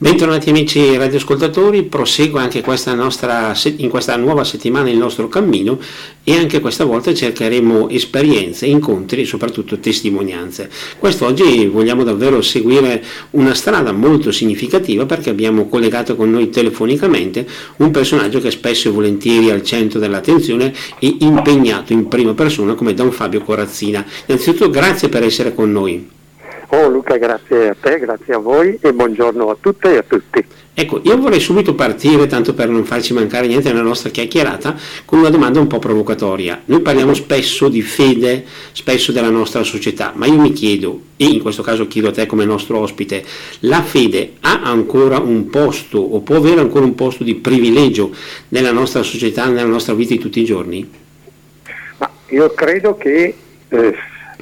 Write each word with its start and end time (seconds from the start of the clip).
Bentornati 0.00 0.50
amici 0.50 0.96
radioascoltatori, 0.96 1.82
prosegue 1.82 2.40
anche 2.40 2.60
questa 2.60 2.94
nostra, 2.94 3.52
in 3.78 3.88
questa 3.88 4.14
nuova 4.14 4.44
settimana 4.44 4.88
il 4.88 4.96
nostro 4.96 5.26
cammino 5.26 5.76
e 6.22 6.36
anche 6.36 6.60
questa 6.60 6.84
volta 6.84 7.12
cercheremo 7.12 7.88
esperienze, 7.88 8.66
incontri 8.66 9.22
e 9.22 9.24
soprattutto 9.24 9.80
testimonianze. 9.80 10.70
Quest'oggi 11.00 11.66
vogliamo 11.66 12.04
davvero 12.04 12.40
seguire 12.42 13.02
una 13.30 13.54
strada 13.54 13.90
molto 13.90 14.30
significativa 14.30 15.04
perché 15.04 15.30
abbiamo 15.30 15.66
collegato 15.66 16.14
con 16.14 16.30
noi 16.30 16.48
telefonicamente 16.48 17.44
un 17.78 17.90
personaggio 17.90 18.38
che 18.38 18.52
spesso 18.52 18.86
e 18.86 18.92
volentieri 18.92 19.48
è 19.48 19.50
al 19.50 19.64
centro 19.64 19.98
dell'attenzione 19.98 20.72
e 21.00 21.16
impegnato 21.18 21.92
in 21.92 22.06
prima 22.06 22.34
persona 22.34 22.74
come 22.74 22.94
Don 22.94 23.10
Fabio 23.10 23.40
Corazzina. 23.40 24.06
Innanzitutto 24.26 24.70
grazie 24.70 25.08
per 25.08 25.24
essere 25.24 25.52
con 25.52 25.72
noi. 25.72 26.17
Oh 26.70 26.88
Luca, 26.88 27.16
grazie 27.16 27.70
a 27.70 27.76
te, 27.80 27.98
grazie 27.98 28.34
a 28.34 28.38
voi 28.38 28.78
e 28.80 28.92
buongiorno 28.92 29.48
a 29.48 29.56
tutte 29.58 29.94
e 29.94 29.96
a 29.96 30.04
tutti. 30.06 30.44
Ecco, 30.74 31.00
io 31.02 31.16
vorrei 31.16 31.40
subito 31.40 31.74
partire, 31.74 32.26
tanto 32.26 32.52
per 32.52 32.68
non 32.68 32.84
farci 32.84 33.14
mancare 33.14 33.46
niente 33.46 33.70
nella 33.70 33.82
nostra 33.82 34.10
chiacchierata, 34.10 34.76
con 35.06 35.18
una 35.18 35.30
domanda 35.30 35.58
un 35.60 35.66
po' 35.66 35.78
provocatoria. 35.78 36.60
Noi 36.66 36.82
parliamo 36.82 37.14
spesso 37.14 37.68
di 37.68 37.80
fede, 37.80 38.44
spesso 38.72 39.12
della 39.12 39.30
nostra 39.30 39.62
società, 39.64 40.12
ma 40.14 40.26
io 40.26 40.38
mi 40.38 40.52
chiedo, 40.52 41.00
e 41.16 41.24
in 41.24 41.40
questo 41.40 41.62
caso 41.62 41.88
chiedo 41.88 42.08
a 42.08 42.12
te 42.12 42.26
come 42.26 42.44
nostro 42.44 42.78
ospite, 42.78 43.24
la 43.60 43.82
fede 43.82 44.34
ha 44.40 44.60
ancora 44.62 45.18
un 45.18 45.48
posto 45.48 45.98
o 45.98 46.20
può 46.20 46.36
avere 46.36 46.60
ancora 46.60 46.84
un 46.84 46.94
posto 46.94 47.24
di 47.24 47.34
privilegio 47.34 48.12
nella 48.50 48.72
nostra 48.72 49.02
società, 49.02 49.46
nella 49.46 49.64
nostra 49.64 49.94
vita 49.94 50.12
di 50.12 50.20
tutti 50.20 50.40
i 50.40 50.44
giorni? 50.44 50.88
Ma 51.96 52.10
io 52.28 52.52
credo 52.52 52.96
che... 52.96 53.34
Eh, 53.70 53.96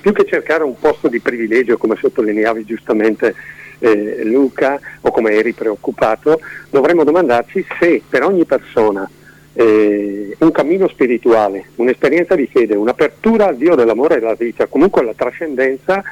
più 0.06 0.14
che 0.14 0.24
cercare 0.24 0.62
un 0.62 0.78
posto 0.78 1.08
di 1.08 1.18
privilegio, 1.18 1.78
come 1.78 1.96
sottolineavi 1.96 2.64
giustamente 2.64 3.34
eh, 3.80 4.22
Luca, 4.22 4.78
o 5.00 5.10
come 5.10 5.32
eri 5.32 5.52
preoccupato, 5.52 6.38
dovremmo 6.70 7.02
domandarci 7.02 7.66
se 7.80 8.02
per 8.08 8.22
ogni 8.22 8.44
persona 8.44 9.10
eh, 9.52 10.36
un 10.38 10.50
cammino 10.52 10.86
spirituale, 10.86 11.70
un'esperienza 11.74 12.36
di 12.36 12.46
fede, 12.46 12.76
un'apertura 12.76 13.48
al 13.48 13.56
Dio 13.56 13.74
dell'amore 13.74 14.18
e 14.18 14.20
della 14.20 14.34
vita, 14.34 14.66
comunque 14.66 15.00
alla 15.00 15.12
trascendenza, 15.12 16.04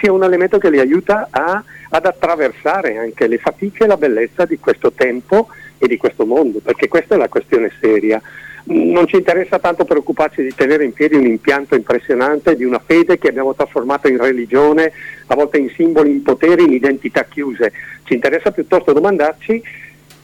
sia 0.00 0.10
un 0.10 0.24
elemento 0.24 0.58
che 0.58 0.68
li 0.68 0.80
aiuta 0.80 1.28
a, 1.30 1.62
ad 1.90 2.04
attraversare 2.04 2.96
anche 2.96 3.28
le 3.28 3.38
fatiche 3.38 3.84
e 3.84 3.86
la 3.86 3.96
bellezza 3.96 4.44
di 4.44 4.58
questo 4.58 4.90
tempo 4.90 5.46
e 5.78 5.86
di 5.86 5.96
questo 5.96 6.26
mondo, 6.26 6.58
perché 6.58 6.88
questa 6.88 7.14
è 7.14 7.18
la 7.18 7.28
questione 7.28 7.70
seria 7.80 8.20
non 8.68 9.06
ci 9.06 9.16
interessa 9.16 9.58
tanto 9.58 9.84
preoccuparci 9.84 10.42
di 10.42 10.54
tenere 10.54 10.84
in 10.84 10.92
piedi 10.92 11.14
un 11.14 11.26
impianto 11.26 11.76
impressionante 11.76 12.56
di 12.56 12.64
una 12.64 12.80
fede 12.84 13.18
che 13.18 13.28
abbiamo 13.28 13.54
trasformato 13.54 14.08
in 14.08 14.18
religione, 14.18 14.92
a 15.26 15.34
volte 15.34 15.58
in 15.58 15.70
simboli, 15.70 16.10
in 16.10 16.22
poteri, 16.22 16.64
in 16.64 16.72
identità 16.72 17.24
chiuse. 17.24 17.72
Ci 18.02 18.14
interessa 18.14 18.50
piuttosto 18.50 18.92
domandarci 18.92 19.62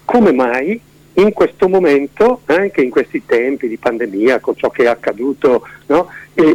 come 0.04 0.32
mai 0.32 0.80
in 1.14 1.32
questo 1.32 1.68
momento, 1.68 2.40
anche 2.46 2.80
in 2.80 2.90
questi 2.90 3.24
tempi 3.26 3.68
di 3.68 3.76
pandemia, 3.76 4.40
con 4.40 4.56
ciò 4.56 4.70
che 4.70 4.84
è 4.84 4.86
accaduto, 4.86 5.66
no? 5.86 6.08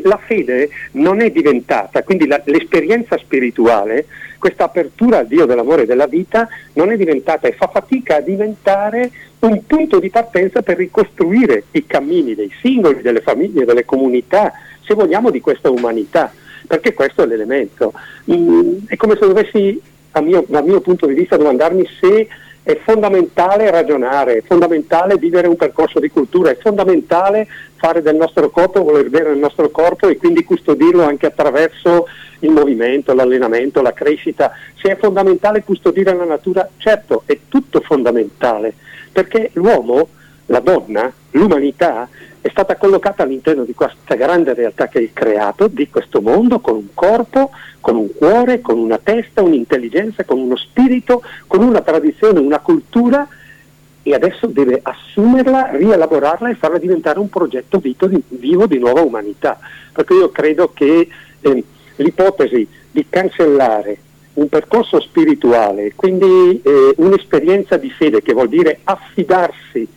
la 0.03 0.17
fede 0.17 0.69
non 0.94 1.22
è 1.22 1.29
diventata, 1.29 2.01
quindi 2.03 2.25
la, 2.25 2.41
l'esperienza 2.45 3.17
spirituale, 3.17 4.07
questa 4.39 4.66
apertura 4.66 5.19
al 5.19 5.27
Dio 5.27 5.45
dell'amore 5.45 5.83
e 5.83 5.85
della 5.85 6.07
vita, 6.07 6.47
non 6.73 6.91
è 6.91 6.97
diventata 6.97 7.47
e 7.47 7.53
fa 7.53 7.67
fatica 7.67 8.17
a 8.17 8.22
diventare 8.22 9.11
un 9.39 9.66
punto 9.66 9.99
di 9.99 10.09
partenza 10.09 10.61
per 10.61 10.77
ricostruire 10.77 11.66
i 11.71 11.85
cammini 11.85 12.35
dei 12.35 12.52
singoli, 12.61 13.02
delle 13.02 13.21
famiglie, 13.21 13.66
delle 13.66 13.85
comunità, 13.85 14.52
se 14.83 14.94
vogliamo, 14.94 15.29
di 15.29 15.41
questa 15.41 15.69
umanità, 15.69 16.31
perché 16.66 16.94
questo 16.94 17.23
è 17.23 17.25
l'elemento. 17.25 17.94
Mm, 18.31 18.79
è 18.88 18.95
come 18.95 19.16
se 19.16 19.27
dovessi, 19.27 19.81
mio, 20.21 20.45
dal 20.47 20.63
mio 20.63 20.81
punto 20.81 21.05
di 21.05 21.13
vista, 21.13 21.38
domandarmi 21.38 21.88
se 21.99 22.27
è 22.67 22.77
fondamentale 22.83 23.71
ragionare, 23.71 24.38
è 24.38 24.41
fondamentale 24.45 25.17
vivere 25.17 25.47
un 25.47 25.55
percorso 25.55 26.01
di 26.01 26.09
cultura, 26.09 26.49
è 26.49 26.57
fondamentale 26.57 27.47
fare 27.77 28.01
del 28.01 28.17
nostro 28.17 28.49
corpo, 28.49 28.83
voler 28.83 29.09
bene 29.09 29.29
il 29.29 29.38
nostro 29.38 29.69
corpo 29.69 30.09
e 30.09 30.17
quindi 30.17 30.44
custodirlo 30.44 31.03
anche 31.03 31.28
attraverso 31.28 32.07
il 32.39 32.50
movimento, 32.50 33.13
l'allenamento, 33.13 33.81
la 33.81 33.94
crescita. 33.94 34.51
Se 34.81 34.91
è 34.91 34.97
fondamentale 34.97 35.63
custodire 35.63 36.13
la 36.13 36.25
natura, 36.25 36.67
certo, 36.75 37.23
è 37.25 37.38
tutto 37.47 37.79
fondamentale, 37.79 38.73
perché 39.17 39.50
l'uomo, 39.53 40.09
la 40.45 40.59
donna, 40.59 41.11
l'umanità 41.31 42.07
è 42.39 42.50
stata 42.50 42.75
collocata 42.75 43.23
all'interno 43.23 43.63
di 43.63 43.73
questa 43.73 44.13
grande 44.13 44.53
realtà 44.53 44.88
che 44.89 45.00
il 45.00 45.09
creato, 45.11 45.66
di 45.66 45.89
questo 45.89 46.22
mondo, 46.22 46.59
con 46.59 46.75
un 46.75 46.89
corpo, 46.94 47.50
con 47.79 47.95
un 47.95 48.13
cuore, 48.16 48.61
con 48.61 48.77
una 48.77 49.00
testa, 49.01 49.41
un'intelligenza, 49.41 50.23
con 50.23 50.38
uno 50.38 50.56
spirito, 50.56 51.23
con 51.47 51.63
una 51.63 51.81
tradizione, 51.81 52.39
una 52.39 52.59
cultura 52.59 53.27
e 54.03 54.13
adesso 54.13 54.45
deve 54.45 54.81
assumerla, 54.83 55.72
rielaborarla 55.72 56.51
e 56.51 56.56
farla 56.56 56.77
diventare 56.77 57.17
un 57.17 57.29
progetto 57.29 57.77
di, 57.77 57.95
vivo 58.27 58.67
di 58.67 58.77
nuova 58.77 59.01
umanità. 59.01 59.57
Perché 59.94 60.13
io 60.13 60.29
credo 60.29 60.73
che 60.75 61.07
eh, 61.41 61.63
l'ipotesi 61.95 62.67
di 62.91 63.03
cancellare 63.09 63.97
un 64.38 64.50
percorso 64.50 65.00
spirituale, 65.00 65.94
quindi 65.96 66.62
eh, 66.62 66.94
un'esperienza 66.98 67.78
di 67.78 67.90
fede 67.90 68.22
che 68.22 68.34
vuol 68.34 68.50
dire 68.50 68.80
affidarsi 68.84 69.88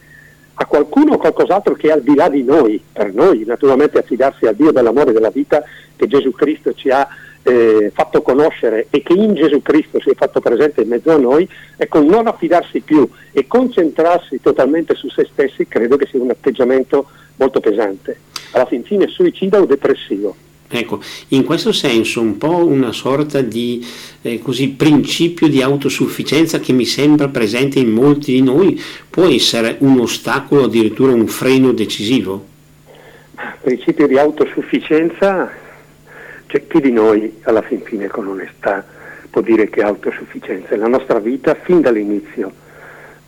a 0.54 0.64
qualcuno 0.66 1.14
o 1.14 1.18
qualcos'altro 1.18 1.74
che 1.74 1.88
è 1.88 1.92
al 1.92 2.02
di 2.02 2.14
là 2.14 2.28
di 2.28 2.42
noi, 2.42 2.82
per 2.92 3.12
noi 3.12 3.44
naturalmente 3.44 3.98
affidarsi 3.98 4.46
al 4.46 4.54
Dio 4.54 4.72
dell'amore 4.72 5.10
e 5.10 5.12
della 5.12 5.30
vita 5.30 5.62
che 5.94 6.06
Gesù 6.06 6.32
Cristo 6.32 6.72
ci 6.72 6.90
ha 6.90 7.06
eh, 7.42 7.90
fatto 7.94 8.22
conoscere 8.22 8.86
e 8.90 9.02
che 9.02 9.12
in 9.12 9.34
Gesù 9.34 9.60
Cristo 9.60 10.00
si 10.00 10.10
è 10.10 10.14
fatto 10.14 10.40
presente 10.40 10.82
in 10.82 10.88
mezzo 10.88 11.10
a 11.10 11.18
noi, 11.18 11.48
ecco 11.76 12.02
non 12.02 12.26
affidarsi 12.26 12.80
più 12.80 13.08
e 13.32 13.46
concentrarsi 13.46 14.40
totalmente 14.40 14.94
su 14.94 15.08
se 15.10 15.28
stessi 15.30 15.66
credo 15.66 15.96
che 15.96 16.06
sia 16.06 16.20
un 16.20 16.30
atteggiamento 16.30 17.08
molto 17.36 17.60
pesante, 17.60 18.18
alla 18.52 18.66
fin 18.66 18.84
fine 18.84 19.06
suicida 19.06 19.60
o 19.60 19.66
depressivo. 19.66 20.34
Ecco, 20.72 21.00
in 21.28 21.42
questo 21.42 21.72
senso 21.72 22.20
un 22.20 22.38
po' 22.38 22.64
una 22.64 22.92
sorta 22.92 23.40
di 23.40 23.84
eh, 24.22 24.38
così, 24.38 24.68
principio 24.68 25.48
di 25.48 25.62
autosufficienza 25.62 26.60
che 26.60 26.72
mi 26.72 26.84
sembra 26.84 27.26
presente 27.26 27.80
in 27.80 27.90
molti 27.90 28.34
di 28.34 28.42
noi 28.42 28.80
può 29.10 29.24
essere 29.24 29.76
un 29.80 29.98
ostacolo, 29.98 30.64
addirittura 30.64 31.12
un 31.12 31.26
freno 31.26 31.72
decisivo? 31.72 32.46
Principio 33.62 34.06
di 34.06 34.16
autosufficienza, 34.16 35.50
cioè 36.46 36.66
chi 36.68 36.80
di 36.80 36.92
noi 36.92 37.38
alla 37.42 37.62
fin 37.62 37.82
fine 37.82 38.06
con 38.06 38.28
onestà 38.28 38.86
può 39.28 39.40
dire 39.40 39.68
che 39.68 39.80
è 39.80 39.84
autosufficienza? 39.84 40.76
La 40.76 40.86
nostra 40.86 41.18
vita 41.18 41.56
fin 41.56 41.80
dall'inizio, 41.80 42.52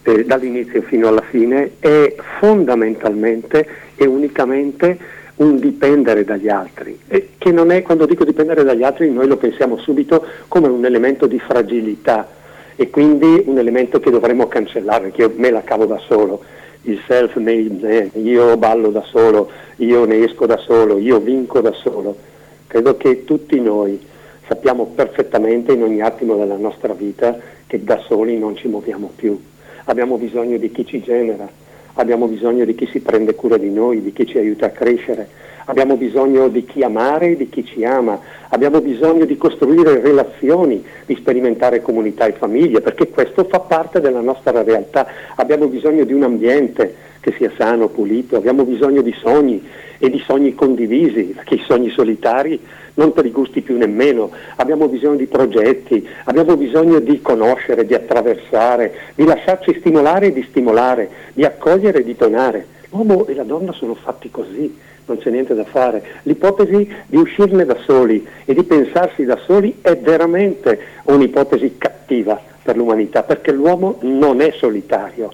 eh, 0.04 0.24
dall'inizio 0.24 0.82
fino 0.82 1.08
alla 1.08 1.24
fine, 1.28 1.72
è 1.80 2.14
fondamentalmente 2.38 3.66
e 3.96 4.06
unicamente 4.06 5.20
un 5.36 5.58
dipendere 5.58 6.24
dagli 6.24 6.48
altri, 6.48 6.98
che 7.38 7.50
non 7.50 7.70
è, 7.70 7.82
quando 7.82 8.06
dico 8.06 8.24
dipendere 8.24 8.64
dagli 8.64 8.82
altri, 8.82 9.10
noi 9.10 9.26
lo 9.26 9.36
pensiamo 9.36 9.76
subito 9.78 10.24
come 10.48 10.68
un 10.68 10.84
elemento 10.84 11.26
di 11.26 11.38
fragilità 11.38 12.28
e 12.76 12.90
quindi 12.90 13.42
un 13.46 13.58
elemento 13.58 14.00
che 14.00 14.10
dovremmo 14.10 14.48
cancellare, 14.48 15.10
che 15.10 15.22
io 15.22 15.32
me 15.36 15.50
la 15.50 15.62
cavo 15.62 15.86
da 15.86 15.98
solo, 15.98 16.42
il 16.82 17.00
self-made 17.06 18.10
man, 18.12 18.24
io 18.24 18.56
ballo 18.56 18.90
da 18.90 19.02
solo, 19.02 19.50
io 19.76 20.04
ne 20.04 20.24
esco 20.24 20.46
da 20.46 20.56
solo, 20.56 20.98
io 20.98 21.18
vinco 21.18 21.60
da 21.60 21.72
solo. 21.72 22.16
Credo 22.66 22.96
che 22.96 23.24
tutti 23.24 23.60
noi 23.60 24.00
sappiamo 24.46 24.86
perfettamente 24.94 25.72
in 25.72 25.82
ogni 25.82 26.00
attimo 26.00 26.36
della 26.36 26.56
nostra 26.56 26.92
vita 26.92 27.38
che 27.66 27.84
da 27.84 27.98
soli 27.98 28.38
non 28.38 28.56
ci 28.56 28.68
muoviamo 28.68 29.12
più. 29.14 29.40
Abbiamo 29.84 30.16
bisogno 30.16 30.56
di 30.58 30.70
chi 30.70 30.84
ci 30.86 31.02
genera, 31.02 31.48
abbiamo 31.94 32.26
bisogno 32.26 32.64
di 32.64 32.74
chi 32.74 32.86
si 32.86 33.00
prende 33.00 33.34
cura 33.34 33.56
di 33.56 33.70
noi, 33.70 34.02
di 34.02 34.12
chi 34.12 34.26
ci 34.26 34.38
aiuta 34.38 34.66
a 34.66 34.70
crescere, 34.70 35.28
abbiamo 35.66 35.96
bisogno 35.96 36.48
di 36.48 36.64
chi 36.64 36.82
amare 36.82 37.30
e 37.30 37.36
di 37.36 37.48
chi 37.48 37.64
ci 37.64 37.84
ama, 37.84 38.18
abbiamo 38.48 38.80
bisogno 38.80 39.24
di 39.24 39.36
costruire 39.36 40.00
relazioni, 40.00 40.84
di 41.06 41.14
sperimentare 41.14 41.82
comunità 41.82 42.26
e 42.26 42.32
famiglie, 42.32 42.80
perché 42.80 43.08
questo 43.08 43.44
fa 43.44 43.60
parte 43.60 44.00
della 44.00 44.20
nostra 44.20 44.62
realtà, 44.62 45.06
abbiamo 45.36 45.66
bisogno 45.66 46.04
di 46.04 46.12
un 46.12 46.22
ambiente 46.22 46.94
che 47.20 47.32
sia 47.36 47.52
sano, 47.56 47.88
pulito, 47.88 48.36
abbiamo 48.36 48.64
bisogno 48.64 49.00
di 49.00 49.14
sogni 49.16 49.62
e 49.98 50.10
di 50.10 50.18
sogni 50.26 50.54
condivisi, 50.54 51.32
perché 51.36 51.54
i 51.54 51.64
sogni 51.64 51.90
solitari 51.90 52.60
non 52.94 53.12
te 53.12 53.22
li 53.22 53.30
gusti 53.30 53.62
più 53.62 53.76
nemmeno, 53.76 54.30
abbiamo 54.56 54.88
bisogno 54.88 55.16
di 55.16 55.26
progetti, 55.26 56.06
abbiamo 56.24 56.56
bisogno 56.56 56.98
di 56.98 57.20
conoscere, 57.22 57.86
di 57.86 57.94
attraversare, 57.94 58.92
di 59.14 59.24
lasciarci 59.24 59.76
stimolare 59.80 60.26
e 60.26 60.32
di 60.32 60.46
stimolare, 60.48 61.08
di 61.32 61.44
accogliere 61.44 62.00
e 62.00 62.04
di 62.04 62.14
donare. 62.16 62.66
L'uomo 62.90 63.26
e 63.26 63.34
la 63.34 63.44
donna 63.44 63.72
sono 63.72 63.94
fatti 63.94 64.30
così, 64.30 64.76
non 65.06 65.18
c'è 65.18 65.30
niente 65.30 65.54
da 65.54 65.64
fare. 65.64 66.02
L'ipotesi 66.22 66.90
di 67.06 67.16
uscirne 67.16 67.64
da 67.64 67.76
soli 67.84 68.26
e 68.44 68.52
di 68.52 68.62
pensarsi 68.62 69.24
da 69.24 69.38
soli 69.38 69.78
è 69.80 69.96
veramente 69.96 70.78
un'ipotesi 71.04 71.76
cattiva 71.78 72.40
per 72.62 72.76
l'umanità, 72.76 73.22
perché 73.22 73.52
l'uomo 73.52 73.98
non 74.02 74.40
è 74.40 74.52
solitario, 74.52 75.32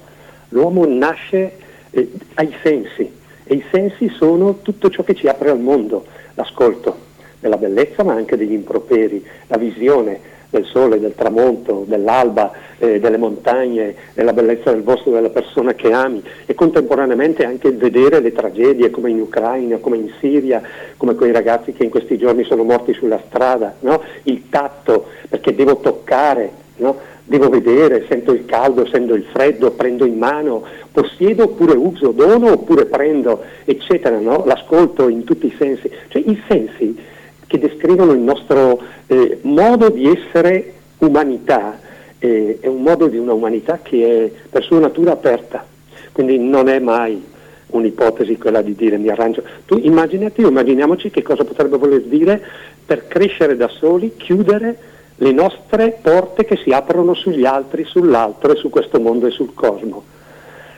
l'uomo 0.51 0.87
nasce 0.87 1.53
eh, 1.91 2.11
ai 2.35 2.55
sensi 2.63 3.17
e 3.45 3.55
i 3.55 3.65
sensi 3.71 4.09
sono 4.11 4.59
tutto 4.63 4.89
ciò 4.91 5.03
che 5.03 5.15
ci 5.15 5.27
apre 5.27 5.51
al 5.51 5.61
mondo, 5.61 6.07
l'ascolto, 6.35 7.07
della 7.41 7.57
bellezza 7.57 8.03
ma 8.03 8.15
anche 8.15 8.37
degli 8.37 8.53
improperi, 8.53 9.25
la 9.47 9.57
visione, 9.57 10.37
del 10.51 10.65
sole, 10.65 10.99
del 10.99 11.15
tramonto, 11.15 11.85
dell'alba, 11.87 12.53
eh, 12.79 13.01
delle 13.01 13.19
montagne, 13.19 13.95
della 14.15 14.33
bellezza 14.33 14.71
del 14.71 14.81
bosco 14.81 15.11
della 15.11 15.29
persona 15.29 15.75
che 15.75 15.93
ami 15.93 16.23
e 16.47 16.55
contemporaneamente 16.55 17.45
anche 17.45 17.71
vedere 17.71 18.21
le 18.21 18.33
tragedie 18.33 18.91
come 18.91 19.11
in 19.11 19.21
Ucraina, 19.21 19.77
come 19.77 19.97
in 19.97 20.11
Siria, 20.21 20.63
come 20.97 21.15
quei 21.15 21.33
ragazzi 21.33 21.73
che 21.73 21.85
in 21.85 21.91
questi 21.91 22.17
giorni 22.17 22.45
sono 22.45 22.63
morti 22.63 22.95
sulla 22.95 23.21
strada, 23.27 23.75
no? 23.81 24.03
il 24.25 24.49
tatto, 24.49 25.09
perché 25.29 25.55
devo 25.55 25.79
toccare, 25.79 26.51
no? 26.77 26.97
devo 27.25 27.51
vedere, 27.51 28.07
sento 28.09 28.33
il 28.33 28.47
caldo, 28.47 28.87
sento 28.87 29.15
il 29.15 29.25
freddo, 29.31 29.73
prendo 29.73 30.07
in 30.07 30.17
mano, 30.17 30.65
possiedo 30.91 31.45
oppure 31.45 31.77
uso, 31.77 32.11
dono 32.13 32.53
oppure 32.53 32.87
prendo, 32.87 33.43
eccetera, 33.67 34.19
no? 34.19 34.45
l'ascolto 34.47 35.09
in 35.09 35.25
tutti 35.25 35.47
i 35.47 35.55
sensi. 35.59 35.91
Cioè 36.09 36.23
i 36.25 36.43
sensi 36.49 37.17
che 37.49 37.59
descrivono 37.59 38.13
il 38.13 38.21
nostro 38.21 38.81
eh, 39.07 39.39
modo 39.43 39.89
di 39.89 40.07
essere 40.07 40.75
umanità, 40.99 41.81
eh, 42.19 42.59
è 42.61 42.67
un 42.69 42.83
modo 42.83 43.09
di 43.09 43.17
una 43.17 43.33
umanità 43.33 43.81
che 43.83 44.27
è 44.27 44.31
per 44.49 44.63
sua 44.63 44.79
natura 44.79 45.13
aperta, 45.13 45.67
quindi 46.13 46.39
non 46.39 46.69
è 46.69 46.79
mai 46.79 47.21
un'ipotesi 47.69 48.37
quella 48.37 48.63
di 48.63 48.75
dire 48.75 48.99
mi 48.99 49.09
arrangio. 49.09 49.43
Tu 49.65 49.79
immaginati, 49.79 50.43
immaginiamoci 50.43 51.11
che 51.11 51.23
cosa 51.23 51.45
potrebbe 51.45 51.79
voler 51.79 52.03
dire 52.03 52.41
per 52.85 53.09
crescere 53.09 53.57
da 53.57 53.69
soli, 53.69 54.15
chiudere 54.17 54.77
le 55.17 55.33
nostre 55.33 55.99
porte 56.01 56.45
che 56.45 56.57
si 56.57 56.71
aprono 56.71 57.15
sugli 57.15 57.45
altri, 57.45 57.85
sull'altro 57.85 58.53
e 58.53 58.57
su 58.57 58.69
questo 58.69 59.01
mondo 59.01 59.27
e 59.27 59.31
sul 59.31 59.55
cosmo. 59.55 60.05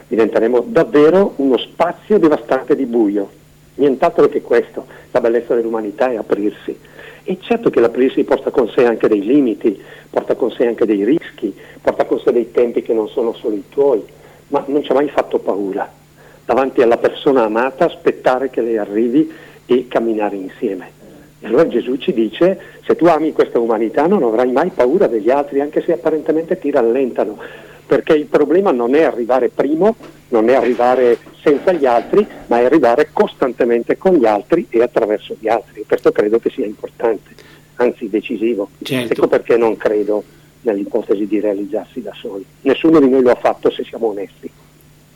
Diventeremo 0.06 0.64
davvero 0.67 1.34
uno 1.37 1.58
spazio 1.58 2.19
devastante 2.19 2.75
di 2.76 2.87
buio 2.87 3.38
nient'altro 3.81 4.29
che 4.29 4.43
questo, 4.43 4.87
la 5.11 5.21
bellezza 5.21 5.55
dell'umanità 5.55 6.11
è 6.11 6.17
aprirsi. 6.17 6.79
E 7.23 7.38
certo 7.41 7.71
che 7.71 7.81
l'aprirsi 7.81 8.25
porta 8.25 8.50
con 8.50 8.69
sé 8.69 8.85
anche 8.85 9.09
dei 9.09 9.25
limiti, 9.25 9.81
porta 10.09 10.35
con 10.35 10.50
sé 10.53 10.67
anche 10.67 10.87
dei 10.87 11.05
rischi, 11.05 11.55
porta 11.81 12.05
con 12.05 12.21
sé 12.21 12.32
dei 12.32 12.50
tempi 12.50 12.82
che 12.82 12.93
non 12.93 13.09
sono 13.09 13.35
solo 13.35 13.56
i 13.56 13.65
tuoi, 13.69 14.03
ma 14.49 14.65
non 14.67 14.82
ci 14.82 14.91
ha 14.91 14.94
mai 14.94 15.09
fatto 15.09 15.38
paura 15.38 15.99
davanti 16.50 16.82
alla 16.82 16.97
persona 16.97 17.44
amata 17.44 17.85
aspettare 17.85 18.50
che 18.50 18.61
lei 18.61 18.77
arrivi 18.77 19.31
e 19.67 19.87
camminare 19.87 20.35
insieme. 20.35 20.91
E 21.38 21.47
allora 21.47 21.69
Gesù 21.69 21.97
ci 21.97 22.12
dice, 22.12 22.59
se 22.85 22.97
tu 22.97 23.06
ami 23.06 23.32
questa 23.32 23.61
umanità 23.61 24.09
non 24.09 24.25
avrai 24.25 24.50
mai 24.50 24.71
paura 24.75 25.06
degli 25.06 25.31
altri, 25.31 25.61
anche 25.61 25.81
se 25.81 25.93
apparentemente 25.93 26.59
ti 26.59 26.73
rallentano, 26.73 27.38
perché 27.87 28.15
il 28.15 28.27
problema 28.27 28.73
non 28.73 28.97
è 28.97 29.05
arrivare 29.05 29.49
primo, 29.49 29.94
non 30.31 30.49
è 30.49 30.55
arrivare 30.55 31.19
senza 31.43 31.73
gli 31.73 31.87
altri, 31.87 32.27
ma 32.47 32.61
è 32.61 32.65
arrivare 32.65 33.11
costantemente 33.12 33.97
con 33.97 34.15
gli 34.15 34.27
altri 34.27 34.67
e 34.69 34.82
attraverso 34.82 35.37
gli 35.38 35.49
altri. 35.49 35.85
Questo 35.87 36.12
credo 36.12 36.38
che 36.38 36.50
sia 36.50 36.67
importante, 36.67 37.35
anzi 37.77 38.09
decisivo. 38.09 38.71
Certo. 38.82 39.12
Ecco 39.12 39.29
perché 39.29 39.56
non 39.56 39.77
credo 39.77 40.25
nell'ipotesi 40.62 41.27
di 41.27 41.41
realizzarsi 41.41 42.03
da 42.03 42.12
soli. 42.15 42.44
Nessuno 42.62 43.00
di 43.00 43.09
noi 43.09 43.23
lo 43.23 43.31
ha 43.31 43.37
fatto 43.37 43.71
se 43.71 43.85
siamo 43.85 44.09
onesti. 44.09 44.50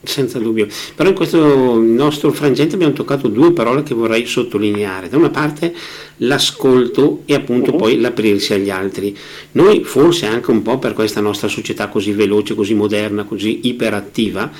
Senza 0.04 0.38
dubbio, 0.38 0.66
però 0.94 1.08
in 1.08 1.14
questo 1.14 1.80
nostro 1.80 2.30
frangente 2.30 2.74
abbiamo 2.74 2.92
toccato 2.92 3.28
due 3.28 3.52
parole 3.52 3.82
che 3.82 3.94
vorrei 3.94 4.26
sottolineare. 4.26 5.08
Da 5.08 5.16
una 5.16 5.30
parte 5.30 5.74
l'ascolto 6.18 7.22
e 7.24 7.34
appunto 7.34 7.72
uh-huh. 7.72 7.76
poi 7.76 8.00
l'aprirsi 8.00 8.52
agli 8.52 8.70
altri. 8.70 9.16
Noi 9.52 9.82
forse 9.82 10.26
anche 10.26 10.50
un 10.50 10.62
po' 10.62 10.78
per 10.78 10.92
questa 10.92 11.20
nostra 11.20 11.48
società 11.48 11.88
così 11.88 12.12
veloce, 12.12 12.54
così 12.54 12.74
moderna, 12.74 13.24
così 13.24 13.60
iperattiva, 13.64 14.50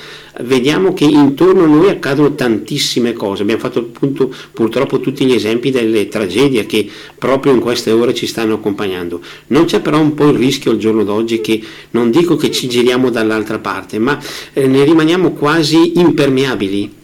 vediamo 0.41 0.93
che 0.93 1.05
intorno 1.05 1.63
a 1.63 1.67
noi 1.67 1.89
accadono 1.89 2.35
tantissime 2.35 3.13
cose. 3.13 3.43
Abbiamo 3.43 3.61
fatto 3.61 3.79
appunto 3.79 4.33
purtroppo 4.51 4.99
tutti 4.99 5.25
gli 5.25 5.33
esempi 5.33 5.71
delle 5.71 6.07
tragedie 6.07 6.65
che 6.65 6.89
proprio 7.17 7.53
in 7.53 7.59
queste 7.59 7.91
ore 7.91 8.13
ci 8.13 8.27
stanno 8.27 8.55
accompagnando. 8.55 9.21
Non 9.47 9.65
c'è 9.65 9.79
però 9.79 9.99
un 9.99 10.13
po' 10.13 10.29
il 10.29 10.37
rischio 10.37 10.71
al 10.71 10.77
giorno 10.77 11.03
d'oggi 11.03 11.39
che 11.39 11.61
non 11.91 12.11
dico 12.11 12.35
che 12.35 12.51
ci 12.51 12.67
giriamo 12.67 13.09
dall'altra 13.09 13.59
parte, 13.59 13.99
ma 13.99 14.19
eh, 14.53 14.67
ne 14.67 14.83
rimaniamo 14.83 15.31
quasi 15.37 15.99
impermeabili. 15.99 17.03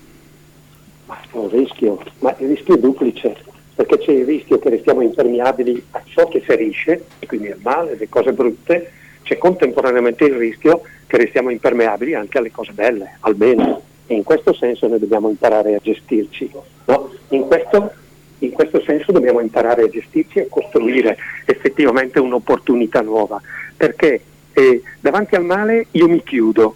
Ma 1.05 1.19
un 1.31 1.49
rischio, 1.49 2.01
ma 2.19 2.33
il 2.39 2.47
rischio 2.47 2.75
è 2.75 2.79
duplice, 2.79 3.35
perché 3.75 3.97
c'è 3.99 4.11
il 4.11 4.25
rischio 4.25 4.59
che 4.59 4.69
restiamo 4.69 5.01
impermeabili 5.01 5.83
a 5.91 6.01
ciò 6.05 6.27
che 6.27 6.39
ferisce, 6.39 7.05
e 7.19 7.25
quindi 7.27 7.49
al 7.49 7.59
male, 7.61 7.93
alle 7.93 8.09
cose 8.09 8.31
brutte, 8.33 8.91
c'è 9.23 9.37
contemporaneamente 9.37 10.25
il 10.25 10.35
rischio 10.35 10.81
che 11.07 11.17
restiamo 11.17 11.49
impermeabili 11.49 12.13
anche 12.13 12.37
alle 12.37 12.51
cose 12.51 12.71
belle, 12.71 13.17
al 13.19 13.35
bene. 13.35 13.79
E 14.07 14.15
in 14.15 14.23
questo 14.23 14.53
senso 14.53 14.87
noi 14.87 14.99
dobbiamo 14.99 15.29
imparare 15.29 15.75
a 15.75 15.79
gestirci. 15.81 16.49
No? 16.85 17.11
In, 17.29 17.47
questo, 17.47 17.91
in 18.39 18.51
questo 18.51 18.81
senso 18.81 19.11
dobbiamo 19.11 19.39
imparare 19.39 19.83
a 19.83 19.89
gestirci 19.89 20.39
e 20.39 20.47
costruire 20.49 21.17
effettivamente 21.45 22.19
un'opportunità 22.19 23.01
nuova, 23.01 23.41
perché 23.75 24.21
eh, 24.53 24.81
davanti 24.99 25.35
al 25.35 25.45
male 25.45 25.87
io 25.91 26.07
mi 26.07 26.23
chiudo, 26.23 26.75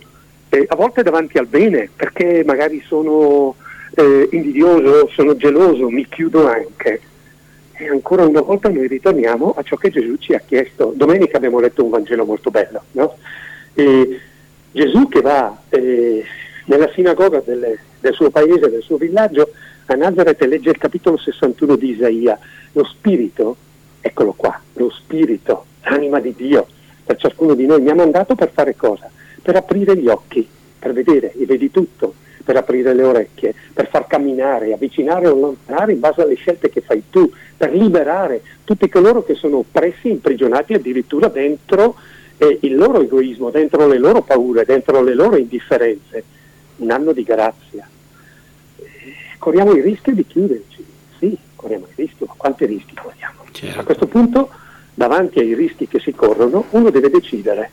eh, 0.58 0.66
a 0.68 0.76
volte 0.76 1.04
davanti 1.04 1.38
al 1.38 1.48
bene, 1.48 1.90
perché 1.96 2.44
magari 2.46 2.82
sono 2.86 3.56
eh, 3.96 4.30
invidioso, 4.32 5.10
sono 5.10 5.36
geloso, 5.36 5.90
mi 5.90 6.08
chiudo 6.08 6.48
anche. 6.48 7.02
E 7.78 7.90
ancora 7.90 8.26
una 8.26 8.42
volta 8.42 8.70
noi 8.70 8.88
ritorniamo 8.88 9.54
a 9.58 9.62
ciò 9.62 9.76
che 9.76 9.90
Gesù 9.90 10.16
ci 10.18 10.34
ha 10.34 10.42
chiesto. 10.46 10.94
Domenica 10.96 11.38
abbiamo 11.38 11.60
letto 11.60 11.84
un 11.84 11.90
Vangelo 11.90 12.26
molto 12.26 12.50
bello. 12.50 12.84
No? 12.92 13.18
Gesù 14.72 15.08
che 15.08 15.22
va 15.22 15.58
eh, 15.70 16.24
nella 16.66 16.90
sinagoga 16.94 17.42
delle, 17.46 17.80
del 18.00 18.14
suo 18.14 18.30
paese, 18.30 18.70
del 18.70 18.82
suo 18.82 18.98
villaggio, 18.98 19.52
a 19.86 19.94
Nazareth 19.94 20.42
e 20.42 20.48
legge 20.48 20.70
il 20.70 20.78
capitolo 20.78 21.18
61 21.18 21.76
di 21.76 21.92
Isaia. 21.92 22.38
Lo 22.74 22.84
Spirito, 22.84 23.56
eccolo 24.02 24.34
qua, 24.34 24.60
lo 24.74 24.90
Spirito, 24.90 25.66
l'anima 25.84 26.20
di 26.20 26.34
Dio, 26.36 26.68
per 27.06 27.18
ciascuno 27.18 27.54
di 27.54 27.66
noi 27.66 27.82
mi 27.82 27.90
ha 27.90 27.96
mandato 27.96 28.36
per 28.36 28.52
fare 28.52 28.76
cosa? 28.76 29.10
Per 29.46 29.56
aprire 29.56 29.96
gli 29.96 30.08
occhi, 30.08 30.48
per 30.80 30.92
vedere 30.92 31.32
e 31.34 31.46
vedi 31.46 31.70
tutto, 31.70 32.16
per 32.44 32.58
aprire 32.58 32.96
le 32.96 33.04
orecchie, 33.04 33.54
per 33.72 33.88
far 33.90 34.08
camminare, 34.08 34.74
avvicinare 34.74 35.28
o 35.28 35.34
allontanare 35.34 35.92
in 35.92 36.00
base 36.00 36.24
alle 36.24 36.34
scelte 36.34 36.72
che 36.72 36.82
fai 36.82 37.04
tu, 37.12 37.32
per 37.56 37.72
liberare 37.72 38.42
tutti 38.64 38.90
coloro 38.90 39.24
che 39.24 39.36
sono 39.36 39.58
oppressi, 39.58 40.10
imprigionati 40.10 40.74
addirittura 40.74 41.28
dentro 41.28 41.94
eh, 42.38 42.58
il 42.62 42.76
loro 42.76 43.04
egoismo, 43.04 43.52
dentro 43.52 43.88
le 43.88 44.00
loro 44.00 44.24
paure, 44.24 44.66
dentro 44.66 45.04
le 45.04 45.14
loro 45.14 45.38
indifferenze. 45.38 46.24
Un 46.78 46.90
anno 46.90 47.12
di 47.12 47.22
grazia. 47.22 47.88
Eh, 48.78 48.84
corriamo 49.38 49.74
il 49.74 49.84
rischio 49.84 50.16
di 50.16 50.26
chiuderci, 50.26 50.86
sì, 51.20 51.38
corriamo 51.56 51.86
il 51.86 51.94
rischio, 51.94 52.26
ma 52.26 52.34
quanti 52.36 52.66
rischi 52.66 52.96
corriamo? 52.96 53.44
Certo. 53.52 53.80
A 53.80 53.84
questo 53.84 54.08
punto, 54.08 54.50
davanti 54.92 55.38
ai 55.38 55.54
rischi 55.54 55.88
che 55.88 56.00
si 56.00 56.14
corrono, 56.14 56.66
uno 56.72 56.90
deve 56.90 57.12
decidere. 57.12 57.70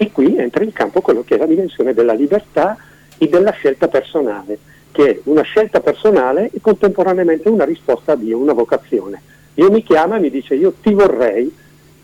E 0.00 0.12
qui 0.12 0.36
entra 0.36 0.62
in 0.62 0.72
campo 0.72 1.00
quello 1.00 1.24
che 1.24 1.34
è 1.34 1.38
la 1.38 1.46
dimensione 1.46 1.92
della 1.92 2.12
libertà 2.12 2.76
e 3.18 3.28
della 3.28 3.50
scelta 3.50 3.88
personale, 3.88 4.56
che 4.92 5.10
è 5.10 5.20
una 5.24 5.42
scelta 5.42 5.80
personale 5.80 6.50
e 6.52 6.60
contemporaneamente 6.60 7.48
una 7.48 7.64
risposta 7.64 8.12
a 8.12 8.14
Dio, 8.16 8.38
una 8.38 8.52
vocazione. 8.52 9.20
Dio 9.52 9.72
mi 9.72 9.82
chiama 9.82 10.16
e 10.16 10.20
mi 10.20 10.30
dice 10.30 10.54
io 10.54 10.72
ti 10.80 10.94
vorrei 10.94 11.52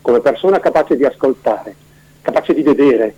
come 0.01 0.19
persona 0.19 0.59
capace 0.59 0.97
di 0.97 1.05
ascoltare, 1.05 1.73
capace 2.21 2.53
di 2.53 2.63
vedere, 2.63 3.15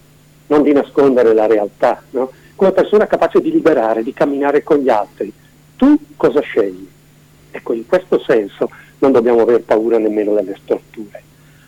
non 0.47 0.61
di 0.61 0.71
nascondere 0.73 1.33
la 1.33 1.47
realtà, 1.47 2.03
no? 2.11 2.31
come 2.55 2.71
persona 2.71 3.07
capace 3.07 3.41
di 3.41 3.51
liberare, 3.51 4.03
di 4.03 4.13
camminare 4.13 4.61
con 4.61 4.77
gli 4.77 4.89
altri. 4.89 5.33
Tu 5.75 5.97
cosa 6.15 6.39
scegli? 6.41 6.87
Ecco, 7.49 7.73
in 7.73 7.87
questo 7.87 8.19
senso 8.19 8.69
non 8.99 9.11
dobbiamo 9.11 9.41
aver 9.41 9.61
paura 9.61 9.97
nemmeno 9.97 10.35
delle 10.35 10.55
storture. 10.61 11.23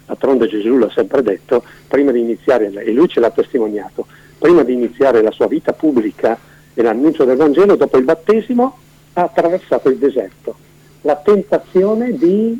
D'altronde 0.10 0.48
Gesù 0.48 0.80
l'ha 0.80 0.90
sempre 0.90 1.22
detto, 1.22 1.64
prima 1.88 2.12
di 2.12 2.20
iniziare, 2.20 2.72
e 2.74 2.92
lui 2.92 3.08
ce 3.08 3.20
l'ha 3.20 3.30
testimoniato, 3.30 4.08
prima 4.40 4.64
di 4.64 4.74
iniziare 4.74 5.22
la 5.22 5.30
sua 5.30 5.46
vita 5.46 5.72
pubblica 5.72 6.36
e 6.74 6.82
l'annuncio 6.82 7.26
del 7.26 7.38
Vangelo, 7.38 7.76
dopo 7.76 8.00
il 8.00 8.06
battesimo, 8.06 8.76
ha 9.14 9.22
attraversato 9.22 9.88
il 9.88 9.98
deserto. 9.98 10.56
La 11.02 11.16
tentazione 11.16 12.14
di, 12.14 12.60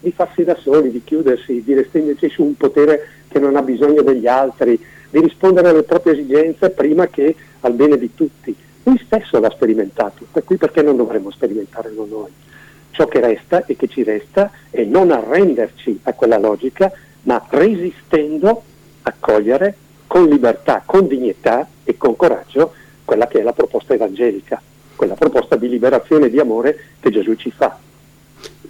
di 0.00 0.12
farsi 0.12 0.44
da 0.44 0.56
soli, 0.56 0.90
di 0.90 1.04
chiudersi, 1.04 1.62
di 1.62 1.74
restringersi 1.74 2.30
su 2.30 2.42
un 2.42 2.56
potere 2.56 3.06
che 3.28 3.38
non 3.38 3.56
ha 3.56 3.62
bisogno 3.62 4.00
degli 4.00 4.26
altri, 4.26 4.82
di 5.10 5.20
rispondere 5.20 5.68
alle 5.68 5.82
proprie 5.82 6.14
esigenze 6.14 6.70
prima 6.70 7.06
che 7.08 7.36
al 7.60 7.74
bene 7.74 7.98
di 7.98 8.14
tutti. 8.14 8.56
Lui 8.84 8.98
stesso 9.04 9.38
l'ha 9.38 9.50
sperimentato, 9.50 10.24
per 10.32 10.42
cui 10.42 10.56
perché 10.56 10.80
non 10.80 10.96
dovremmo 10.96 11.30
sperimentarlo 11.30 12.06
noi? 12.08 12.30
Ciò 12.90 13.06
che 13.06 13.20
resta 13.20 13.64
e 13.66 13.76
che 13.76 13.88
ci 13.88 14.02
resta 14.02 14.50
è 14.70 14.82
non 14.82 15.10
arrenderci 15.10 16.00
a 16.04 16.12
quella 16.12 16.38
logica, 16.38 16.90
ma 17.22 17.44
resistendo 17.48 18.62
a 19.02 19.14
cogliere 19.18 19.76
con 20.06 20.28
libertà, 20.28 20.82
con 20.84 21.06
dignità 21.06 21.68
e 21.84 21.96
con 21.96 22.16
coraggio 22.16 22.72
quella 23.04 23.26
che 23.28 23.40
è 23.40 23.42
la 23.42 23.52
proposta 23.52 23.94
evangelica, 23.94 24.60
quella 24.96 25.14
proposta 25.14 25.56
di 25.56 25.68
liberazione 25.68 26.26
e 26.26 26.30
di 26.30 26.40
amore 26.40 26.78
che 27.00 27.10
Gesù 27.10 27.34
ci 27.36 27.50
fa. 27.50 27.78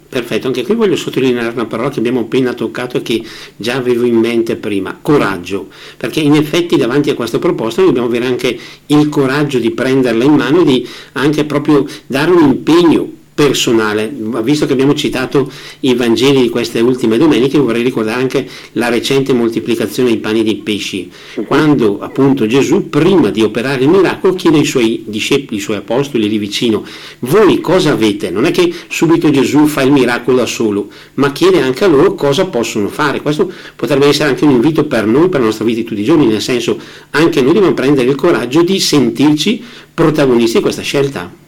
Perfetto, 0.09 0.47
anche 0.47 0.63
qui 0.63 0.73
voglio 0.73 0.95
sottolineare 0.95 1.49
una 1.49 1.67
parola 1.67 1.89
che 1.89 1.99
abbiamo 1.99 2.21
appena 2.21 2.53
toccato 2.53 2.97
e 2.97 3.01
che 3.03 3.23
già 3.55 3.75
avevo 3.75 4.05
in 4.05 4.15
mente 4.15 4.55
prima, 4.55 4.97
coraggio, 4.99 5.67
perché 5.97 6.19
in 6.19 6.33
effetti 6.33 6.77
davanti 6.77 7.11
a 7.11 7.15
questa 7.15 7.37
proposta 7.37 7.83
dobbiamo 7.83 8.07
avere 8.07 8.25
anche 8.25 8.57
il 8.87 9.07
coraggio 9.09 9.59
di 9.59 9.69
prenderla 9.69 10.23
in 10.23 10.33
mano 10.33 10.61
e 10.61 10.65
di 10.65 10.87
anche 11.11 11.45
proprio 11.45 11.85
dare 12.07 12.31
un 12.31 12.41
impegno 12.41 13.17
personale. 13.39 14.13
Visto 14.43 14.65
che 14.65 14.73
abbiamo 14.73 14.93
citato 14.93 15.49
i 15.81 15.93
Vangeli 15.93 16.41
di 16.41 16.49
queste 16.49 16.81
ultime 16.81 17.17
domeniche, 17.17 17.57
vorrei 17.57 17.83
ricordare 17.83 18.19
anche 18.19 18.45
la 18.73 18.89
recente 18.89 19.31
moltiplicazione 19.31 20.09
dei 20.09 20.17
pani 20.17 20.43
dei 20.43 20.57
pesci, 20.57 21.09
quando 21.47 22.01
appunto 22.01 22.45
Gesù, 22.47 22.89
prima 22.89 23.29
di 23.29 23.41
operare 23.41 23.83
il 23.83 23.87
miracolo, 23.87 24.33
chiede 24.33 24.57
ai 24.57 24.65
suoi 24.65 25.05
discepoli, 25.07 25.55
ai 25.55 25.61
suoi 25.61 25.77
apostoli 25.77 26.27
lì 26.27 26.37
vicino, 26.37 26.83
voi 27.19 27.61
cosa 27.61 27.91
avete? 27.91 28.29
Non 28.29 28.43
è 28.43 28.51
che 28.51 28.73
subito 28.89 29.31
Gesù 29.31 29.67
fa 29.67 29.83
il 29.83 29.93
miracolo 29.93 30.35
da 30.35 30.45
solo, 30.45 30.89
ma 31.13 31.31
chiede 31.31 31.61
anche 31.61 31.85
a 31.85 31.87
loro 31.87 32.15
cosa 32.15 32.45
possono 32.47 32.89
fare. 32.89 33.21
Questo 33.21 33.49
potrebbe 33.73 34.07
essere 34.07 34.27
anche 34.27 34.43
un 34.43 34.51
invito 34.51 34.83
per 34.83 35.05
noi, 35.05 35.29
per 35.29 35.39
la 35.39 35.45
nostra 35.45 35.63
vita 35.63 35.79
di 35.79 35.85
tutti 35.85 36.01
i 36.01 36.03
giorni, 36.03 36.25
nel 36.25 36.41
senso 36.41 36.77
anche 37.11 37.41
noi 37.41 37.53
dobbiamo 37.53 37.73
prendere 37.73 38.09
il 38.09 38.15
coraggio 38.15 38.63
di 38.63 38.81
sentirci 38.81 39.63
protagonisti 39.93 40.57
di 40.57 40.61
questa 40.61 40.81
scelta. 40.81 41.47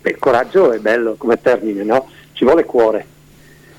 Beh, 0.00 0.16
coraggio 0.18 0.72
è 0.72 0.78
bello 0.78 1.14
come 1.18 1.40
termine, 1.40 1.82
no? 1.82 2.08
Ci 2.32 2.44
vuole 2.44 2.64
cuore. 2.64 3.06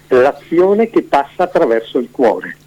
L'azione 0.09 0.89
che 0.89 1.03
passa 1.03 1.43
attraverso 1.43 1.97
il 1.97 2.09
cuore, 2.11 2.57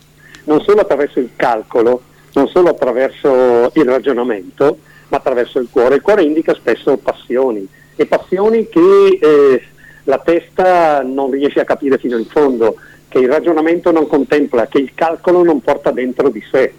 non 0.44 0.61
solo 0.62 0.80
attraverso 0.80 1.20
il 1.20 1.30
calcolo, 1.37 2.02
non 2.32 2.49
solo 2.49 2.70
attraverso 2.70 3.70
il 3.75 3.84
ragionamento, 3.84 4.78
ma 5.08 5.18
attraverso 5.18 5.61
il 5.61 5.68
cuore. 5.70 5.96
Il 5.96 6.02
cuore 6.02 6.23
indica 6.23 6.54
spesso 6.54 6.96
passioni, 6.96 7.68
e 7.96 8.06
passioni 8.06 8.68
che 8.68 9.18
eh, 9.20 9.62
la 10.04 10.18
testa 10.18 11.02
non 11.02 11.30
riesce 11.30 11.61
a 11.61 11.64
capire 11.64 11.99
fino 11.99 12.16
in 12.16 12.26
fondo, 12.26 12.76
che 13.08 13.18
il 13.18 13.28
ragionamento 13.28 13.92
non 13.92 14.08
contempla, 14.08 14.66
che 14.66 14.78
il 14.78 14.92
calcolo 14.94 15.44
non 15.44 15.61
porta 15.61 15.92
dentro 15.92 16.30
di 16.30 16.42
sé. 16.50 16.73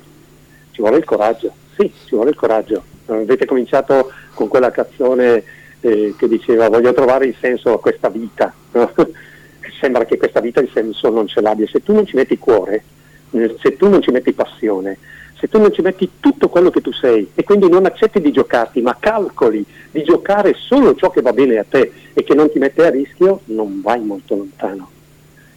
Ci 0.72 0.82
vuole 0.82 0.98
il 0.98 1.05
coraggio, 1.05 1.53
sì, 1.77 1.89
ci 2.05 2.15
vuole 2.15 2.32
il 2.32 2.36
coraggio. 2.36 2.84
Avete 3.05 3.46
cominciato 3.46 4.12
con 4.34 4.50
quella 4.50 4.72
canzone 4.72 5.44
eh, 5.86 6.15
che 6.18 6.27
diceva 6.27 6.68
voglio 6.68 6.94
trovare 6.94 7.27
il 7.27 7.36
senso 7.39 7.74
a 7.74 7.80
questa 7.80 8.10
vita. 8.10 8.51
Sembra 9.80 10.06
che 10.06 10.18
questa 10.18 10.39
vita 10.39 10.60
il 10.60 10.70
senso 10.74 11.10
non 11.10 11.27
ce 11.27 11.42
l'abbia. 11.42 11.68
Se 11.68 11.84
tu 11.84 11.94
non 11.94 12.06
ci 12.06 12.15
metti 12.15 12.39
cuore, 12.39 12.84
se 13.30 13.75
tu 13.77 13.88
non 13.88 14.01
ci 14.01 14.10
metti 14.10 14.34
passione, 14.34 14.98
se 15.38 15.48
tu 15.48 15.60
non 15.60 15.72
ci 15.72 15.82
metti 15.82 16.10
tutto 16.20 16.50
quello 16.50 16.72
che 16.72 16.82
tu 16.82 16.92
sei 16.92 17.30
e 17.36 17.44
quindi 17.44 17.70
non 17.70 17.86
accetti 17.86 18.20
di 18.20 18.32
giocarti, 18.32 18.82
ma 18.82 18.98
calcoli 19.00 19.63
di 19.92 20.04
giocare 20.04 20.56
solo 20.56 20.96
ciò 20.96 21.12
che 21.12 21.22
va 21.22 21.34
bene 21.34 21.60
a 21.60 21.65
te 21.68 21.92
e 22.13 22.24
che 22.24 22.34
non 22.34 22.50
ti 22.50 22.58
mette 22.58 22.86
a 22.86 22.89
rischio, 22.89 23.42
non 23.46 23.82
vai 23.82 24.01
molto 24.01 24.36
lontano. 24.36 24.89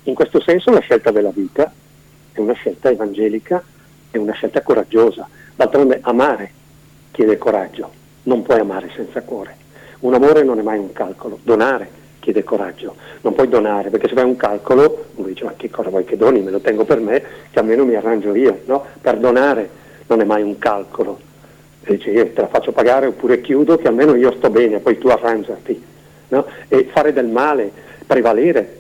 In 0.05 0.15
questo 0.15 0.41
senso 0.41 0.71
la 0.71 0.81
scelta 0.81 1.11
della 1.11 1.33
vita 1.33 1.73
è 2.33 2.41
una 2.41 2.55
scelta 2.55 2.91
evangelica, 2.91 3.63
è 4.11 4.17
una 4.19 4.33
scelta 4.33 4.61
coraggiosa. 4.63 5.27
D'altronde 5.55 6.01
amare 6.03 6.53
chiede 7.13 7.39
coraggio, 7.39 7.91
non 8.25 8.43
puoi 8.43 8.61
amare 8.61 8.91
senza 8.95 9.23
cuore. 9.23 9.67
Un 10.01 10.15
amore 10.15 10.45
non 10.45 10.59
è 10.59 10.63
mai 10.63 10.79
un 10.79 10.93
calcolo, 10.93 11.39
donare 11.43 11.97
chiede 12.21 12.45
coraggio, 12.45 12.95
non 13.23 13.35
puoi 13.35 13.49
donare 13.49 13.89
perché 13.89 14.09
se 14.09 14.15
fai 14.15 14.25
un 14.25 14.37
calcolo 14.37 15.07
uno 15.15 15.27
dice 15.29 15.45
ma 15.45 15.55
che 15.57 15.71
cosa 15.71 15.89
vuoi 15.89 16.05
che 16.05 16.17
doni, 16.17 16.41
me 16.41 16.51
lo 16.51 16.61
tengo 16.61 16.85
per 16.85 17.01
me 17.01 17.23
che 17.51 17.59
almeno 17.59 17.85
mi 17.85 17.95
arrangio 17.95 18.35
io, 18.35 18.61
no? 18.67 18.85
Per 19.01 19.17
donare 19.17 19.71
non 20.07 20.21
è 20.21 20.25
mai 20.25 20.43
un 20.43 20.59
calcolo, 20.59 21.19
e 21.83 21.97
dice 21.97 22.11
io 22.11 22.31
te 22.33 22.41
la 22.41 22.49
faccio 22.49 22.73
pagare 22.73 23.07
oppure 23.07 23.41
chiudo 23.41 23.77
che 23.77 23.89
almeno 23.89 24.15
io 24.15 24.33
sto 24.37 24.51
bene, 24.51 24.79
poi 24.79 24.99
tu 24.99 25.09
arrangiati, 25.09 25.83
no? 26.29 26.47
E 26.69 26.89
fare 26.93 27.13
del 27.13 27.27
male, 27.27 27.71
prevalere 28.07 28.78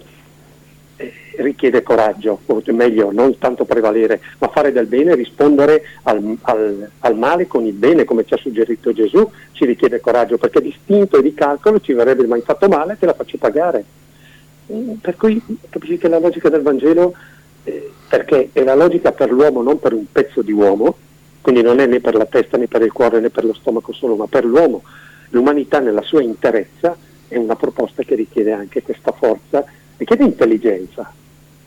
richiede 1.36 1.82
coraggio, 1.82 2.40
o 2.46 2.62
meglio, 2.66 3.12
non 3.12 3.38
tanto 3.38 3.64
prevalere, 3.64 4.20
ma 4.38 4.48
fare 4.48 4.72
del 4.72 4.86
bene, 4.86 5.14
rispondere 5.14 5.82
al, 6.02 6.36
al, 6.42 6.90
al, 7.00 7.16
male 7.16 7.46
con 7.46 7.64
il 7.64 7.74
bene, 7.74 8.04
come 8.04 8.24
ci 8.24 8.34
ha 8.34 8.38
suggerito 8.38 8.92
Gesù, 8.92 9.30
ci 9.52 9.64
richiede 9.64 10.00
coraggio, 10.00 10.38
perché 10.38 10.60
distinto 10.60 11.18
e 11.18 11.22
di 11.22 11.34
calcolo 11.34 11.80
ci 11.80 11.92
verrebbe 11.92 12.26
mai 12.26 12.40
fatto 12.40 12.68
male, 12.68 12.96
te 12.98 13.06
la 13.06 13.14
faccio 13.14 13.38
pagare. 13.38 13.84
Mm, 14.72 14.94
per 14.94 15.16
cui 15.16 15.40
capisci 15.68 15.98
che 15.98 16.08
la 16.08 16.18
logica 16.18 16.48
del 16.48 16.62
Vangelo, 16.62 17.14
eh, 17.64 17.90
perché 18.08 18.50
è 18.52 18.62
la 18.64 18.74
logica 18.74 19.12
per 19.12 19.30
l'uomo, 19.30 19.62
non 19.62 19.78
per 19.78 19.92
un 19.92 20.04
pezzo 20.10 20.42
di 20.42 20.52
uomo, 20.52 20.96
quindi 21.40 21.62
non 21.62 21.78
è 21.78 21.86
né 21.86 22.00
per 22.00 22.14
la 22.14 22.26
testa 22.26 22.58
né 22.58 22.66
per 22.66 22.82
il 22.82 22.92
cuore 22.92 23.20
né 23.20 23.30
per 23.30 23.44
lo 23.44 23.54
stomaco 23.54 23.92
solo, 23.92 24.16
ma 24.16 24.26
per 24.26 24.44
l'uomo, 24.44 24.82
l'umanità 25.30 25.78
nella 25.78 26.02
sua 26.02 26.22
interezza, 26.22 26.96
è 27.28 27.36
una 27.36 27.56
proposta 27.56 28.02
che 28.02 28.14
richiede 28.14 28.52
anche 28.52 28.82
questa 28.82 29.12
forza, 29.12 29.64
richiede 29.98 30.24
intelligenza, 30.24 31.12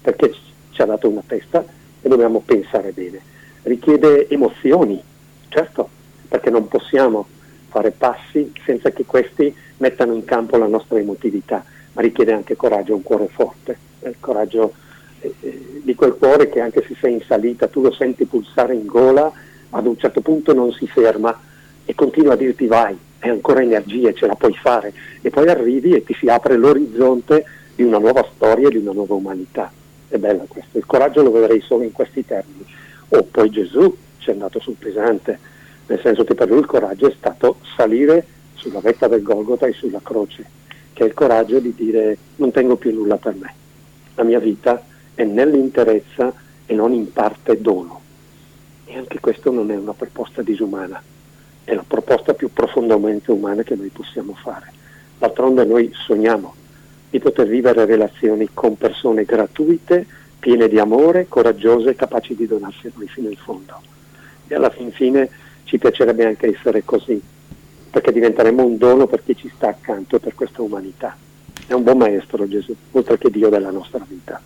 perché 0.02 0.34
ci 0.72 0.82
ha 0.82 0.86
dato 0.86 1.08
una 1.08 1.24
testa 1.26 1.64
e 2.02 2.10
dobbiamo 2.10 2.42
pensare 2.44 2.92
bene. 2.92 3.20
Richiede 3.64 4.28
emozioni, 4.30 5.02
certo, 5.50 5.90
perché 6.28 6.50
non 6.50 6.68
possiamo 6.68 7.28
fare 7.70 7.92
passi 7.92 8.52
senza 8.66 8.90
che 8.90 9.06
questi 9.06 9.54
mettano 9.78 10.14
in 10.14 10.26
campo 10.26 10.58
la 10.58 10.68
nostra 10.68 10.98
emotività, 10.98 11.64
ma 11.94 12.02
richiede 12.02 12.34
anche 12.34 12.56
coraggio, 12.56 12.96
un 12.96 13.04
cuore 13.04 13.28
forte, 13.28 13.78
il 14.04 14.16
coraggio 14.20 14.74
eh, 15.20 15.34
eh, 15.42 15.82
di 15.84 15.94
quel 15.94 16.16
cuore 16.16 16.50
che 16.50 16.62
anche 16.62 16.84
se 16.88 16.96
sei 17.00 17.14
in 17.14 17.22
salita 17.22 17.68
tu 17.68 17.82
lo 17.82 17.92
senti 17.92 18.26
pulsare 18.26 18.74
in 18.74 18.86
gola, 18.86 19.32
ad 19.70 19.86
un 19.86 19.98
certo 19.98 20.22
punto 20.22 20.54
non 20.54 20.72
si 20.72 20.88
ferma 20.88 21.38
e 21.86 21.96
continua 21.96 22.34
a 22.34 22.38
dirti 22.38 22.66
vai, 22.66 22.98
hai 23.20 23.30
ancora 23.30 23.62
energie, 23.62 24.14
ce 24.14 24.26
la 24.26 24.36
puoi 24.36 24.54
fare 24.54 24.94
e 25.22 25.30
poi 25.30 25.48
arrivi 25.48 25.94
e 25.94 26.04
ti 26.04 26.14
si 26.14 26.28
apre 26.28 26.58
l'orizzonte 26.58 27.46
di 27.82 27.88
una 27.88 27.98
nuova 27.98 28.24
storia 28.36 28.68
e 28.68 28.72
di 28.72 28.78
una 28.78 28.92
nuova 28.92 29.16
umanità 29.16 29.72
è 30.08 30.18
bella 30.18 30.44
questa, 30.48 30.78
il 30.78 30.86
coraggio 30.86 31.24
lo 31.24 31.32
vedrei 31.32 31.62
solo 31.62 31.84
in 31.84 31.92
questi 31.92 32.24
termini. 32.24 32.66
O 33.10 33.18
oh, 33.18 33.24
poi 33.24 33.50
Gesù 33.50 33.96
ci 34.20 34.30
è 34.30 34.34
andato 34.34 34.60
sul 34.60 34.76
pesante, 34.78 35.40
nel 35.88 36.00
senso 36.02 36.24
che 36.24 36.36
per 36.36 36.50
lui 36.50 36.60
il 36.60 36.66
coraggio 36.66 37.08
è 37.08 37.14
stato 37.18 37.58
salire 37.76 38.26
sulla 38.54 38.82
vetta 38.82 39.08
del 39.08 39.24
Golgota 39.24 39.66
e 39.66 39.72
sulla 39.72 40.02
croce, 40.04 40.46
che 40.94 41.04
è 41.04 41.08
il 41.08 41.14
coraggio 41.14 41.60
di 41.60 41.74
dire 41.74 42.18
non 42.36 42.52
tengo 42.52 42.76
più 42.76 42.94
nulla 42.94 43.18
per 43.18 43.36
me, 43.36 43.54
la 44.16 44.24
mia 44.24 44.40
vita 44.40 44.84
è 45.16 45.24
nell'interezza 45.24 46.34
e 46.66 46.76
non 46.76 46.94
in 46.94 47.12
parte 47.12 47.60
dono. 47.60 48.00
E 48.86 48.98
anche 48.98 49.20
questo 49.20 49.50
non 49.50 49.72
è 49.72 49.76
una 49.78 49.94
proposta 49.94 50.42
disumana, 50.42 51.02
è 51.64 51.74
la 51.74 51.86
proposta 51.88 52.34
più 52.34 52.52
profondamente 52.52 53.32
umana 53.32 53.64
che 53.64 53.76
noi 53.76 53.90
possiamo 53.90 54.34
fare. 54.34 54.72
D'altronde 55.18 55.64
noi 55.64 55.90
sogniamo 56.06 56.56
di 57.12 57.20
poter 57.20 57.48
vivere 57.48 57.86
relazioni 57.86 58.50
con 58.54 58.78
persone 58.78 59.26
gratuite, 59.26 60.06
piene 60.40 60.70
di 60.70 60.80
amore, 60.80 61.28
coraggiose, 61.28 61.94
capaci 61.94 62.36
di 62.36 62.48
donarsi 62.48 62.88
a 62.88 62.92
noi 62.96 63.08
fino 63.08 63.30
in 63.30 63.36
fondo. 63.36 63.80
E 64.48 64.56
alla 64.56 64.70
fin 64.70 64.92
fine 64.92 65.30
ci 65.66 65.78
piacerebbe 65.78 66.26
anche 66.26 66.48
essere 66.48 66.84
così, 66.86 67.22
perché 67.92 68.14
diventeremo 68.14 68.64
un 68.64 68.78
dono 68.78 69.08
per 69.08 69.24
chi 69.24 69.36
ci 69.36 69.52
sta 69.54 69.68
accanto 69.68 70.16
e 70.16 70.20
per 70.20 70.34
questa 70.34 70.62
umanità. 70.62 71.16
È 71.68 71.74
un 71.74 71.84
buon 71.84 71.98
maestro 71.98 72.48
Gesù, 72.48 72.74
oltre 72.92 73.18
che 73.18 73.30
Dio 73.30 73.50
della 73.50 73.72
nostra 73.72 74.04
vita. 74.08 74.42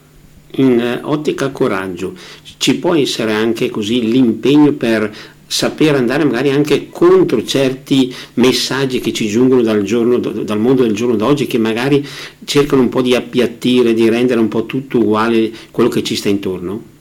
In 0.58 0.80
eh, 0.80 1.00
ottica 1.04 1.50
coraggio 1.50 2.16
ci 2.58 2.80
può 2.80 2.96
essere 2.96 3.34
anche 3.34 3.70
così 3.70 4.10
l'impegno 4.10 4.72
per 4.74 5.14
saper 5.48 5.96
andare 5.96 6.24
magari 6.24 6.50
anche 6.50 6.90
contro 6.90 7.44
certi 7.44 8.14
messaggi 8.36 9.00
che 9.00 9.14
ci 9.14 9.28
giungono 9.28 9.62
dal, 9.62 9.84
giorno, 9.84 10.18
dal 10.18 10.60
mondo 10.60 10.84
del 10.84 10.94
giorno 10.94 11.16
d'oggi 11.16 11.46
che 11.46 11.58
magari 11.58 12.06
cercano 12.44 12.82
un 12.82 12.90
po' 12.90 13.02
di 13.02 13.16
appiattire, 13.16 13.94
di 13.94 14.10
rendere 14.10 14.40
un 14.40 14.48
po' 14.48 14.66
tutto 14.66 14.98
uguale 14.98 15.52
quello 15.72 15.90
che 15.90 16.04
ci 16.04 16.16
sta 16.16 16.30
intorno? 16.30 16.94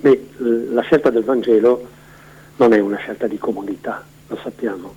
Beh, 0.00 0.26
la 0.70 0.82
scelta 0.82 1.10
del 1.10 1.24
Vangelo 1.24 1.88
non 2.56 2.72
è 2.72 2.78
una 2.78 2.96
scelta 2.96 3.26
di 3.26 3.38
comodità, 3.38 4.04
lo 4.28 4.38
sappiamo, 4.42 4.94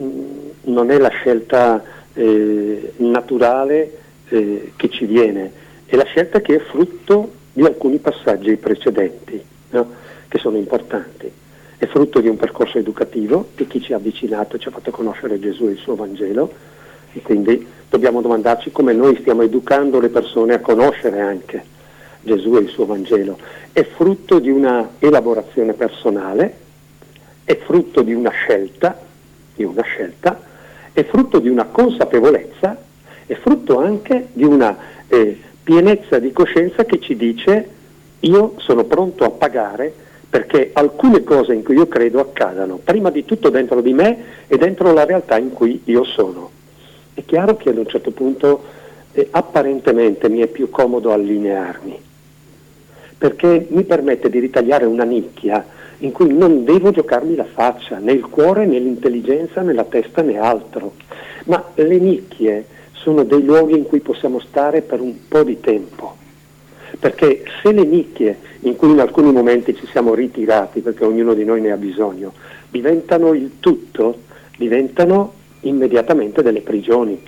mm, 0.00 0.48
non 0.64 0.90
è 0.90 0.98
la 0.98 1.08
scelta 1.08 1.82
eh, 2.12 2.92
naturale 2.96 3.98
eh, 4.28 4.72
che 4.76 4.88
ci 4.88 5.04
viene, 5.04 5.52
è 5.86 5.96
la 5.96 6.04
scelta 6.04 6.40
che 6.40 6.56
è 6.56 6.60
frutto 6.60 7.32
di 7.52 7.64
alcuni 7.64 7.98
passaggi 7.98 8.56
precedenti. 8.56 9.42
No? 9.70 9.99
Che 10.30 10.38
sono 10.38 10.56
importanti. 10.56 11.30
È 11.76 11.86
frutto 11.86 12.20
di 12.20 12.28
un 12.28 12.36
percorso 12.36 12.78
educativo 12.78 13.48
di 13.56 13.66
chi 13.66 13.80
ci 13.80 13.92
ha 13.92 13.96
avvicinato 13.96 14.58
ci 14.58 14.68
ha 14.68 14.70
fatto 14.70 14.92
conoscere 14.92 15.40
Gesù 15.40 15.66
e 15.66 15.72
il 15.72 15.78
suo 15.78 15.96
Vangelo 15.96 16.52
e 17.12 17.20
quindi 17.20 17.66
dobbiamo 17.88 18.20
domandarci 18.20 18.70
come 18.70 18.92
noi 18.92 19.16
stiamo 19.16 19.42
educando 19.42 19.98
le 19.98 20.08
persone 20.08 20.54
a 20.54 20.60
conoscere 20.60 21.20
anche 21.20 21.64
Gesù 22.22 22.54
e 22.54 22.60
il 22.60 22.68
suo 22.68 22.86
Vangelo. 22.86 23.38
È 23.72 23.82
frutto 23.82 24.38
di 24.38 24.50
una 24.50 24.90
elaborazione 25.00 25.72
personale, 25.72 26.54
è 27.42 27.56
frutto 27.56 28.02
di 28.02 28.14
una 28.14 28.30
scelta, 28.30 29.00
di 29.56 29.64
una 29.64 29.82
scelta, 29.82 30.40
è 30.92 31.02
frutto 31.02 31.40
di 31.40 31.48
una 31.48 31.64
consapevolezza, 31.64 32.80
è 33.26 33.34
frutto 33.34 33.80
anche 33.80 34.28
di 34.32 34.44
una 34.44 34.76
eh, 35.08 35.40
pienezza 35.60 36.20
di 36.20 36.30
coscienza 36.30 36.84
che 36.84 37.00
ci 37.00 37.16
dice 37.16 37.68
io 38.20 38.54
sono 38.58 38.84
pronto 38.84 39.24
a 39.24 39.30
pagare 39.30 40.08
perché 40.30 40.70
alcune 40.72 41.24
cose 41.24 41.52
in 41.52 41.64
cui 41.64 41.74
io 41.74 41.88
credo 41.88 42.20
accadano, 42.20 42.78
prima 42.82 43.10
di 43.10 43.24
tutto 43.24 43.50
dentro 43.50 43.80
di 43.80 43.92
me 43.92 44.18
e 44.46 44.56
dentro 44.56 44.92
la 44.92 45.04
realtà 45.04 45.36
in 45.36 45.52
cui 45.52 45.82
io 45.84 46.04
sono. 46.04 46.50
È 47.12 47.24
chiaro 47.24 47.56
che 47.56 47.70
ad 47.70 47.78
un 47.78 47.86
certo 47.88 48.12
punto 48.12 48.62
eh, 49.10 49.26
apparentemente 49.32 50.28
mi 50.28 50.38
è 50.38 50.46
più 50.46 50.70
comodo 50.70 51.12
allinearmi, 51.12 52.00
perché 53.18 53.66
mi 53.70 53.82
permette 53.82 54.30
di 54.30 54.38
ritagliare 54.38 54.84
una 54.84 55.02
nicchia 55.02 55.66
in 55.98 56.12
cui 56.12 56.32
non 56.32 56.64
devo 56.64 56.92
giocarmi 56.92 57.34
la 57.34 57.44
faccia, 57.44 57.98
né 57.98 58.12
il 58.12 58.26
cuore, 58.28 58.66
né 58.66 58.78
l'intelligenza, 58.78 59.62
né 59.62 59.72
la 59.72 59.84
testa, 59.84 60.22
né 60.22 60.38
altro. 60.38 60.94
Ma 61.46 61.72
le 61.74 61.98
nicchie 61.98 62.66
sono 62.92 63.24
dei 63.24 63.42
luoghi 63.42 63.76
in 63.76 63.84
cui 63.84 64.00
possiamo 64.00 64.38
stare 64.38 64.82
per 64.82 65.00
un 65.00 65.14
po' 65.26 65.42
di 65.42 65.58
tempo. 65.60 66.16
Perché 67.00 67.44
se 67.62 67.72
le 67.72 67.84
nicchie 67.84 68.38
in 68.60 68.76
cui 68.76 68.90
in 68.90 69.00
alcuni 69.00 69.32
momenti 69.32 69.74
ci 69.74 69.86
siamo 69.86 70.14
ritirati, 70.14 70.80
perché 70.80 71.04
ognuno 71.04 71.32
di 71.32 71.44
noi 71.44 71.62
ne 71.62 71.72
ha 71.72 71.76
bisogno, 71.76 72.34
diventano 72.68 73.32
il 73.32 73.52
tutto, 73.58 74.18
diventano 74.56 75.32
immediatamente 75.60 76.42
delle 76.42 76.60
prigioni, 76.60 77.20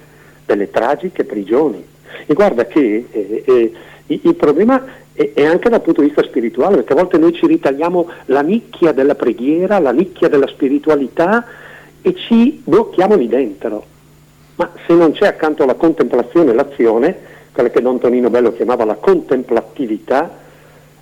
delle 0.45 0.71
tragiche 0.71 1.25
prigioni. 1.25 1.83
E 2.27 2.35
guarda 2.35 2.67
che 2.67 3.07
eh, 3.11 3.45
eh, 3.47 3.73
il 4.07 4.35
problema 4.35 4.85
è, 5.13 5.45
anche 5.45 5.69
dal 5.69 5.83
punto 5.83 6.01
di 6.01 6.09
vista 6.09 6.23
spirituale, 6.23 6.77
perché 6.77 6.93
a 6.93 6.97
volte 6.97 7.19
noi 7.19 7.33
ci 7.33 7.47
ritagliamo 7.47 8.09
la 8.27 8.43
nicchia 8.43 8.93
della 8.93 9.15
preghiera, 9.15 9.79
la 9.79 9.93
nicchia 9.93 10.29
della 10.29 10.47
spiritualità 10.47 11.47
e 12.01 12.15
ci 12.15 12.61
blocchiamo 12.65 13.15
lì 13.15 13.29
dentro. 13.29 13.85
Ma 14.57 14.71
se 14.87 14.95
non 14.95 15.13
c'è 15.13 15.27
accanto 15.27 15.63
alla 15.63 15.75
contemplazione 15.75 16.53
l'azione, 16.53 17.31
quella 17.53 17.71
che 17.71 17.83
Don 17.83 17.99
Tonino 17.99 18.31
Bello 18.31 18.53
chiamava 18.53 18.85
la 18.85 18.95
contemplatività, 18.95 20.39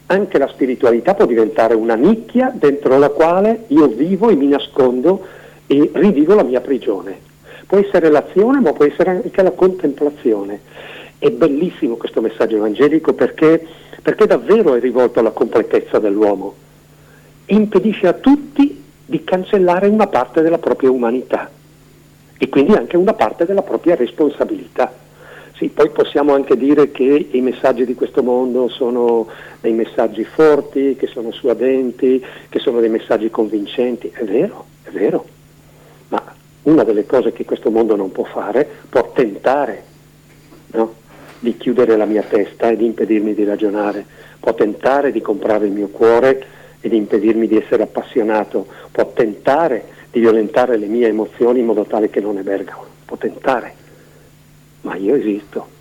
anche 0.07 0.39
la 0.39 0.49
spiritualità 0.49 1.15
può 1.15 1.25
diventare 1.25 1.75
una 1.75 1.95
nicchia 1.95 2.53
dentro 2.53 2.99
la 2.99 3.11
quale 3.11 3.65
io 3.69 3.87
vivo 3.87 4.29
e 4.29 4.35
mi 4.35 4.49
nascondo 4.49 5.25
e 5.67 5.91
rivivo 5.95 6.35
la 6.35 6.43
mia 6.43 6.61
prigione. 6.61 7.29
Può 7.67 7.79
essere 7.79 8.11
l'azione, 8.11 8.59
ma 8.59 8.73
può 8.73 8.85
essere 8.85 9.11
anche 9.11 9.43
la 9.43 9.53
contemplazione. 9.53 10.61
È 11.17 11.31
bellissimo 11.31 11.95
questo 11.95 12.21
messaggio 12.21 12.57
evangelico 12.57 13.13
perché, 13.13 13.65
perché 14.03 14.27
davvero 14.27 14.75
è 14.75 14.81
rivolto 14.81 15.21
alla 15.21 15.31
completezza 15.31 16.01
dell'uomo. 16.01 16.55
Impedisce 17.47 18.09
a 18.09 18.15
tutti 18.15 18.83
di 19.07 19.23
cancellare 19.23 19.87
una 19.87 20.09
parte 20.09 20.43
della 20.43 20.59
propria 20.59 20.91
umanità 20.91 21.49
e 22.37 22.49
quindi 22.49 22.73
anche 22.73 22.97
una 22.97 23.13
parte 23.13 23.45
della 23.45 23.63
propria 23.63 23.95
responsabilità. 23.95 24.93
Sì, 25.61 25.69
poi 25.69 25.91
possiamo 25.91 26.33
anche 26.33 26.57
dire 26.57 26.91
che 26.91 27.29
i 27.33 27.41
messaggi 27.43 27.85
di 27.85 27.95
questo 27.95 28.23
mondo 28.23 28.71
sono 28.71 29.27
dei 29.61 29.75
messaggi 29.75 30.25
forti, 30.25 30.97
che 30.97 31.07
sono 31.07 31.33
suadenti, 31.33 32.25
che 32.49 32.59
sono 32.59 32.81
dei 32.81 32.89
messaggi 32.89 33.29
convincenti. 33.29 34.11
È 34.11 34.25
vero, 34.25 34.65
è 34.85 34.89
vero. 34.89 35.23
Ma 36.09 36.35
una 36.63 36.83
delle 36.83 37.05
cose 37.05 37.33
che 37.33 37.45
questo 37.45 37.71
mondo 37.71 37.95
non 37.95 38.11
può 38.11 38.25
fare, 38.25 38.67
può 38.89 39.13
tentare 39.13 39.83
no? 40.69 40.95
di 41.41 41.55
chiudere 41.59 41.95
la 41.95 42.07
mia 42.07 42.23
testa 42.23 42.71
e 42.71 42.77
di 42.77 42.87
impedirmi 42.87 43.35
di 43.35 43.45
ragionare, 43.45 44.07
può 44.41 44.55
tentare 44.55 45.13
di 45.13 45.21
comprare 45.21 45.67
il 45.67 45.73
mio 45.73 45.89
cuore 45.89 46.43
e 46.81 46.89
di 46.89 46.97
impedirmi 46.97 47.47
di 47.47 47.59
essere 47.59 47.83
appassionato, 47.83 48.67
può 48.91 49.13
tentare 49.13 49.85
di 50.11 50.21
violentare 50.21 50.79
le 50.79 50.87
mie 50.87 51.09
emozioni 51.09 51.61
in 51.61 51.67
modo 51.67 51.85
tale 51.85 52.09
che 52.09 52.21
non 52.21 52.39
emergano, 52.39 52.87
può 53.05 53.19
tentare 53.19 53.80
ma 54.83 54.97
io 54.97 55.15
esisto. 55.15 55.79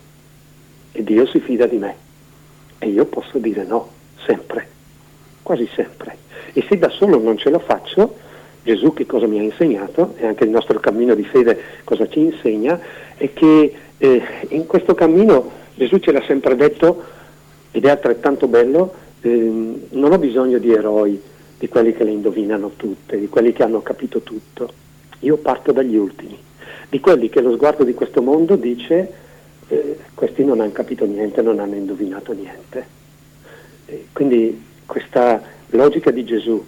E 0.92 1.04
Dio 1.04 1.26
si 1.26 1.40
fida 1.40 1.66
di 1.66 1.76
me. 1.76 1.94
E 2.78 2.88
io 2.88 3.04
posso 3.06 3.38
dire 3.38 3.64
no, 3.64 3.88
sempre, 4.24 4.68
quasi 5.42 5.68
sempre. 5.74 6.16
E 6.52 6.64
se 6.68 6.78
da 6.78 6.88
solo 6.88 7.18
non 7.18 7.36
ce 7.36 7.50
la 7.50 7.58
faccio, 7.58 8.16
Gesù 8.62 8.92
che 8.92 9.06
cosa 9.06 9.26
mi 9.26 9.38
ha 9.38 9.42
insegnato 9.42 10.14
e 10.16 10.26
anche 10.26 10.44
il 10.44 10.50
nostro 10.50 10.78
cammino 10.80 11.14
di 11.14 11.24
fede 11.24 11.58
cosa 11.84 12.06
ci 12.08 12.20
insegna 12.20 12.78
è 13.16 13.32
che 13.32 13.74
eh, 13.96 14.22
in 14.48 14.66
questo 14.66 14.94
cammino 14.94 15.50
Gesù 15.74 15.98
ce 15.98 16.12
l'ha 16.12 16.22
sempre 16.26 16.56
detto 16.56 17.04
ed 17.70 17.84
è 17.84 17.90
altrettanto 17.90 18.48
bello, 18.48 18.92
eh, 19.20 19.28
non 19.28 20.12
ho 20.12 20.18
bisogno 20.18 20.58
di 20.58 20.72
eroi, 20.72 21.20
di 21.58 21.68
quelli 21.68 21.94
che 21.94 22.04
le 22.04 22.10
indovinano 22.10 22.72
tutte, 22.76 23.18
di 23.18 23.28
quelli 23.28 23.52
che 23.52 23.62
hanno 23.62 23.80
capito 23.82 24.20
tutto, 24.20 24.72
io 25.20 25.36
parto 25.36 25.72
dagli 25.72 25.96
ultimi 25.96 26.48
di 26.90 27.00
quelli 27.00 27.28
che 27.28 27.40
lo 27.40 27.54
sguardo 27.54 27.84
di 27.84 27.94
questo 27.94 28.20
mondo 28.20 28.56
dice 28.56 29.12
eh, 29.68 29.96
questi 30.14 30.44
non 30.44 30.60
hanno 30.60 30.72
capito 30.72 31.06
niente, 31.06 31.40
non 31.40 31.60
hanno 31.60 31.76
indovinato 31.76 32.32
niente. 32.32 32.98
E 33.86 34.06
quindi 34.12 34.60
questa 34.84 35.40
logica 35.70 36.10
di 36.10 36.24
Gesù 36.24 36.62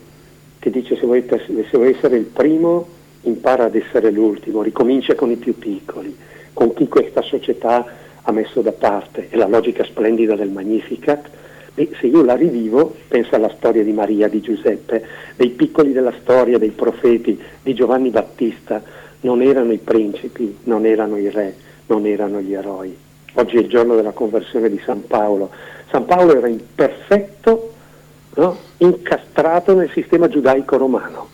che 0.58 0.70
dice 0.70 0.96
se 0.96 1.06
vuoi, 1.06 1.26
se 1.28 1.76
vuoi 1.76 1.90
essere 1.90 2.16
il 2.16 2.24
primo 2.24 2.86
impara 3.22 3.64
ad 3.64 3.74
essere 3.74 4.12
l'ultimo, 4.12 4.62
ricomincia 4.62 5.16
con 5.16 5.30
i 5.32 5.36
più 5.36 5.58
piccoli, 5.58 6.16
con 6.52 6.72
chi 6.72 6.86
questa 6.86 7.20
società 7.20 7.84
ha 8.22 8.32
messo 8.32 8.60
da 8.60 8.70
parte, 8.70 9.26
è 9.28 9.36
la 9.36 9.48
logica 9.48 9.82
splendida 9.82 10.36
del 10.36 10.50
Magnificat, 10.50 11.28
e 11.74 11.90
se 11.98 12.06
io 12.06 12.22
la 12.22 12.36
rivivo, 12.36 12.94
penso 13.08 13.34
alla 13.34 13.52
storia 13.56 13.82
di 13.82 13.92
Maria, 13.92 14.28
di 14.28 14.40
Giuseppe, 14.40 15.04
dei 15.34 15.48
piccoli 15.48 15.92
della 15.92 16.12
storia, 16.20 16.58
dei 16.58 16.70
profeti, 16.70 17.40
di 17.62 17.74
Giovanni 17.74 18.10
Battista, 18.10 18.82
non 19.22 19.42
erano 19.42 19.72
i 19.72 19.78
principi, 19.78 20.58
non 20.64 20.86
erano 20.86 21.16
i 21.16 21.28
re, 21.30 21.54
non 21.86 22.06
erano 22.06 22.40
gli 22.40 22.54
eroi. 22.54 22.96
Oggi 23.34 23.56
è 23.56 23.60
il 23.60 23.68
giorno 23.68 23.94
della 23.94 24.12
conversione 24.12 24.68
di 24.68 24.80
San 24.84 25.06
Paolo. 25.06 25.50
San 25.90 26.04
Paolo 26.04 26.36
era 26.36 26.48
imperfetto, 26.48 27.72
no? 28.34 28.56
incastrato 28.78 29.74
nel 29.74 29.90
sistema 29.90 30.28
giudaico 30.28 30.76
romano. 30.76 31.28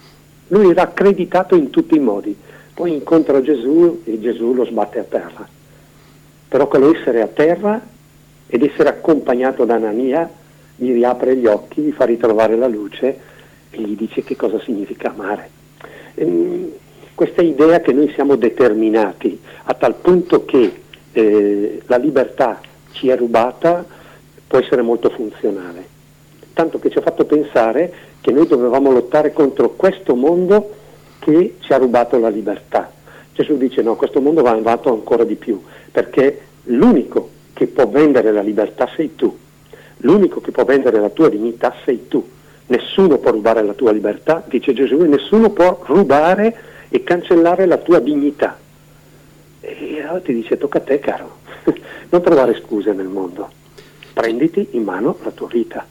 Lui 0.48 0.70
era 0.70 0.82
accreditato 0.82 1.54
in 1.54 1.70
tutti 1.70 1.96
i 1.96 2.00
modi. 2.00 2.36
Poi 2.74 2.92
incontra 2.92 3.40
Gesù 3.42 4.02
e 4.04 4.20
Gesù 4.20 4.54
lo 4.54 4.64
sbatte 4.64 5.00
a 5.00 5.04
terra. 5.04 5.48
Però 6.48 6.68
quello 6.68 6.94
essere 6.94 7.20
a 7.22 7.26
terra 7.26 7.80
ed 8.46 8.62
essere 8.62 8.88
accompagnato 8.88 9.64
da 9.64 9.74
Anania 9.74 10.30
gli 10.76 10.92
riapre 10.92 11.36
gli 11.36 11.46
occhi, 11.46 11.82
gli 11.82 11.90
fa 11.90 12.04
ritrovare 12.04 12.56
la 12.56 12.68
luce 12.68 13.18
e 13.70 13.80
gli 13.80 13.96
dice 13.96 14.22
che 14.22 14.36
cosa 14.36 14.60
significa 14.60 15.10
amare. 15.10 15.50
Ehm, 16.14 16.72
questa 17.18 17.42
idea 17.42 17.80
che 17.80 17.92
noi 17.92 18.12
siamo 18.14 18.36
determinati 18.36 19.40
a 19.64 19.74
tal 19.74 19.96
punto 19.96 20.44
che 20.44 20.82
eh, 21.10 21.82
la 21.86 21.96
libertà 21.96 22.60
ci 22.92 23.08
è 23.08 23.16
rubata 23.16 23.84
può 24.46 24.60
essere 24.60 24.82
molto 24.82 25.10
funzionale. 25.10 25.84
Tanto 26.52 26.78
che 26.78 26.90
ci 26.90 26.98
ha 26.98 27.00
fatto 27.00 27.24
pensare 27.24 27.92
che 28.20 28.30
noi 28.30 28.46
dovevamo 28.46 28.92
lottare 28.92 29.32
contro 29.32 29.70
questo 29.70 30.14
mondo 30.14 30.74
che 31.18 31.56
ci 31.58 31.72
ha 31.72 31.78
rubato 31.78 32.20
la 32.20 32.28
libertà. 32.28 32.92
Gesù 33.32 33.56
dice 33.56 33.82
no, 33.82 33.96
questo 33.96 34.20
mondo 34.20 34.42
va 34.42 34.50
avanti 34.50 34.86
ancora 34.86 35.24
di 35.24 35.34
più, 35.34 35.60
perché 35.90 36.40
l'unico 36.66 37.30
che 37.52 37.66
può 37.66 37.88
vendere 37.88 38.30
la 38.30 38.42
libertà 38.42 38.88
sei 38.94 39.16
tu, 39.16 39.36
l'unico 39.96 40.40
che 40.40 40.52
può 40.52 40.64
vendere 40.64 41.00
la 41.00 41.10
tua 41.10 41.28
dignità 41.28 41.74
sei 41.84 42.06
tu. 42.06 42.24
Nessuno 42.66 43.18
può 43.18 43.32
rubare 43.32 43.64
la 43.64 43.72
tua 43.72 43.90
libertà, 43.90 44.44
dice 44.46 44.72
Gesù, 44.72 45.00
e 45.00 45.08
nessuno 45.08 45.50
può 45.50 45.80
rubare 45.86 46.68
e 46.88 47.02
cancellare 47.02 47.66
la 47.66 47.78
tua 47.78 48.00
dignità. 48.00 48.58
E 49.60 50.00
allora 50.02 50.20
ti 50.20 50.32
dice 50.32 50.56
tocca 50.56 50.78
a 50.78 50.82
te 50.82 50.98
caro, 50.98 51.38
non 52.10 52.22
trovare 52.22 52.60
scuse 52.62 52.92
nel 52.92 53.08
mondo, 53.08 53.50
prenditi 54.12 54.68
in 54.72 54.82
mano 54.82 55.18
la 55.22 55.30
tua 55.30 55.48
vita. 55.48 55.86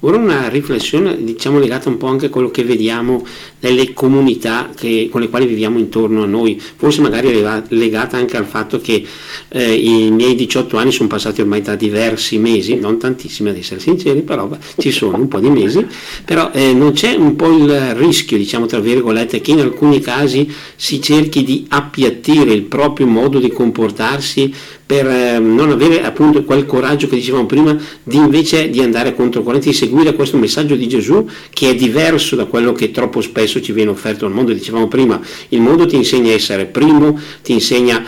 Ora 0.00 0.16
una 0.16 0.48
riflessione 0.48 1.22
diciamo 1.22 1.58
legata 1.58 1.88
un 1.88 1.96
po' 1.96 2.06
anche 2.06 2.26
a 2.26 2.28
quello 2.28 2.50
che 2.50 2.62
vediamo 2.64 3.24
nelle 3.60 3.92
comunità 3.94 4.70
che, 4.76 5.08
con 5.10 5.22
le 5.22 5.28
quali 5.28 5.46
viviamo 5.46 5.78
intorno 5.78 6.22
a 6.22 6.26
noi, 6.26 6.60
forse 6.60 7.00
magari 7.00 7.42
legata 7.68 8.16
anche 8.16 8.36
al 8.36 8.44
fatto 8.44 8.80
che 8.80 9.04
eh, 9.48 9.74
i 9.74 10.10
miei 10.10 10.34
18 10.34 10.76
anni 10.76 10.92
sono 10.92 11.08
passati 11.08 11.40
ormai 11.40 11.62
da 11.62 11.74
diversi 11.74 12.38
mesi, 12.38 12.76
non 12.76 12.98
tantissimi 12.98 13.48
ad 13.48 13.56
essere 13.56 13.80
sinceri, 13.80 14.20
però 14.20 14.48
ci 14.76 14.90
sono 14.90 15.16
un 15.16 15.28
po' 15.28 15.40
di 15.40 15.48
mesi, 15.48 15.86
però 16.24 16.50
eh, 16.52 16.74
non 16.74 16.92
c'è 16.92 17.14
un 17.14 17.34
po' 17.36 17.50
il 17.56 17.94
rischio, 17.94 18.36
diciamo 18.36 18.66
tra 18.66 18.80
virgolette, 18.80 19.40
che 19.40 19.52
in 19.52 19.60
alcuni 19.60 20.00
casi 20.00 20.52
si 20.76 21.00
cerchi 21.00 21.42
di 21.42 21.64
appiattire 21.68 22.52
il 22.52 22.62
proprio 22.62 23.06
modo 23.06 23.38
di 23.38 23.50
comportarsi 23.50 24.52
per 24.86 25.06
eh, 25.06 25.38
non 25.38 25.70
avere 25.70 26.02
appunto 26.02 26.44
quel 26.44 26.66
coraggio 26.66 27.08
che 27.08 27.16
dicevamo 27.16 27.46
prima 27.46 27.76
di 28.02 28.16
invece 28.16 28.68
di 28.68 28.80
andare 28.80 29.14
contro 29.14 29.42
corrente, 29.42 29.70
di 29.70 29.74
seguire 29.74 30.14
questo 30.14 30.36
messaggio 30.36 30.74
di 30.74 30.86
Gesù 30.86 31.26
che 31.50 31.70
è 31.70 31.74
diverso 31.74 32.36
da 32.36 32.44
quello 32.44 32.72
che 32.72 32.90
troppo 32.90 33.20
spesso 33.20 33.60
ci 33.60 33.72
viene 33.72 33.90
offerto 33.90 34.26
nel 34.26 34.34
mondo. 34.34 34.52
Dicevamo 34.52 34.88
prima, 34.88 35.20
il 35.48 35.60
mondo 35.60 35.86
ti 35.86 35.96
insegna 35.96 36.30
a 36.30 36.34
essere 36.34 36.66
primo, 36.66 37.18
ti 37.42 37.52
insegna 37.52 38.04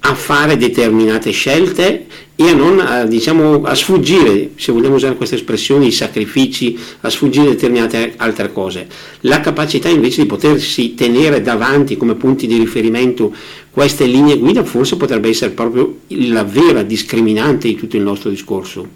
a 0.00 0.14
fare 0.14 0.56
determinate 0.56 1.30
scelte 1.30 2.06
e 2.40 2.48
a, 2.48 2.54
non, 2.54 2.80
a, 2.80 3.04
diciamo, 3.04 3.64
a 3.64 3.74
sfuggire, 3.74 4.52
se 4.56 4.72
vogliamo 4.72 4.94
usare 4.94 5.14
queste 5.14 5.34
espressioni, 5.34 5.88
i 5.88 5.92
sacrifici, 5.92 6.78
a 7.02 7.10
sfuggire 7.10 7.48
determinate 7.48 8.14
altre 8.16 8.50
cose. 8.50 8.86
La 9.20 9.40
capacità 9.40 9.90
invece 9.90 10.22
di 10.22 10.26
potersi 10.26 10.94
tenere 10.94 11.42
davanti 11.42 11.98
come 11.98 12.14
punti 12.14 12.46
di 12.46 12.56
riferimento 12.56 13.34
queste 13.70 14.04
linee 14.04 14.38
guida 14.38 14.64
forse 14.64 14.96
potrebbe 14.96 15.28
essere 15.28 15.52
proprio 15.52 16.00
la 16.08 16.44
vera 16.44 16.82
discriminante 16.82 17.68
di 17.68 17.74
tutto 17.76 17.96
il 17.96 18.02
nostro 18.02 18.30
discorso. 18.30 18.86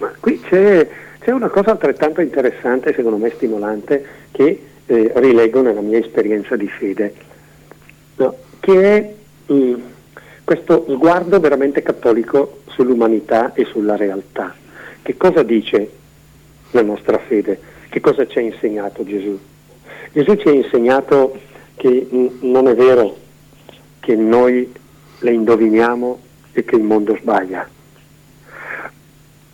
Ma 0.00 0.12
qui 0.18 0.40
c'è, 0.40 0.88
c'è 1.20 1.30
una 1.30 1.48
cosa 1.48 1.72
altrettanto 1.72 2.20
interessante, 2.20 2.94
secondo 2.94 3.18
me 3.18 3.30
stimolante, 3.30 4.04
che 4.30 4.62
eh, 4.86 5.12
rileggo 5.16 5.62
nella 5.62 5.80
mia 5.80 5.98
esperienza 5.98 6.56
di 6.56 6.68
fede, 6.68 7.14
no? 8.16 8.36
che 8.60 8.96
è 8.96 9.14
mh, 9.46 9.54
mm, 9.54 9.74
questo 10.44 10.86
sguardo 10.88 11.40
veramente 11.40 11.82
cattolico 11.82 12.60
sull'umanità 12.68 13.52
e 13.54 13.64
sulla 13.64 13.96
realtà. 13.96 14.54
Che 15.02 15.16
cosa 15.16 15.42
dice 15.42 15.90
la 16.70 16.82
nostra 16.82 17.18
fede? 17.18 17.72
che 17.94 18.00
cosa 18.00 18.26
ci 18.26 18.38
ha 18.38 18.40
insegnato 18.40 19.04
Gesù? 19.04 19.38
Gesù 20.10 20.34
ci 20.34 20.48
ha 20.48 20.52
insegnato 20.52 21.38
che 21.76 22.08
non 22.40 22.66
è 22.66 22.74
vero 22.74 23.18
che 24.04 24.14
noi 24.14 24.70
le 25.20 25.30
indoviniamo 25.30 26.20
e 26.52 26.62
che 26.64 26.76
il 26.76 26.82
mondo 26.82 27.16
sbaglia. 27.16 27.66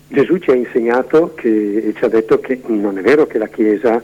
Gesù 0.09 0.39
ci 0.39 0.51
ha 0.51 0.55
insegnato 0.55 1.33
che, 1.35 1.77
e 1.77 1.93
ci 1.95 2.03
ha 2.03 2.09
detto 2.09 2.41
che 2.41 2.59
non 2.65 2.97
è 2.97 3.01
vero 3.01 3.25
che 3.27 3.37
la 3.37 3.47
Chiesa 3.47 4.03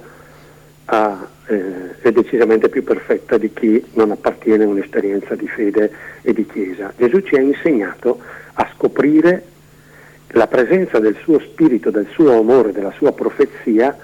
ha, 0.86 1.28
eh, 1.48 2.00
è 2.00 2.12
decisamente 2.14 2.70
più 2.70 2.82
perfetta 2.86 3.38
di 3.38 3.52
chi 3.52 3.84
non 3.96 4.12
appartiene 4.12 4.64
a 4.64 4.68
un'esperienza 4.68 5.36
di 5.36 5.50
fede 5.50 5.92
e 6.22 6.32
di 6.32 6.46
Chiesa. 6.46 6.94
Gesù 6.96 7.20
ci 7.20 7.36
ha 7.36 7.42
insegnato 7.42 8.22
a 8.54 8.70
scoprire 8.74 9.44
la 10.30 10.48
presenza 10.48 11.00
del 11.00 11.18
suo 11.22 11.40
spirito, 11.40 11.90
del 11.92 12.08
suo 12.12 12.40
amore, 12.40 12.72
della 12.72 12.94
sua 12.96 13.12
profezia 13.12 13.98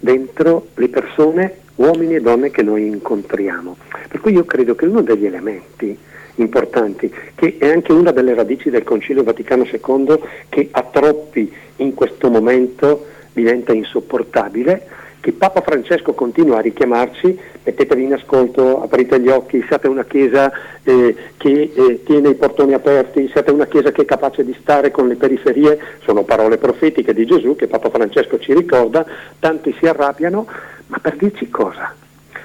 dentro 0.00 0.70
le 0.74 0.88
persone, 0.88 1.58
uomini 1.76 2.16
e 2.16 2.20
donne 2.20 2.50
che 2.50 2.62
noi 2.62 2.86
incontriamo. 2.86 3.76
Per 4.08 4.20
cui 4.20 4.32
io 4.32 4.44
credo 4.44 4.74
che 4.74 4.86
uno 4.86 5.02
degli 5.02 5.26
elementi 5.26 5.96
importanti, 6.36 7.12
che 7.34 7.56
è 7.58 7.70
anche 7.70 7.92
una 7.92 8.10
delle 8.10 8.34
radici 8.34 8.70
del 8.70 8.82
Concilio 8.82 9.22
Vaticano 9.22 9.64
II 9.64 10.18
che 10.48 10.68
a 10.70 10.82
troppi 10.82 11.52
in 11.76 11.94
questo 11.94 12.30
momento 12.30 13.06
diventa 13.32 13.72
insopportabile, 13.72 15.02
che 15.24 15.32
Papa 15.32 15.62
Francesco 15.62 16.12
continua 16.12 16.58
a 16.58 16.60
richiamarci, 16.60 17.38
mettetevi 17.62 18.02
in 18.02 18.12
ascolto, 18.12 18.82
aprite 18.82 19.18
gli 19.20 19.28
occhi, 19.28 19.64
siate 19.66 19.88
una 19.88 20.04
Chiesa 20.04 20.52
eh, 20.82 21.16
che 21.38 21.72
eh, 21.74 22.02
tiene 22.04 22.28
i 22.28 22.34
portoni 22.34 22.74
aperti, 22.74 23.30
siate 23.32 23.50
una 23.50 23.64
Chiesa 23.64 23.90
che 23.90 24.02
è 24.02 24.04
capace 24.04 24.44
di 24.44 24.54
stare 24.60 24.90
con 24.90 25.08
le 25.08 25.14
periferie, 25.14 25.78
sono 26.04 26.24
parole 26.24 26.58
profetiche 26.58 27.14
di 27.14 27.24
Gesù 27.24 27.56
che 27.56 27.68
Papa 27.68 27.88
Francesco 27.88 28.38
ci 28.38 28.52
ricorda, 28.52 29.06
tanti 29.38 29.74
si 29.78 29.86
arrabbiano, 29.86 30.46
ma 30.86 30.98
per 30.98 31.16
dirci 31.16 31.48
cosa? 31.48 31.94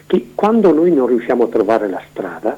Che 0.06 0.32
quando 0.36 0.74
noi 0.74 0.92
non 0.92 1.08
riusciamo 1.08 1.44
a 1.44 1.48
trovare 1.48 1.88
la 1.88 2.02
strada, 2.10 2.58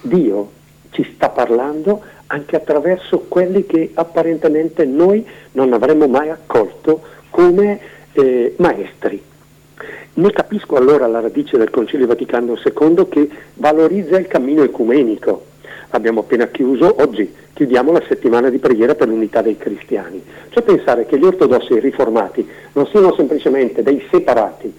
Dio 0.00 0.50
ci 0.90 1.10
sta 1.14 1.28
parlando 1.28 2.02
anche 2.26 2.56
attraverso 2.56 3.26
quelli 3.28 3.66
che 3.66 3.90
apparentemente 3.94 4.84
noi 4.84 5.26
non 5.52 5.72
avremmo 5.72 6.06
mai 6.06 6.30
accolto 6.30 7.02
come 7.30 7.80
eh, 8.12 8.54
maestri. 8.58 9.22
Ne 10.16 10.30
capisco 10.30 10.76
allora 10.76 11.08
la 11.08 11.20
radice 11.20 11.58
del 11.58 11.70
Concilio 11.70 12.06
Vaticano 12.06 12.54
II 12.54 13.08
che 13.08 13.28
valorizza 13.54 14.16
il 14.18 14.28
cammino 14.28 14.62
ecumenico. 14.62 15.46
Abbiamo 15.90 16.20
appena 16.20 16.46
chiuso, 16.46 17.00
oggi 17.00 17.32
chiudiamo 17.52 17.90
la 17.92 18.02
settimana 18.06 18.48
di 18.48 18.58
preghiera 18.58 18.94
per 18.94 19.08
l'unità 19.08 19.42
dei 19.42 19.56
cristiani. 19.56 20.22
Cioè 20.50 20.62
pensare 20.62 21.06
che 21.06 21.18
gli 21.18 21.24
ortodossi 21.24 21.72
e 21.72 21.76
i 21.76 21.80
riformati 21.80 22.48
non 22.72 22.86
siano 22.86 23.12
semplicemente 23.14 23.82
dei 23.82 24.04
separati 24.10 24.72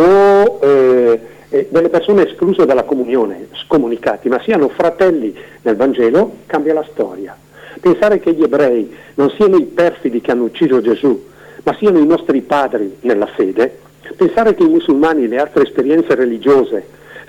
o 0.00 0.58
eh, 0.62 1.20
eh, 1.48 1.68
delle 1.70 1.88
persone 1.88 2.28
escluse 2.28 2.66
dalla 2.66 2.84
comunione, 2.84 3.48
scomunicati, 3.64 4.28
ma 4.28 4.40
siano 4.42 4.68
fratelli 4.68 5.34
nel 5.62 5.76
Vangelo, 5.76 6.36
cambia 6.46 6.74
la 6.74 6.86
storia. 6.90 7.36
Pensare 7.80 8.18
che 8.18 8.32
gli 8.32 8.42
ebrei 8.42 8.94
non 9.14 9.30
siano 9.30 9.56
i 9.56 9.64
perfidi 9.64 10.20
che 10.20 10.30
hanno 10.30 10.44
ucciso 10.44 10.80
Gesù, 10.80 11.26
ma 11.62 11.74
siano 11.76 11.98
i 11.98 12.06
nostri 12.06 12.40
padri 12.40 12.98
nella 13.00 13.26
fede, 13.26 13.86
Pensare 14.16 14.54
che 14.54 14.62
i 14.62 14.68
musulmani 14.68 15.24
e 15.24 15.28
le 15.28 15.38
altre 15.38 15.64
esperienze 15.64 16.14
religiose 16.14 16.86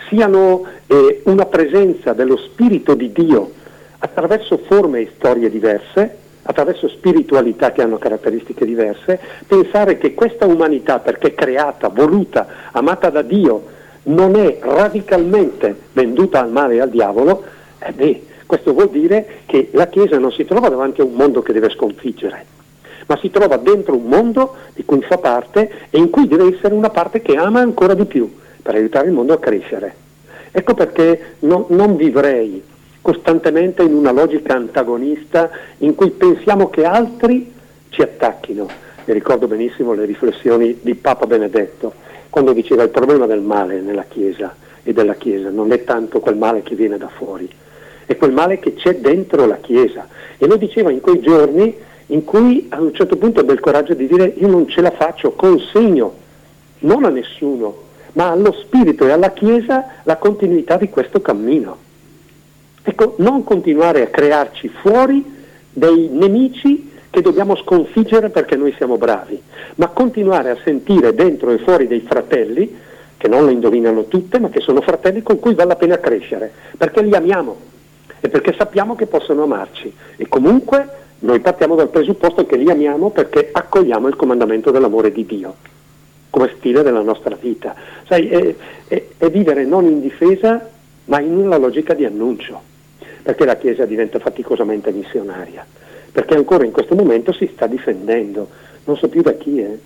siano 0.08 0.66
eh, 0.88 1.22
una 1.26 1.46
presenza 1.46 2.14
dello 2.14 2.38
Spirito 2.38 2.96
di 2.96 3.12
Dio 3.12 3.52
attraverso 4.00 4.58
forme 4.66 5.02
e 5.02 5.12
storie 5.16 5.50
diverse, 5.50 6.18
attraverso 6.50 6.88
spiritualità 6.88 7.72
che 7.72 7.84
hanno 7.84 8.00
caratteristiche 8.00 8.66
diverse, 8.66 9.20
pensare 9.46 10.00
che 10.00 10.16
questa 10.16 10.48
umanità, 10.48 10.98
perché 10.98 11.36
creata, 11.36 11.90
voluta, 11.90 12.48
amata 12.72 13.12
da 13.12 13.22
Dio, 13.22 13.78
non 14.04 14.36
è 14.36 14.58
radicalmente 14.60 15.76
venduta 15.94 16.42
al 16.42 16.50
male 16.50 16.76
e 16.76 16.82
al 16.82 16.90
diavolo, 16.90 17.44
eh 17.78 17.92
beh, 17.92 18.24
questo 18.48 18.74
vuol 18.74 18.90
dire 18.90 19.42
che 19.46 19.70
la 19.74 19.86
Chiesa 19.88 20.18
non 20.18 20.32
si 20.32 20.44
trova 20.44 20.70
davanti 20.70 21.02
a 21.02 21.04
un 21.04 21.14
mondo 21.14 21.44
che 21.44 21.54
deve 21.54 21.70
sconfiggere 21.70 22.58
ma 23.06 23.18
si 23.18 23.32
trova 23.32 23.58
dentro 23.58 23.96
un 23.96 24.04
mondo 24.04 24.56
di 24.76 24.86
cui 24.86 25.02
fa 25.02 25.18
parte 25.18 25.88
e 25.90 25.98
in 25.98 26.12
cui 26.12 26.28
deve 26.28 26.56
essere 26.56 26.76
una 26.76 26.92
parte 26.92 27.24
che 27.24 27.36
ama 27.36 27.60
ancora 27.60 27.96
di 27.96 28.06
più 28.06 28.32
per 28.62 28.76
aiutare 28.76 29.08
il 29.08 29.14
mondo 29.14 29.34
a 29.34 29.40
crescere. 29.40 29.96
Ecco 30.52 30.76
perché 30.76 31.38
no, 31.40 31.66
non 31.70 31.96
vivrei 31.96 32.62
costantemente 33.10 33.82
in 33.82 33.96
una 33.96 34.12
logica 34.12 34.54
antagonista 34.54 35.50
in 35.80 35.96
cui 35.96 36.12
pensiamo 36.12 36.70
che 36.70 36.86
altri 36.86 37.52
ci 37.90 38.04
attacchino. 38.04 38.68
Mi 39.06 39.14
ricordo 39.16 39.48
benissimo 39.48 39.94
le 39.94 40.06
riflessioni 40.06 40.78
di 40.80 40.94
Papa 40.94 41.26
Benedetto 41.26 41.92
quando 42.30 42.54
diceva 42.54 42.84
il 42.84 42.90
problema 42.90 43.26
del 43.26 43.42
male 43.42 43.82
nella 43.82 44.06
Chiesa 44.08 44.56
e 44.84 44.94
della 44.94 45.16
Chiesa 45.16 45.50
non 45.50 45.72
è 45.72 45.84
tanto 45.84 46.20
quel 46.20 46.38
male 46.38 46.62
che 46.62 46.76
viene 46.76 47.00
da 47.00 47.08
fuori, 47.08 47.50
è 48.06 48.16
quel 48.16 48.32
male 48.32 48.60
che 48.60 48.76
c'è 48.76 48.98
dentro 48.98 49.48
la 49.48 49.58
Chiesa. 49.58 50.08
E 50.38 50.46
lo 50.46 50.58
diceva 50.58 50.92
in 50.92 51.02
quei 51.02 51.20
giorni 51.20 51.76
in 52.08 52.24
cui 52.24 52.68
a 52.70 52.80
un 52.80 52.94
certo 52.94 53.18
punto 53.18 53.40
ebbe 53.40 53.54
il 53.54 53.60
coraggio 53.60 53.96
di 53.96 54.06
dire 54.06 54.36
io 54.38 54.48
non 54.48 54.68
ce 54.68 54.82
la 54.82 54.92
faccio, 54.92 55.32
consegno 55.32 56.14
non 56.82 57.06
a 57.06 57.10
nessuno, 57.10 57.86
ma 58.14 58.30
allo 58.30 58.52
Spirito 58.52 59.08
e 59.08 59.10
alla 59.10 59.32
Chiesa 59.32 60.02
la 60.04 60.18
continuità 60.18 60.78
di 60.78 60.90
questo 60.90 61.22
cammino. 61.22 61.88
Ecco, 62.82 63.16
non 63.18 63.44
continuare 63.44 64.02
a 64.02 64.08
crearci 64.08 64.70
fuori 64.70 65.24
dei 65.72 66.10
nemici 66.12 66.92
che 67.10 67.22
dobbiamo 67.22 67.56
sconfiggere 67.56 68.30
perché 68.30 68.56
noi 68.56 68.74
siamo 68.78 68.98
bravi, 68.98 69.42
ma 69.76 69.88
continuare 69.88 70.50
a 70.50 70.58
sentire 70.64 71.14
dentro 71.14 71.52
e 71.52 71.58
fuori 71.60 71.88
dei 71.88 72.02
fratelli, 72.02 72.78
che 73.18 73.28
non 73.28 73.46
le 73.46 73.52
indovinano 73.52 74.06
tutte, 74.06 74.40
ma 74.40 74.50
che 74.50 74.62
sono 74.62 74.82
fratelli 74.82 75.22
con 75.22 75.40
cui 75.40 75.54
vale 75.54 75.70
la 75.70 75.76
pena 75.76 75.98
crescere, 75.98 76.52
perché 76.78 77.02
li 77.02 77.14
amiamo 77.14 77.58
e 78.22 78.30
perché 78.30 78.54
sappiamo 78.58 78.96
che 78.96 79.08
possono 79.08 79.44
amarci. 79.44 79.94
E 80.16 80.28
comunque 80.28 80.88
noi 81.20 81.40
partiamo 81.40 81.76
dal 81.76 81.90
presupposto 81.90 82.46
che 82.46 82.56
li 82.56 82.70
amiamo 82.70 83.10
perché 83.10 83.50
accogliamo 83.52 84.08
il 84.08 84.16
comandamento 84.16 84.72
dell'amore 84.72 85.12
di 85.12 85.26
Dio 85.26 85.56
come 86.30 86.54
stile 86.58 86.84
della 86.84 87.02
nostra 87.02 87.36
vita. 87.40 87.76
Sai, 88.08 88.30
è, 88.30 88.56
è, 88.88 89.04
è 89.18 89.30
vivere 89.30 89.66
non 89.66 89.86
in 89.86 90.00
difesa 90.00 90.70
ma 91.06 91.20
in 91.20 91.36
una 91.36 91.58
logica 91.58 91.94
di 91.94 92.06
annuncio, 92.06 92.62
perché 93.22 93.46
la 93.46 93.58
Chiesa 93.58 93.86
diventa 93.86 94.20
faticosamente 94.20 94.92
missionaria, 94.92 95.66
perché 96.12 96.36
ancora 96.36 96.66
in 96.66 96.72
questo 96.72 96.96
momento 96.96 97.32
si 97.32 97.50
sta 97.54 97.68
difendendo, 97.68 98.48
non 98.86 98.98
so 98.98 99.08
più 99.08 99.22
da 99.22 99.34
chi 99.34 99.60
è, 99.60 99.78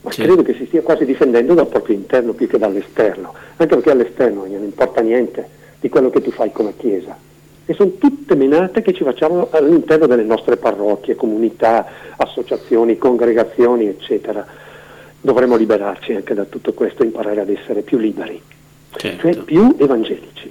ma 0.00 0.10
sì. 0.12 0.22
credo 0.22 0.42
che 0.42 0.54
si 0.54 0.66
stia 0.66 0.82
quasi 0.82 1.04
difendendo 1.04 1.54
dal 1.54 1.66
proprio 1.66 1.96
interno 1.96 2.32
più 2.32 2.46
che 2.46 2.58
dall'esterno, 2.58 3.34
anche 3.56 3.74
perché 3.74 3.90
all'esterno 3.90 4.46
non 4.46 4.62
importa 4.62 5.00
niente 5.00 5.56
di 5.80 5.88
quello 5.88 6.10
che 6.10 6.22
tu 6.22 6.30
fai 6.30 6.52
come 6.52 6.74
Chiesa 6.76 7.16
e 7.70 7.74
sono 7.74 7.92
tutte 7.98 8.34
menate 8.34 8.80
che 8.80 8.94
ci 8.94 9.04
facciamo 9.04 9.48
all'interno 9.50 10.06
delle 10.06 10.22
nostre 10.22 10.56
parrocchie, 10.56 11.16
comunità, 11.16 11.86
associazioni, 12.16 12.96
congregazioni, 12.96 13.86
eccetera. 13.88 14.46
Dovremmo 15.20 15.54
liberarci 15.54 16.14
anche 16.14 16.32
da 16.32 16.44
tutto 16.44 16.72
questo 16.72 17.02
e 17.02 17.06
imparare 17.06 17.42
ad 17.42 17.50
essere 17.50 17.82
più 17.82 17.98
liberi, 17.98 18.40
certo. 18.92 19.20
cioè 19.20 19.42
più 19.44 19.76
evangelici. 19.78 20.50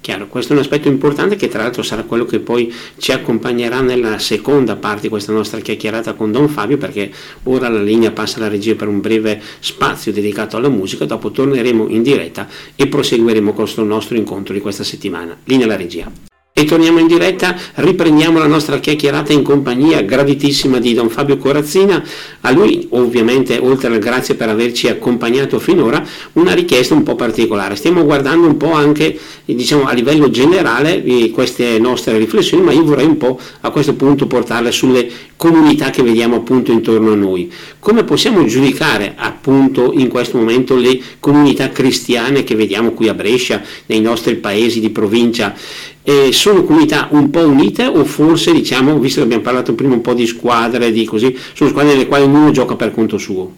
Chiaro, 0.00 0.28
questo 0.28 0.52
è 0.52 0.56
un 0.56 0.62
aspetto 0.62 0.88
importante 0.88 1.36
che 1.36 1.48
tra 1.48 1.62
l'altro 1.62 1.82
sarà 1.82 2.04
quello 2.04 2.24
che 2.24 2.40
poi 2.40 2.72
ci 2.96 3.12
accompagnerà 3.12 3.82
nella 3.82 4.18
seconda 4.18 4.76
parte 4.76 5.02
di 5.02 5.08
questa 5.08 5.32
nostra 5.32 5.60
chiacchierata 5.60 6.14
con 6.14 6.32
Don 6.32 6.48
Fabio 6.48 6.78
perché 6.78 7.12
ora 7.44 7.68
la 7.68 7.82
linea 7.82 8.10
passa 8.10 8.38
alla 8.38 8.48
regia 8.48 8.74
per 8.74 8.88
un 8.88 9.00
breve 9.00 9.42
spazio 9.58 10.10
dedicato 10.10 10.56
alla 10.56 10.70
musica, 10.70 11.04
dopo 11.04 11.30
torneremo 11.30 11.88
in 11.88 12.02
diretta 12.02 12.48
e 12.74 12.86
proseguiremo 12.86 13.52
con 13.52 13.64
questo 13.64 13.84
nostro 13.84 14.16
incontro 14.16 14.54
di 14.54 14.60
questa 14.60 14.84
settimana. 14.84 15.36
Linea 15.44 15.66
alla 15.66 15.76
regia. 15.76 16.29
E 16.60 16.64
torniamo 16.66 16.98
in 16.98 17.06
diretta, 17.06 17.56
riprendiamo 17.76 18.38
la 18.38 18.46
nostra 18.46 18.78
chiacchierata 18.80 19.32
in 19.32 19.42
compagnia 19.42 20.02
graditissima 20.02 20.78
di 20.78 20.92
Don 20.92 21.08
Fabio 21.08 21.38
Corazzina. 21.38 22.04
A 22.42 22.50
lui 22.50 22.86
ovviamente, 22.90 23.56
oltre 23.56 23.88
al 23.88 23.98
grazie 23.98 24.34
per 24.34 24.50
averci 24.50 24.86
accompagnato 24.86 25.58
finora, 25.58 26.06
una 26.34 26.52
richiesta 26.52 26.92
un 26.92 27.02
po' 27.02 27.14
particolare. 27.14 27.76
Stiamo 27.76 28.04
guardando 28.04 28.46
un 28.46 28.58
po' 28.58 28.72
anche 28.72 29.18
diciamo, 29.46 29.86
a 29.86 29.94
livello 29.94 30.28
generale 30.28 31.02
queste 31.32 31.78
nostre 31.78 32.18
riflessioni, 32.18 32.62
ma 32.62 32.72
io 32.72 32.84
vorrei 32.84 33.06
un 33.06 33.16
po' 33.16 33.40
a 33.62 33.70
questo 33.70 33.94
punto 33.94 34.26
portarle 34.26 34.70
sulle 34.70 35.08
comunità 35.36 35.88
che 35.88 36.02
vediamo 36.02 36.36
appunto 36.36 36.72
intorno 36.72 37.12
a 37.12 37.16
noi. 37.16 37.50
Come 37.78 38.04
possiamo 38.04 38.44
giudicare 38.44 39.14
appunto 39.16 39.94
in 39.94 40.08
questo 40.08 40.36
momento 40.36 40.76
le 40.76 41.00
comunità 41.20 41.70
cristiane 41.70 42.44
che 42.44 42.54
vediamo 42.54 42.90
qui 42.90 43.08
a 43.08 43.14
Brescia, 43.14 43.62
nei 43.86 44.02
nostri 44.02 44.34
paesi 44.34 44.78
di 44.78 44.90
provincia? 44.90 45.54
Eh, 46.02 46.32
sono 46.32 46.64
comunità 46.64 47.08
un 47.10 47.30
po' 47.30 47.46
unite 47.46 47.84
o 47.86 48.04
forse 48.04 48.52
diciamo, 48.52 48.98
visto 48.98 49.20
che 49.20 49.26
abbiamo 49.26 49.42
parlato 49.42 49.74
prima 49.74 49.94
un 49.94 50.00
po' 50.00 50.14
di 50.14 50.26
squadre, 50.26 50.90
di 50.90 51.04
così, 51.04 51.36
sono 51.52 51.70
squadre 51.70 51.92
nelle 51.92 52.06
quali 52.06 52.24
ognuno 52.24 52.50
gioca 52.50 52.74
per 52.74 52.92
conto 52.92 53.18
suo? 53.18 53.52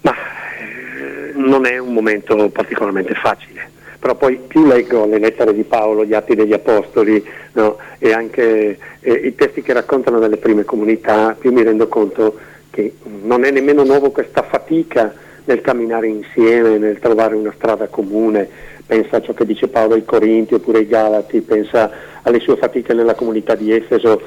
Ma 0.00 0.12
eh, 0.12 1.32
non 1.34 1.66
è 1.66 1.78
un 1.78 1.92
momento 1.92 2.48
particolarmente 2.48 3.14
facile 3.14 3.72
però 4.04 4.16
poi 4.16 4.38
più 4.46 4.66
leggo 4.66 5.06
le 5.06 5.18
lettere 5.18 5.54
di 5.54 5.62
Paolo, 5.62 6.04
gli 6.04 6.12
atti 6.12 6.34
degli 6.34 6.52
Apostoli 6.52 7.26
no, 7.52 7.78
e 7.98 8.12
anche 8.12 8.78
eh, 9.00 9.12
i 9.12 9.34
testi 9.34 9.62
che 9.62 9.72
raccontano 9.72 10.18
delle 10.18 10.36
prime 10.36 10.64
comunità, 10.64 11.34
più 11.38 11.50
mi 11.52 11.62
rendo 11.62 11.88
conto 11.88 12.36
che 12.68 12.96
non 13.22 13.44
è 13.44 13.50
nemmeno 13.50 13.82
nuovo 13.82 14.10
questa 14.10 14.42
fatica 14.42 15.14
nel 15.44 15.62
camminare 15.62 16.06
insieme, 16.08 16.76
nel 16.76 16.98
trovare 16.98 17.34
una 17.34 17.54
strada 17.56 17.86
comune, 17.86 18.46
pensa 18.86 19.16
a 19.16 19.22
ciò 19.22 19.32
che 19.32 19.46
dice 19.46 19.68
Paolo 19.68 19.94
ai 19.94 20.04
Corinti 20.04 20.54
oppure 20.54 20.78
ai 20.78 20.86
Galati, 20.86 21.40
pensa 21.40 21.90
alle 22.22 22.40
sue 22.40 22.56
fatiche 22.56 22.92
nella 22.94 23.14
comunità 23.14 23.54
di 23.54 23.72
Efeso, 23.72 24.20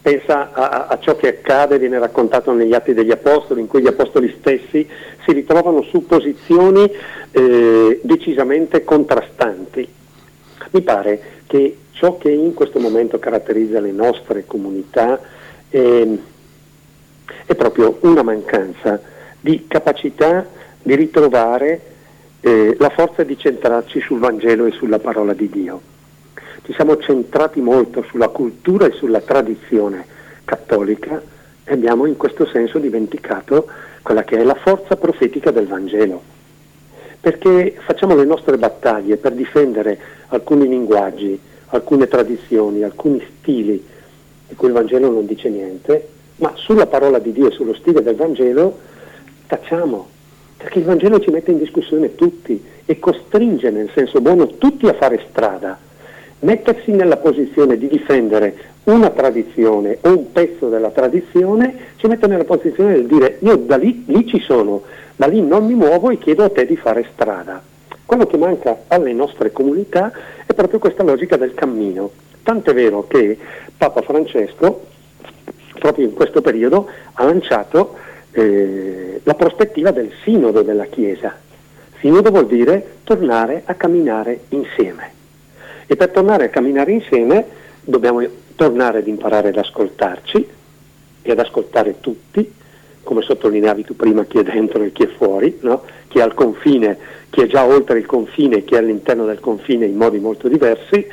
pensa 0.00 0.52
a, 0.52 0.86
a, 0.86 0.98
ciò 0.98 1.16
che 1.16 1.28
accade, 1.28 1.78
viene 1.78 1.98
raccontato 1.98 2.52
negli 2.52 2.74
atti 2.74 2.94
degli 2.94 3.10
Apostoli, 3.10 3.60
in 3.60 3.66
cui 3.66 3.82
gli 3.82 3.86
Apostoli 3.86 4.34
stessi 4.38 4.88
si 5.24 5.32
ritrovano 5.32 5.82
su 5.82 6.06
posizioni 6.06 6.90
eh, 7.32 8.00
decisamente 8.02 8.84
contrastanti. 8.84 9.88
Mi 10.70 10.82
pare 10.82 11.20
che 11.46 11.76
ciò 11.92 12.16
che 12.16 12.30
in 12.30 12.54
questo 12.54 12.78
momento 12.78 13.18
caratterizza 13.18 13.80
le 13.80 13.92
nostre 13.92 14.44
comunità 14.46 15.20
è, 15.68 16.06
è 17.46 17.54
proprio 17.54 17.98
una 18.00 18.22
mancanza 18.22 19.00
di 19.40 19.66
capacità 19.66 20.46
di 20.82 20.94
ritrovare 20.94 21.89
eh, 22.40 22.76
la 22.78 22.90
forza 22.90 23.22
di 23.22 23.38
centrarci 23.38 24.00
sul 24.00 24.18
Vangelo 24.18 24.66
e 24.66 24.72
sulla 24.72 24.98
parola 24.98 25.34
di 25.34 25.48
Dio. 25.48 25.80
Ci 26.62 26.72
siamo 26.72 26.96
centrati 26.98 27.60
molto 27.60 28.02
sulla 28.02 28.28
cultura 28.28 28.86
e 28.86 28.92
sulla 28.92 29.20
tradizione 29.20 30.04
cattolica 30.44 31.20
e 31.64 31.72
abbiamo 31.72 32.06
in 32.06 32.16
questo 32.16 32.46
senso 32.46 32.78
dimenticato 32.78 33.66
quella 34.02 34.24
che 34.24 34.38
è 34.38 34.42
la 34.42 34.54
forza 34.54 34.96
profetica 34.96 35.50
del 35.50 35.66
Vangelo. 35.66 36.22
Perché 37.20 37.76
facciamo 37.78 38.14
le 38.14 38.24
nostre 38.24 38.56
battaglie 38.56 39.16
per 39.16 39.32
difendere 39.32 39.98
alcuni 40.28 40.66
linguaggi, 40.68 41.38
alcune 41.66 42.08
tradizioni, 42.08 42.82
alcuni 42.82 43.22
stili 43.38 43.84
di 44.48 44.54
cui 44.54 44.68
il 44.68 44.74
Vangelo 44.74 45.10
non 45.10 45.26
dice 45.26 45.48
niente, 45.48 46.08
ma 46.36 46.52
sulla 46.56 46.86
parola 46.86 47.18
di 47.18 47.32
Dio 47.32 47.48
e 47.48 47.52
sullo 47.52 47.74
stile 47.74 48.02
del 48.02 48.16
Vangelo 48.16 48.78
tacciamo, 49.46 50.08
perché 50.60 50.80
il 50.80 50.84
Vangelo 50.84 51.18
ci 51.20 51.30
mette 51.30 51.52
in 51.52 51.58
discussione 51.58 52.14
tutti 52.14 52.62
e 52.84 52.98
costringe 52.98 53.70
nel 53.70 53.88
senso 53.94 54.20
buono 54.20 54.46
tutti 54.58 54.86
a 54.86 54.92
fare 54.92 55.24
strada. 55.30 55.78
Mettersi 56.40 56.90
nella 56.90 57.16
posizione 57.16 57.78
di 57.78 57.88
difendere 57.88 58.54
una 58.84 59.08
tradizione 59.08 59.96
o 60.02 60.10
un 60.10 60.32
pezzo 60.32 60.68
della 60.68 60.90
tradizione 60.90 61.92
ci 61.96 62.06
mette 62.08 62.26
nella 62.26 62.44
posizione 62.44 62.94
di 62.96 63.06
dire 63.06 63.38
io 63.40 63.56
da 63.56 63.78
lì, 63.78 64.04
lì 64.06 64.26
ci 64.26 64.38
sono, 64.40 64.82
da 65.16 65.26
lì 65.26 65.40
non 65.40 65.64
mi 65.64 65.72
muovo 65.72 66.10
e 66.10 66.18
chiedo 66.18 66.44
a 66.44 66.50
te 66.50 66.66
di 66.66 66.76
fare 66.76 67.06
strada. 67.10 67.62
Quello 68.04 68.26
che 68.26 68.36
manca 68.36 68.82
alle 68.88 69.14
nostre 69.14 69.52
comunità 69.52 70.12
è 70.44 70.52
proprio 70.52 70.78
questa 70.78 71.02
logica 71.02 71.38
del 71.38 71.54
cammino. 71.54 72.10
Tant'è 72.42 72.74
vero 72.74 73.06
che 73.06 73.38
Papa 73.78 74.02
Francesco, 74.02 74.88
proprio 75.78 76.04
in 76.04 76.12
questo 76.12 76.42
periodo, 76.42 76.86
ha 77.14 77.24
lanciato 77.24 77.96
eh, 78.32 79.20
la 79.22 79.34
prospettiva 79.34 79.90
del 79.90 80.10
sinodo 80.22 80.62
della 80.62 80.86
Chiesa. 80.86 81.34
Sinodo 81.98 82.30
vuol 82.30 82.46
dire 82.46 82.98
tornare 83.04 83.62
a 83.64 83.74
camminare 83.74 84.40
insieme. 84.50 85.18
E 85.86 85.96
per 85.96 86.10
tornare 86.10 86.46
a 86.46 86.48
camminare 86.48 86.92
insieme 86.92 87.44
dobbiamo 87.82 88.22
tornare 88.54 88.98
ad 88.98 89.06
imparare 89.06 89.48
ad 89.48 89.56
ascoltarci 89.56 90.48
e 91.22 91.30
ad 91.30 91.38
ascoltare 91.38 91.96
tutti, 92.00 92.52
come 93.02 93.22
sottolineavi 93.22 93.84
tu 93.84 93.96
prima, 93.96 94.24
chi 94.24 94.38
è 94.38 94.42
dentro 94.42 94.82
e 94.82 94.92
chi 94.92 95.02
è 95.02 95.08
fuori, 95.08 95.58
no? 95.62 95.82
chi 96.08 96.18
è 96.18 96.22
al 96.22 96.34
confine, 96.34 96.96
chi 97.30 97.42
è 97.42 97.46
già 97.46 97.64
oltre 97.64 97.98
il 97.98 98.06
confine, 98.06 98.64
chi 98.64 98.74
è 98.74 98.78
all'interno 98.78 99.24
del 99.24 99.40
confine 99.40 99.86
in 99.86 99.96
modi 99.96 100.18
molto 100.18 100.48
diversi, 100.48 101.06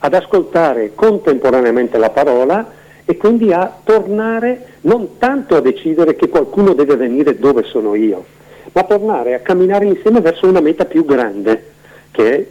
ad 0.00 0.14
ascoltare 0.14 0.92
contemporaneamente 0.94 1.98
la 1.98 2.10
parola 2.10 2.70
e 3.10 3.16
quindi 3.16 3.54
a 3.54 3.74
tornare 3.84 4.66
non 4.82 5.16
tanto 5.16 5.56
a 5.56 5.62
decidere 5.62 6.14
che 6.14 6.28
qualcuno 6.28 6.74
deve 6.74 6.94
venire 6.94 7.38
dove 7.38 7.62
sono 7.62 7.94
io, 7.94 8.22
ma 8.70 8.84
tornare 8.84 9.32
a 9.32 9.38
camminare 9.38 9.86
insieme 9.86 10.20
verso 10.20 10.46
una 10.46 10.60
meta 10.60 10.84
più 10.84 11.06
grande, 11.06 11.70
che 12.10 12.34
è 12.34 12.46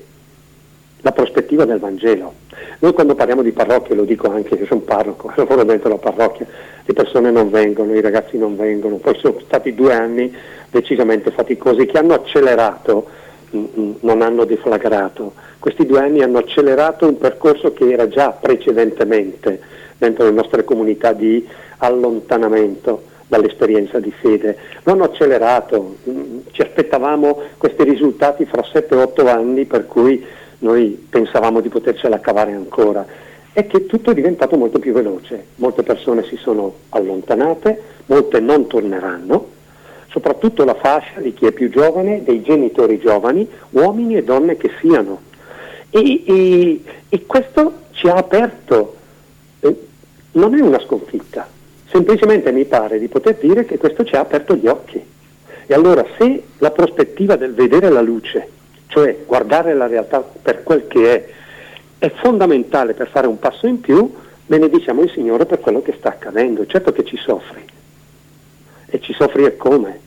la 1.01 1.11
prospettiva 1.11 1.63
del 1.65 1.77
Vangelo. 1.77 2.33
Noi 2.79 2.93
quando 2.93 3.13
parliamo 3.13 3.43
di 3.43 3.51
parrocchia, 3.51 3.93
lo 3.93 4.03
dico 4.03 4.31
anche, 4.31 4.55
io 4.55 4.65
sono 4.65 4.79
parroco, 4.79 5.31
lavoro 5.35 5.63
dentro 5.63 5.89
la 5.89 5.97
parrocchia, 5.97 6.47
le 6.83 6.93
persone 6.93 7.29
non 7.29 7.51
vengono, 7.51 7.93
i 7.93 8.01
ragazzi 8.01 8.39
non 8.39 8.57
vengono, 8.57 8.95
poi 8.95 9.15
sono 9.19 9.39
stati 9.45 9.75
due 9.75 9.93
anni 9.93 10.35
decisamente 10.71 11.29
faticosi 11.29 11.85
che 11.85 11.99
hanno 11.99 12.15
accelerato, 12.15 13.05
mm, 13.55 13.63
mm, 13.79 13.91
non 13.99 14.23
hanno 14.23 14.43
deflagrato. 14.43 15.33
Questi 15.59 15.85
due 15.85 15.99
anni 15.99 16.23
hanno 16.23 16.39
accelerato 16.39 17.07
un 17.07 17.19
percorso 17.19 17.73
che 17.73 17.91
era 17.91 18.07
già 18.07 18.31
precedentemente 18.31 19.75
dentro 19.97 20.25
le 20.25 20.31
nostre 20.31 20.63
comunità 20.63 21.13
di 21.13 21.45
allontanamento 21.77 23.03
dall'esperienza 23.27 23.99
di 23.99 24.11
fede. 24.11 24.57
Lo 24.83 24.93
hanno 24.93 25.03
accelerato, 25.03 25.97
mm, 26.09 26.39
ci 26.51 26.61
aspettavamo 26.61 27.41
questi 27.57 27.83
risultati 27.83 28.45
fra 28.45 28.63
7-8 28.63 29.27
anni 29.27 29.65
per 29.65 29.85
cui 29.85 30.23
noi 30.59 31.07
pensavamo 31.09 31.59
di 31.59 31.69
potercela 31.69 32.19
cavare 32.19 32.53
ancora. 32.53 33.05
È 33.51 33.65
che 33.67 33.85
tutto 33.85 34.11
è 34.11 34.13
diventato 34.13 34.55
molto 34.55 34.79
più 34.79 34.93
veloce, 34.93 35.45
molte 35.55 35.83
persone 35.83 36.23
si 36.23 36.37
sono 36.37 36.73
allontanate, 36.89 37.81
molte 38.05 38.39
non 38.39 38.67
torneranno, 38.67 39.47
soprattutto 40.09 40.63
la 40.63 40.75
fascia 40.75 41.19
di 41.19 41.33
chi 41.33 41.47
è 41.47 41.51
più 41.51 41.69
giovane, 41.69 42.23
dei 42.23 42.41
genitori 42.41 42.99
giovani, 42.99 43.47
uomini 43.71 44.15
e 44.15 44.23
donne 44.23 44.57
che 44.57 44.71
siano. 44.79 45.21
E, 45.89 46.23
e, 46.25 46.81
e 47.09 47.25
questo 47.25 47.73
ci 47.91 48.07
ha 48.07 48.15
aperto 48.15 48.96
non 50.37 50.55
è 50.55 50.61
una 50.61 50.79
sconfitta, 50.79 51.47
semplicemente 51.89 52.51
mi 52.51 52.65
pare 52.65 52.99
di 52.99 53.07
poter 53.07 53.35
dire 53.35 53.65
che 53.65 53.77
questo 53.77 54.03
ci 54.03 54.15
ha 54.15 54.19
aperto 54.19 54.55
gli 54.55 54.67
occhi. 54.67 55.03
E 55.69 55.73
allora 55.73 56.05
se 56.17 56.43
la 56.59 56.71
prospettiva 56.71 57.35
del 57.35 57.53
vedere 57.53 57.89
la 57.89 58.01
luce, 58.01 58.47
cioè 58.87 59.17
guardare 59.25 59.73
la 59.73 59.87
realtà 59.87 60.21
per 60.21 60.63
quel 60.63 60.87
che 60.87 61.13
è, 61.13 61.27
è 61.99 62.11
fondamentale 62.21 62.93
per 62.93 63.09
fare 63.09 63.27
un 63.27 63.39
passo 63.39 63.67
in 63.67 63.81
più, 63.81 64.13
benediciamo 64.45 65.01
il 65.01 65.11
Signore 65.11 65.45
per 65.45 65.59
quello 65.59 65.81
che 65.81 65.95
sta 65.97 66.09
accadendo. 66.09 66.65
Certo 66.65 66.93
che 66.93 67.03
ci 67.03 67.17
soffri. 67.17 67.65
E 68.85 69.01
ci 69.01 69.13
soffri 69.13 69.43
e 69.43 69.57
come? 69.57 69.99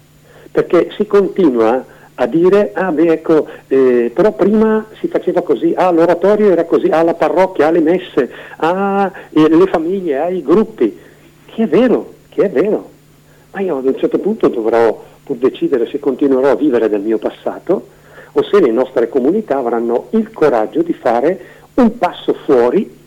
Perché 0.50 0.90
si 0.96 1.06
continua 1.06 1.84
a 2.14 2.26
dire, 2.26 2.72
ah 2.74 2.92
beh 2.92 3.12
ecco, 3.12 3.46
eh, 3.68 4.10
però 4.14 4.32
prima 4.32 4.86
si 4.98 5.08
faceva 5.08 5.42
così, 5.42 5.72
ah 5.76 5.90
l'oratorio 5.90 6.50
era 6.50 6.64
così, 6.64 6.88
ah 6.88 7.02
la 7.02 7.14
parrocchia, 7.14 7.68
ah 7.68 7.70
le 7.70 7.80
messe, 7.80 8.30
ah 8.56 9.10
eh, 9.30 9.48
le 9.48 9.66
famiglie, 9.66 10.18
ah 10.18 10.28
i 10.28 10.42
gruppi, 10.42 10.98
che 11.46 11.62
è 11.62 11.68
vero, 11.68 12.14
che 12.28 12.42
è 12.42 12.50
vero, 12.50 12.90
ma 13.52 13.60
io 13.60 13.78
ad 13.78 13.86
un 13.86 13.96
certo 13.96 14.18
punto 14.18 14.48
dovrò 14.48 15.02
pur 15.24 15.36
decidere 15.36 15.86
se 15.86 15.98
continuerò 15.98 16.50
a 16.50 16.56
vivere 16.56 16.88
del 16.88 17.00
mio 17.00 17.18
passato 17.18 17.88
o 18.32 18.42
se 18.42 18.60
le 18.60 18.70
nostre 18.70 19.08
comunità 19.08 19.58
avranno 19.58 20.08
il 20.10 20.30
coraggio 20.32 20.82
di 20.82 20.92
fare 20.92 21.40
un 21.74 21.98
passo 21.98 22.34
fuori 22.44 22.98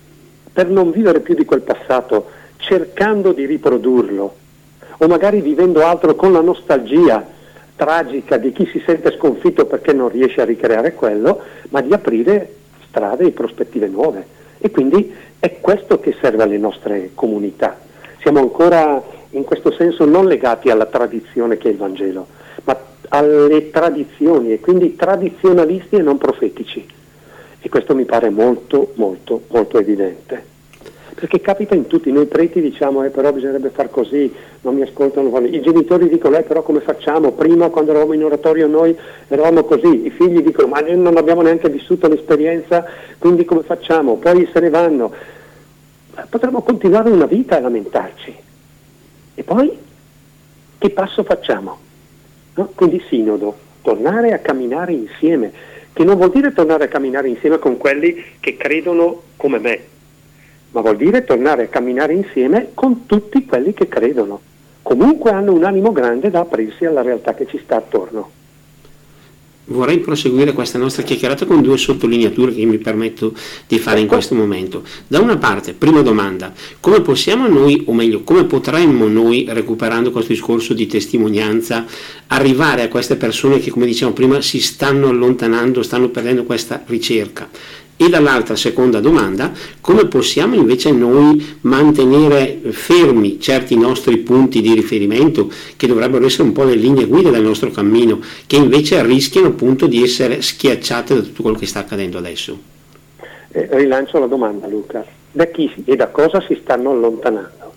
per 0.52 0.70
non 0.70 0.92
vivere 0.92 1.22
più 1.22 1.36
di 1.36 1.46
quel 1.46 1.62
passato 1.62 2.42
cercando 2.58 3.32
di 3.32 3.46
riprodurlo 3.46 4.36
o 4.98 5.08
magari 5.08 5.42
vivendo 5.42 5.84
altro 5.86 6.16
con 6.16 6.32
la 6.32 6.42
nostalgia 6.42 7.26
tragica 7.84 8.38
di 8.38 8.54
chi 8.54 8.66
si 8.68 8.82
sente 8.86 9.12
sconfitto 9.12 9.66
perché 9.66 9.92
non 9.92 10.08
riesce 10.08 10.40
a 10.40 10.46
ricreare 10.46 10.94
quello, 10.94 11.42
ma 11.70 11.82
di 11.82 11.92
aprire 11.92 12.56
strade 12.88 13.26
e 13.26 13.32
prospettive 13.32 13.88
nuove. 13.88 14.26
E 14.58 14.72
quindi 14.72 15.14
è 15.38 15.60
questo 15.60 16.00
che 16.00 16.16
serve 16.22 16.44
alle 16.44 16.58
nostre 16.58 17.10
comunità. 17.14 17.78
Siamo 18.22 18.40
ancora 18.40 19.04
in 19.32 19.44
questo 19.44 19.74
senso 19.74 20.06
non 20.06 20.28
legati 20.28 20.70
alla 20.70 20.86
tradizione 20.86 21.58
che 21.58 21.68
è 21.68 21.72
il 21.72 21.78
Vangelo, 21.78 22.28
ma 22.64 22.80
alle 23.10 23.70
tradizioni 23.70 24.54
e 24.54 24.62
quindi 24.62 24.96
tradizionalisti 24.96 25.98
e 25.98 26.02
non 26.02 26.18
profetici. 26.18 26.88
E 27.60 27.68
questo 27.68 27.96
mi 27.96 28.06
pare 28.06 28.30
molto, 28.30 28.94
molto, 28.96 29.42
molto 29.50 29.78
evidente 29.78 30.52
perché 31.14 31.42
capita 31.42 31.76
in 31.76 31.88
tutti, 31.88 32.12
noi 32.12 32.26
preti 32.26 32.62
diciamo 32.62 33.04
eh, 33.04 33.10
però 33.10 33.32
bisognerebbe 33.32 33.70
far 33.70 33.90
così, 33.90 34.34
non 34.62 34.76
mi 34.76 34.82
ascoltano, 34.82 35.38
i 35.40 35.62
genitori 35.62 36.10
dicono 36.10 36.38
eh, 36.38 36.44
però 36.44 36.64
come 36.64 36.80
facciamo, 36.80 37.32
prima 37.32 37.70
quando 37.70 37.92
eravamo 37.92 38.14
in 38.14 38.24
oratorio 38.24 38.68
noi 38.68 38.96
eravamo 39.28 39.64
così, 39.64 40.06
i 40.06 40.10
figli 40.10 40.42
dicono 40.42 40.68
ma 40.68 40.80
noi 40.80 40.98
non 40.98 41.18
abbiamo 41.18 41.42
neanche 41.42 41.70
vissuto 41.70 42.08
l'esperienza, 42.08 42.86
quindi 43.20 43.46
come 43.46 43.64
facciamo, 43.64 44.18
poi 44.18 44.50
se 44.52 44.60
ne 44.60 44.70
vanno, 44.70 45.14
potremmo 46.30 46.62
continuare 46.62 47.10
una 47.10 47.26
vita 47.26 47.58
a 47.58 47.62
lamentarci. 47.62 48.36
E 49.36 49.44
poi 49.44 49.72
che 50.78 50.90
passo 50.90 51.24
facciamo? 51.24 51.78
No? 52.56 52.72
Quindi 52.76 53.02
sinodo, 53.08 53.56
tornare 53.82 54.34
a 54.34 54.40
camminare 54.40 54.94
insieme, 54.94 55.52
che 55.94 56.04
non 56.04 56.18
vuol 56.18 56.32
dire 56.32 56.54
tornare 56.54 56.86
a 56.86 56.88
camminare 56.88 57.30
insieme 57.30 57.60
con 57.60 57.78
quelli 57.78 58.24
che 58.40 58.58
credono 58.58 59.22
come 59.38 59.60
me, 59.60 59.80
ma 60.74 60.82
vuol 60.82 60.98
dire 60.98 61.24
tornare 61.24 61.64
a 61.64 61.68
camminare 61.68 62.14
insieme 62.14 62.70
con 62.74 63.06
tutti 63.06 63.46
quelli 63.46 63.74
che 63.74 63.88
credono. 63.88 64.42
Comunque 64.82 65.32
hanno 65.32 65.54
un 65.54 65.64
animo 65.64 65.92
grande 65.92 66.30
da 66.30 66.42
aprirsi 66.42 66.84
alla 66.86 67.02
realtà 67.02 67.34
che 67.34 67.46
ci 67.48 67.60
sta 67.64 67.78
attorno. 67.78 68.32
vorrei 69.66 70.00
proseguire 70.00 70.52
questa 70.52 70.78
nostra 70.78 71.04
chiacchierata 71.04 71.46
con 71.46 71.62
due 71.62 71.78
sottolineature 71.78 72.54
che 72.54 72.66
mi 72.66 72.80
permetto 72.80 73.34
di 73.66 73.80
fare 73.80 74.02
in 74.02 74.08
questo 74.08 74.36
momento. 74.36 74.84
Da 75.08 75.20
una 75.20 75.38
parte, 75.38 75.74
prima 75.74 76.02
domanda, 76.02 76.52
come 76.82 77.02
possiamo 77.02 77.48
noi, 77.48 77.84
o 77.86 77.94
meglio, 77.94 78.24
come 78.24 78.44
potremmo 78.44 79.08
noi, 79.08 79.46
recuperando 79.50 80.12
questo 80.12 80.34
discorso 80.34 80.74
di 80.74 80.86
testimonianza, 80.86 81.86
arrivare 82.28 82.82
a 82.82 82.88
queste 82.90 83.16
persone 83.16 83.60
che, 83.60 83.72
come 83.72 83.86
dicevamo 83.86 84.16
prima, 84.16 84.42
si 84.42 84.60
stanno 84.60 85.08
allontanando, 85.08 85.82
stanno 85.82 86.10
perdendo 86.10 86.44
questa 86.44 86.84
ricerca? 86.88 87.50
E 87.96 88.10
dall'altra 88.10 88.56
seconda 88.56 89.00
domanda, 89.00 89.52
come 89.80 90.08
possiamo 90.08 90.56
invece 90.56 90.92
noi 90.92 91.58
mantenere 91.62 92.60
fermi 92.72 93.40
certi 93.40 93.78
nostri 93.78 94.18
punti 94.18 94.62
di 94.62 94.74
riferimento 94.74 95.50
che 95.78 95.88
dovrebbero 95.88 96.26
essere 96.26 96.44
un 96.44 96.54
po' 96.54 96.64
le 96.64 96.76
linee 96.76 97.06
guida 97.06 97.30
del 97.30 97.44
nostro 97.44 97.70
cammino, 97.70 98.20
che 98.48 98.56
invece 98.56 99.04
rischiano 99.06 99.48
appunto 99.48 99.86
di 99.86 100.02
essere 100.02 100.42
schiacciate 100.42 101.14
da 101.14 101.22
tutto 101.22 101.44
quello 101.44 101.58
che 101.58 101.68
sta 101.68 101.80
accadendo 101.80 102.18
adesso? 102.18 102.60
Eh, 103.52 103.70
rilancio 103.72 104.18
la 104.18 104.26
domanda 104.26 104.68
Luca, 104.68 105.06
da 105.32 105.46
chi 105.46 105.72
e 105.86 105.96
da 105.96 106.08
cosa 106.08 106.42
si 106.42 106.58
stanno 106.62 106.90
allontanando? 106.90 107.74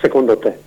Secondo 0.00 0.36
te? 0.38 0.58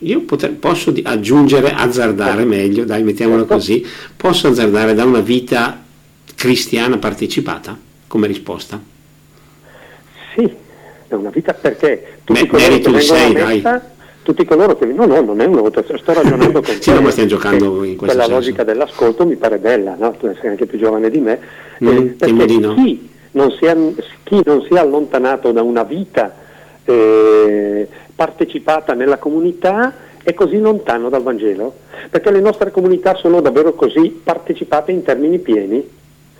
Io 0.00 0.20
poter, 0.20 0.52
posso 0.52 0.92
aggiungere, 1.04 1.72
azzardare 1.72 2.44
meglio, 2.44 2.84
dai 2.84 3.02
mettiamolo 3.02 3.40
certo. 3.40 3.54
così, 3.54 3.86
posso 4.14 4.48
azzardare 4.48 4.92
da 4.92 5.04
una 5.04 5.20
vita 5.20 5.84
cristiana 6.36 6.98
partecipata 6.98 7.76
come 8.06 8.28
risposta? 8.28 8.80
Sì, 10.34 10.54
è 11.08 11.14
una 11.14 11.30
vita 11.30 11.54
perché 11.54 12.18
tutti 12.22 12.42
Me, 12.42 12.46
coloro 12.46 12.78
che 12.78 13.00
sei, 13.00 13.32
messa, 13.32 13.90
tutti 14.22 14.44
coloro 14.44 14.76
che 14.76 14.84
no 14.86 15.06
no 15.06 15.20
non 15.22 15.40
è 15.40 15.46
una 15.46 15.62
votazione 15.62 15.98
sto 16.00 16.12
ragionando 16.12 16.60
con 16.60 16.74
sì, 16.78 16.92
te 16.92 17.00
no, 17.00 17.10
stiamo 17.10 17.28
giocando 17.28 17.84
in 17.84 17.96
quella 17.96 18.12
senso. 18.12 18.30
logica 18.30 18.64
dell'ascolto 18.64 19.24
mi 19.24 19.36
pare 19.36 19.58
bella 19.58 19.96
no? 19.98 20.12
tu 20.12 20.32
sei 20.40 20.50
anche 20.50 20.66
più 20.66 20.78
giovane 20.78 21.10
di 21.10 21.20
me 21.20 21.38
mm, 21.82 21.88
eh, 21.88 22.02
perché 22.18 22.58
no. 22.58 22.74
chi, 22.74 23.08
non 23.32 23.50
si 23.52 23.64
è, 23.64 23.76
chi 24.24 24.40
non 24.44 24.62
si 24.62 24.74
è 24.74 24.78
allontanato 24.78 25.52
da 25.52 25.62
una 25.62 25.84
vita 25.84 26.34
eh, 26.84 27.88
partecipata 28.14 28.94
nella 28.94 29.18
comunità 29.18 29.94
è 30.22 30.34
così 30.34 30.58
lontano 30.58 31.08
dal 31.08 31.22
Vangelo 31.22 31.76
perché 32.10 32.32
le 32.32 32.40
nostre 32.40 32.72
comunità 32.72 33.14
sono 33.14 33.40
davvero 33.40 33.74
così 33.74 34.20
partecipate 34.22 34.90
in 34.90 35.02
termini 35.04 35.38
pieni 35.38 35.88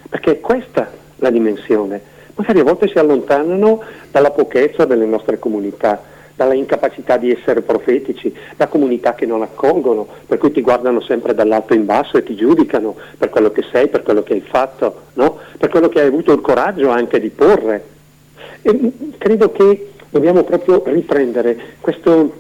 perché 0.09 0.33
è 0.33 0.41
questa 0.41 0.91
la 1.17 1.31
dimensione. 1.31 2.15
Magari 2.35 2.61
a 2.61 2.65
volte 2.65 2.89
si 2.89 2.99
allontanano 2.99 3.83
dalla 4.11 4.31
pochezza 4.31 4.85
delle 4.85 5.07
nostre 5.07 5.39
comunità, 5.39 6.03
dalla 6.35 6.53
incapacità 6.53 7.17
di 7.17 7.31
essere 7.31 7.63
profetici, 7.63 8.35
da 8.57 8.67
comunità 8.67 9.15
che 9.15 9.25
non 9.25 9.41
accolgono, 9.41 10.07
per 10.27 10.37
cui 10.37 10.53
ti 10.53 10.61
guardano 10.61 11.01
sempre 11.01 11.35
dall'alto 11.35 11.73
in 11.73 11.87
basso 11.87 12.19
e 12.19 12.23
ti 12.23 12.35
giudicano 12.35 12.95
per 13.17 13.31
quello 13.31 13.51
che 13.51 13.65
sei, 13.73 13.89
per 13.89 14.03
quello 14.03 14.23
che 14.23 14.35
hai 14.35 14.43
fatto, 14.43 15.03
no? 15.15 15.39
per 15.57 15.71
quello 15.71 15.89
che 15.89 16.01
hai 16.01 16.09
avuto 16.09 16.33
il 16.33 16.43
coraggio 16.43 16.91
anche 16.91 17.19
di 17.21 17.31
porre. 17.31 17.85
E 18.61 18.75
mm, 18.75 18.89
credo 19.17 19.51
che 19.51 19.93
dobbiamo 20.11 20.45
proprio 20.45 20.83
riprendere 20.85 21.59
questo, 21.81 22.35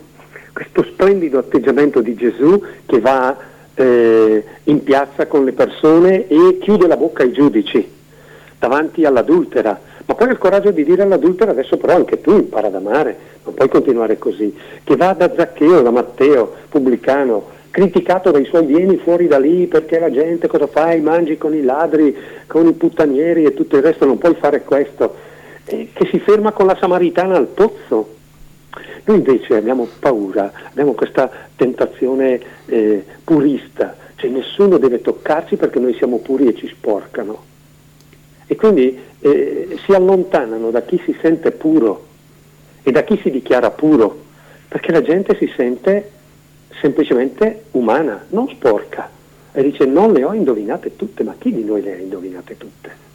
questo 0.52 0.82
splendido 0.84 1.38
atteggiamento 1.38 2.02
di 2.02 2.14
Gesù 2.14 2.62
che 2.84 3.00
va 3.00 3.34
eh, 3.76 4.44
in 4.64 4.82
piazza 4.82 5.26
con 5.26 5.44
le 5.44 5.52
persone 5.52 6.26
e 6.26 6.58
chiude 6.60 6.86
la 6.86 6.96
bocca 6.96 7.22
ai 7.22 7.32
giudici 7.32 7.94
davanti 8.58 9.04
all'adultera, 9.04 9.78
ma 10.06 10.14
poi 10.14 10.28
ha 10.28 10.32
il 10.32 10.38
coraggio 10.38 10.70
di 10.70 10.82
dire 10.82 11.02
all'adultera 11.02 11.50
adesso 11.50 11.76
però 11.76 11.94
anche 11.94 12.20
tu 12.20 12.32
impara 12.32 12.68
ad 12.68 12.74
amare, 12.74 13.16
non 13.44 13.54
puoi 13.54 13.68
continuare 13.68 14.18
così, 14.18 14.54
che 14.82 14.96
va 14.96 15.12
da 15.12 15.30
Zaccheo, 15.34 15.82
da 15.82 15.90
Matteo, 15.90 16.54
pubblicano, 16.68 17.54
criticato 17.70 18.30
dai 18.30 18.46
suoi 18.46 18.64
vieni 18.64 18.96
fuori 18.96 19.26
da 19.26 19.38
lì 19.38 19.66
perché 19.66 19.98
la 19.98 20.10
gente 20.10 20.48
cosa 20.48 20.66
fai, 20.66 21.00
mangi 21.00 21.36
con 21.36 21.54
i 21.54 21.62
ladri, 21.62 22.16
con 22.46 22.66
i 22.66 22.72
puttanieri 22.72 23.44
e 23.44 23.52
tutto 23.52 23.76
il 23.76 23.82
resto, 23.82 24.06
non 24.06 24.16
puoi 24.16 24.34
fare 24.34 24.62
questo, 24.62 25.14
eh, 25.66 25.90
che 25.92 26.06
si 26.10 26.18
ferma 26.18 26.52
con 26.52 26.64
la 26.64 26.76
Samaritana 26.80 27.36
al 27.36 27.48
pozzo, 27.48 28.14
noi 29.06 29.18
invece 29.18 29.56
abbiamo 29.56 29.86
paura, 30.00 30.52
abbiamo 30.68 30.92
questa 30.92 31.30
tentazione 31.54 32.40
eh, 32.66 33.04
purista, 33.22 33.96
cioè 34.16 34.30
nessuno 34.30 34.78
deve 34.78 35.00
toccarci 35.00 35.56
perché 35.56 35.78
noi 35.78 35.94
siamo 35.94 36.18
puri 36.18 36.48
e 36.48 36.56
ci 36.56 36.66
sporcano. 36.66 37.44
E 38.48 38.56
quindi 38.56 38.98
eh, 39.20 39.78
si 39.84 39.92
allontanano 39.92 40.70
da 40.70 40.82
chi 40.82 41.00
si 41.04 41.16
sente 41.20 41.52
puro 41.52 42.06
e 42.82 42.90
da 42.90 43.04
chi 43.04 43.18
si 43.22 43.30
dichiara 43.30 43.70
puro, 43.70 44.24
perché 44.66 44.90
la 44.90 45.02
gente 45.02 45.36
si 45.36 45.52
sente 45.56 46.10
semplicemente 46.80 47.66
umana, 47.72 48.26
non 48.30 48.48
sporca. 48.48 49.08
E 49.52 49.62
dice 49.62 49.84
non 49.84 50.12
le 50.12 50.24
ho 50.24 50.32
indovinate 50.32 50.96
tutte, 50.96 51.22
ma 51.22 51.36
chi 51.38 51.52
di 51.52 51.64
noi 51.64 51.80
le 51.80 51.92
ha 51.92 51.96
indovinate 51.96 52.56
tutte? 52.56 53.05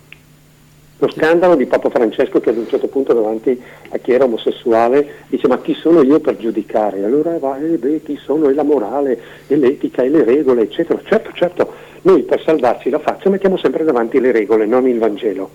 Lo 1.01 1.09
scandalo 1.09 1.55
di 1.55 1.65
Papa 1.65 1.89
Francesco 1.89 2.39
che 2.39 2.51
ad 2.51 2.57
un 2.57 2.67
certo 2.67 2.87
punto 2.87 3.11
davanti 3.13 3.59
a 3.89 3.97
chi 3.97 4.11
era 4.11 4.25
omosessuale 4.25 5.25
dice 5.29 5.47
ma 5.47 5.59
chi 5.59 5.73
sono 5.73 6.03
io 6.03 6.19
per 6.19 6.37
giudicare? 6.37 7.03
Allora 7.03 7.39
va, 7.39 7.57
eh, 7.57 7.77
beh, 7.77 8.03
chi 8.03 8.19
sono? 8.23 8.49
E 8.49 8.53
la 8.53 8.61
morale, 8.61 9.19
e 9.47 9.55
l'etica, 9.55 10.03
e 10.03 10.09
le 10.09 10.23
regole, 10.23 10.61
eccetera. 10.61 11.01
Certo, 11.03 11.31
certo, 11.33 11.73
noi 12.03 12.21
per 12.21 12.43
salvarci 12.43 12.91
la 12.91 12.99
faccia 12.99 13.31
mettiamo 13.31 13.57
sempre 13.57 13.83
davanti 13.83 14.19
le 14.19 14.31
regole, 14.31 14.67
non 14.67 14.87
il 14.87 14.99
Vangelo. 14.99 15.49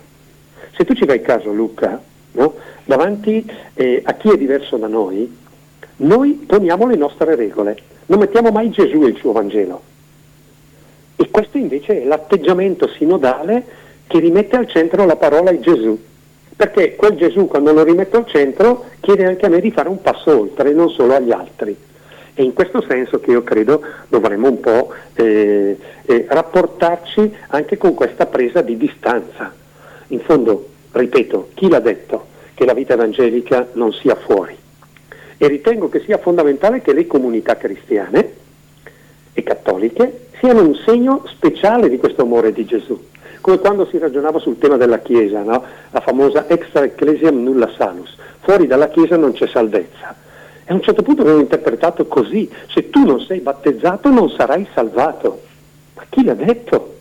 Se 0.76 0.85
tu 0.85 0.94
ci 0.94 1.06
fai 1.06 1.22
caso 1.22 1.52
Luca, 1.52 2.02
no? 2.32 2.54
davanti 2.85 3.48
eh, 3.74 4.02
a 4.04 4.14
chi 4.14 4.30
è 4.30 4.37
diverso 4.37 4.76
da 4.78 4.88
noi, 4.88 5.32
noi 5.98 6.44
poniamo 6.44 6.88
le 6.88 6.96
nostre 6.96 7.37
regole, 7.37 7.78
non 8.06 8.18
mettiamo 8.18 8.50
mai 8.50 8.70
Gesù 8.70 9.04
e 9.04 9.11
il 9.11 9.16
suo 9.16 9.30
Vangelo. 9.30 9.80
E 11.14 11.30
questo 11.30 11.56
invece 11.56 12.02
è 12.02 12.04
l'atteggiamento 12.04 12.88
sinodale 12.88 13.85
che 14.06 14.18
rimette 14.18 14.56
al 14.56 14.68
centro 14.68 15.04
la 15.04 15.16
parola 15.16 15.50
di 15.50 15.60
Gesù. 15.60 15.98
Perché 16.56 16.96
quel 16.96 17.16
Gesù, 17.16 17.46
quando 17.46 17.72
lo 17.72 17.82
rimetto 17.82 18.16
al 18.16 18.26
centro, 18.26 18.86
chiede 19.00 19.26
anche 19.26 19.46
a 19.46 19.48
me 19.48 19.60
di 19.60 19.70
fare 19.70 19.88
un 19.88 20.00
passo 20.00 20.38
oltre, 20.38 20.72
non 20.72 20.88
solo 20.88 21.14
agli 21.14 21.32
altri. 21.32 21.76
E 22.34 22.42
in 22.42 22.52
questo 22.52 22.82
senso 22.86 23.20
che 23.20 23.30
io 23.30 23.42
credo 23.42 23.82
dovremmo 24.08 24.48
un 24.48 24.60
po' 24.60 24.92
eh, 25.14 25.76
eh, 26.02 26.26
rapportarci 26.28 27.34
anche 27.48 27.76
con 27.76 27.94
questa 27.94 28.26
presa 28.26 28.62
di 28.62 28.76
distanza. 28.76 29.52
In 30.08 30.20
fondo, 30.20 30.68
ripeto, 30.92 31.50
chi 31.54 31.68
l'ha 31.68 31.80
detto 31.80 32.26
che 32.54 32.64
la 32.64 32.74
vita 32.74 32.94
evangelica 32.94 33.68
non 33.72 33.92
sia 33.92 34.14
fuori? 34.14 34.56
E 35.38 35.48
ritengo 35.48 35.90
che 35.90 36.00
sia 36.00 36.18
fondamentale 36.18 36.80
che 36.80 36.94
le 36.94 37.06
comunità 37.06 37.56
cristiane 37.56 38.32
e 39.34 39.42
cattoliche 39.42 40.28
siano 40.38 40.62
un 40.62 40.74
segno 40.86 41.24
speciale 41.26 41.90
di 41.90 41.98
questo 41.98 42.22
amore 42.22 42.52
di 42.52 42.64
Gesù 42.64 42.98
come 43.46 43.61
quando 43.61 43.87
si 43.87 43.98
ragionava 43.98 44.40
sul 44.40 44.59
tema 44.59 44.76
della 44.76 44.98
Chiesa, 44.98 45.40
no? 45.42 45.62
la 45.92 46.00
famosa 46.00 46.48
extra 46.48 46.82
ecclesiam 46.82 47.44
nulla 47.44 47.70
salus, 47.76 48.16
fuori 48.40 48.66
dalla 48.66 48.88
Chiesa 48.88 49.16
non 49.16 49.35
c'è 49.35 49.46
salvezza. 49.46 50.16
E 50.64 50.72
a 50.72 50.74
un 50.74 50.82
certo 50.82 51.04
punto 51.04 51.22
abbiamo 51.22 51.38
interpretato 51.38 52.06
così, 52.06 52.50
se 52.68 52.90
tu 52.90 53.04
non 53.04 53.20
sei 53.20 53.38
battezzato 53.38 54.11
non 54.11 54.30
sarai 54.30 54.66
salvato. 54.74 55.42
Ma 55.94 56.02
chi 56.09 56.24
l'ha 56.24 56.35
detto? 56.35 56.94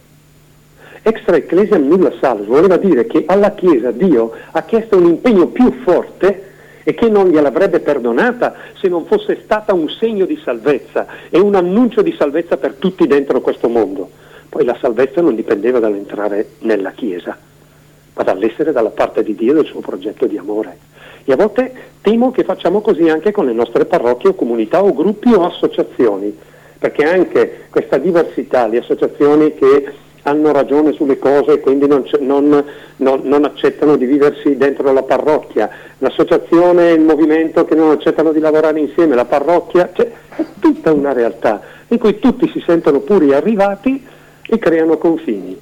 Extra 1.01 1.36
ecclesiam 1.36 1.88
nulla 1.88 2.13
salus 2.21 2.45
voleva 2.45 2.77
dire 2.77 3.08
che 3.08 3.23
alla 3.25 3.55
Chiesa 3.55 3.89
Dio 3.89 4.31
ha 4.51 4.62
chiesto 4.62 4.97
un 4.97 5.05
impegno 5.05 5.47
più 5.47 5.71
forte 5.81 6.51
e 6.84 6.93
che 6.93 7.10
non 7.10 7.29
gliel'avrebbe 7.29 7.79
perdonata 7.79 8.53
se 8.79 8.88
non 8.88 9.08
fosse 9.08 9.39
stata 9.43 9.73
un 9.73 9.89
segno 9.89 10.25
di 10.25 10.39
salvezza 10.43 11.08
e 11.31 11.39
un 11.39 11.55
annuncio 11.55 12.03
di 12.03 12.13
salvezza 12.15 12.58
per 12.58 12.73
tutti 12.73 13.08
dentro 13.08 13.41
questo 13.41 13.67
mondo. 13.67 14.12
Poi 14.55 14.63
la 14.63 14.77
salvezza 14.79 15.19
non 15.19 15.35
dipendeva 15.35 15.79
dall'entrare 15.79 16.51
nella 16.59 16.91
Chiesa, 16.91 17.37
ma 18.13 18.23
dall'essere 18.23 18.71
dalla 18.71 18.89
parte 18.89 19.21
di 19.21 19.35
Dio 19.35 19.51
e 19.51 19.55
del 19.55 19.65
suo 19.65 19.81
progetto 19.81 20.27
di 20.27 20.37
amore. 20.37 20.77
E 21.25 21.33
a 21.33 21.35
volte 21.35 21.73
temo 21.99 22.31
che 22.31 22.45
facciamo 22.45 22.79
così 22.79 23.09
anche 23.09 23.33
con 23.33 23.47
le 23.47 23.51
nostre 23.51 23.83
parrocchie 23.83 24.29
o 24.29 24.33
comunità 24.33 24.81
o 24.81 24.93
gruppi 24.93 25.33
o 25.33 25.45
associazioni, 25.45 26.33
perché 26.79 27.03
anche 27.03 27.63
questa 27.69 27.97
diversità, 27.97 28.65
le 28.67 28.77
associazioni 28.77 29.53
che 29.55 29.91
hanno 30.21 30.53
ragione 30.53 30.93
sulle 30.93 31.19
cose 31.19 31.55
e 31.55 31.59
quindi 31.59 31.85
non, 31.85 32.05
non, 32.21 32.63
non, 32.95 33.19
non, 33.23 33.43
accettano 33.43 33.97
di 33.97 34.05
viversi 34.05 34.55
dentro 34.55 34.93
la 34.93 35.03
parrocchia, 35.03 35.69
l'associazione, 35.97 36.91
il 36.91 37.01
movimento 37.01 37.65
che 37.65 37.75
non 37.75 37.91
accettano 37.91 38.31
di 38.31 38.39
lavorare 38.39 38.79
insieme, 38.79 39.15
la 39.15 39.25
parrocchia, 39.25 39.89
cioè, 39.91 40.09
è 40.33 40.45
tutta 40.61 40.93
una 40.93 41.11
realtà 41.11 41.61
in 41.89 41.99
cui 41.99 42.19
tutti 42.19 42.49
si 42.49 42.63
sentono 42.65 43.01
puri 43.01 43.31
e 43.31 43.35
arrivati 43.35 44.13
e 44.47 44.58
creano 44.58 44.97
confini. 44.97 45.60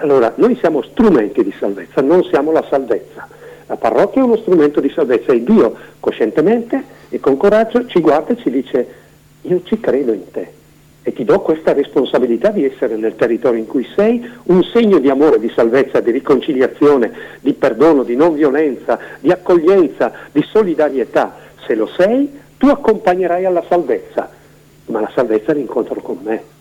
Allora, 0.00 0.32
noi 0.36 0.56
siamo 0.56 0.82
strumenti 0.82 1.42
di 1.44 1.54
salvezza, 1.58 2.00
non 2.00 2.24
siamo 2.24 2.52
la 2.52 2.64
salvezza. 2.68 3.28
La 3.66 3.76
parrocchia 3.76 4.20
è 4.20 4.24
uno 4.24 4.36
strumento 4.36 4.80
di 4.80 4.90
salvezza 4.90 5.32
e 5.32 5.42
Dio 5.42 5.74
coscientemente 6.00 6.82
e 7.08 7.20
con 7.20 7.36
coraggio 7.36 7.86
ci 7.86 8.00
guarda 8.00 8.32
e 8.32 8.36
ci 8.36 8.50
dice 8.50 8.86
io 9.42 9.62
ci 9.64 9.78
credo 9.80 10.12
in 10.12 10.30
te 10.30 10.62
e 11.06 11.12
ti 11.12 11.24
do 11.24 11.40
questa 11.40 11.74
responsabilità 11.74 12.48
di 12.48 12.64
essere 12.64 12.96
nel 12.96 13.14
territorio 13.14 13.58
in 13.58 13.66
cui 13.66 13.86
sei 13.94 14.26
un 14.44 14.62
segno 14.64 14.98
di 14.98 15.10
amore, 15.10 15.38
di 15.38 15.50
salvezza, 15.54 16.00
di 16.00 16.10
riconciliazione, 16.10 17.12
di 17.40 17.52
perdono, 17.52 18.04
di 18.04 18.16
non 18.16 18.32
violenza, 18.32 18.98
di 19.20 19.30
accoglienza, 19.30 20.12
di 20.32 20.42
solidarietà. 20.50 21.36
Se 21.66 21.74
lo 21.74 21.86
sei, 21.86 22.40
tu 22.56 22.68
accompagnerai 22.68 23.44
alla 23.44 23.62
salvezza, 23.68 24.30
ma 24.86 25.00
la 25.00 25.10
salvezza 25.14 25.52
l'incontro 25.52 26.00
con 26.00 26.18
me. 26.22 26.53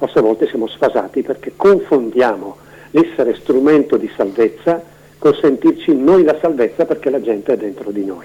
Forse 0.00 0.18
a 0.18 0.22
volte 0.22 0.48
siamo 0.48 0.66
sfasati 0.66 1.20
perché 1.20 1.52
confondiamo 1.54 2.56
l'essere 2.92 3.34
strumento 3.34 3.98
di 3.98 4.10
salvezza 4.16 4.82
con 5.18 5.34
sentirci 5.34 5.94
noi 5.94 6.24
la 6.24 6.38
salvezza 6.40 6.86
perché 6.86 7.10
la 7.10 7.20
gente 7.20 7.52
è 7.52 7.56
dentro 7.58 7.90
di 7.90 8.06
noi. 8.06 8.24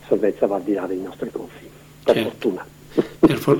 La 0.00 0.06
salvezza 0.08 0.46
va 0.46 0.56
al 0.56 0.62
di 0.62 0.72
là 0.72 0.86
dei 0.86 1.02
nostri 1.02 1.30
confini, 1.30 1.68
per 2.02 2.14
certo. 2.14 2.30
fortuna. 2.30 2.66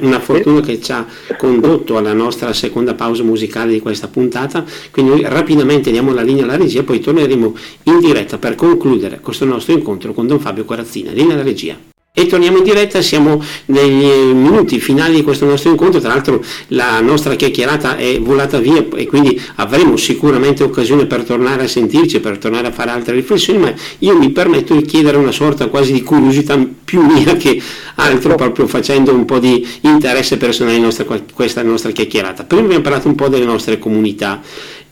una 0.00 0.20
fortuna 0.20 0.60
che 0.60 0.80
ci 0.80 0.92
ha 0.92 1.04
condotto 1.36 1.98
alla 1.98 2.14
nostra 2.14 2.54
seconda 2.54 2.94
pausa 2.94 3.22
musicale 3.22 3.72
di 3.72 3.80
questa 3.80 4.08
puntata, 4.08 4.64
quindi 4.90 5.10
noi 5.10 5.22
rapidamente 5.28 5.90
diamo 5.90 6.14
la 6.14 6.22
linea 6.22 6.44
alla 6.44 6.56
regia 6.56 6.80
e 6.80 6.84
poi 6.84 7.00
torneremo 7.00 7.54
in 7.82 7.98
diretta 7.98 8.38
per 8.38 8.54
concludere 8.54 9.20
questo 9.20 9.44
nostro 9.44 9.74
incontro 9.74 10.14
con 10.14 10.26
Don 10.26 10.40
Fabio 10.40 10.64
Corazzina. 10.64 11.12
Linea 11.12 11.34
alla 11.34 11.42
regia. 11.42 11.92
E 12.16 12.26
torniamo 12.26 12.58
in 12.58 12.62
diretta, 12.62 13.02
siamo 13.02 13.42
negli 13.64 14.04
minuti 14.32 14.78
finali 14.78 15.16
di 15.16 15.22
questo 15.24 15.46
nostro 15.46 15.70
incontro, 15.70 15.98
tra 15.98 16.10
l'altro 16.10 16.44
la 16.68 17.00
nostra 17.00 17.34
chiacchierata 17.34 17.96
è 17.96 18.20
volata 18.20 18.60
via 18.60 18.86
e 18.94 19.08
quindi 19.08 19.42
avremo 19.56 19.96
sicuramente 19.96 20.62
occasione 20.62 21.06
per 21.06 21.24
tornare 21.24 21.64
a 21.64 21.66
sentirci, 21.66 22.20
per 22.20 22.38
tornare 22.38 22.68
a 22.68 22.70
fare 22.70 22.92
altre 22.92 23.16
riflessioni, 23.16 23.58
ma 23.58 23.74
io 23.98 24.16
mi 24.16 24.30
permetto 24.30 24.76
di 24.76 24.82
chiedere 24.82 25.16
una 25.16 25.32
sorta 25.32 25.66
quasi 25.66 25.92
di 25.92 26.04
curiosità 26.04 26.56
più 26.84 27.02
mia 27.04 27.34
che 27.36 27.60
altro, 27.96 28.36
proprio 28.36 28.68
facendo 28.68 29.12
un 29.12 29.24
po' 29.24 29.40
di 29.40 29.66
interesse 29.80 30.36
personale 30.36 30.76
in 30.76 30.88
questa 31.34 31.62
nostra 31.64 31.90
chiacchierata. 31.90 32.44
Prima 32.44 32.62
abbiamo 32.62 32.82
parlato 32.82 33.08
un 33.08 33.16
po' 33.16 33.26
delle 33.26 33.44
nostre 33.44 33.80
comunità 33.80 34.40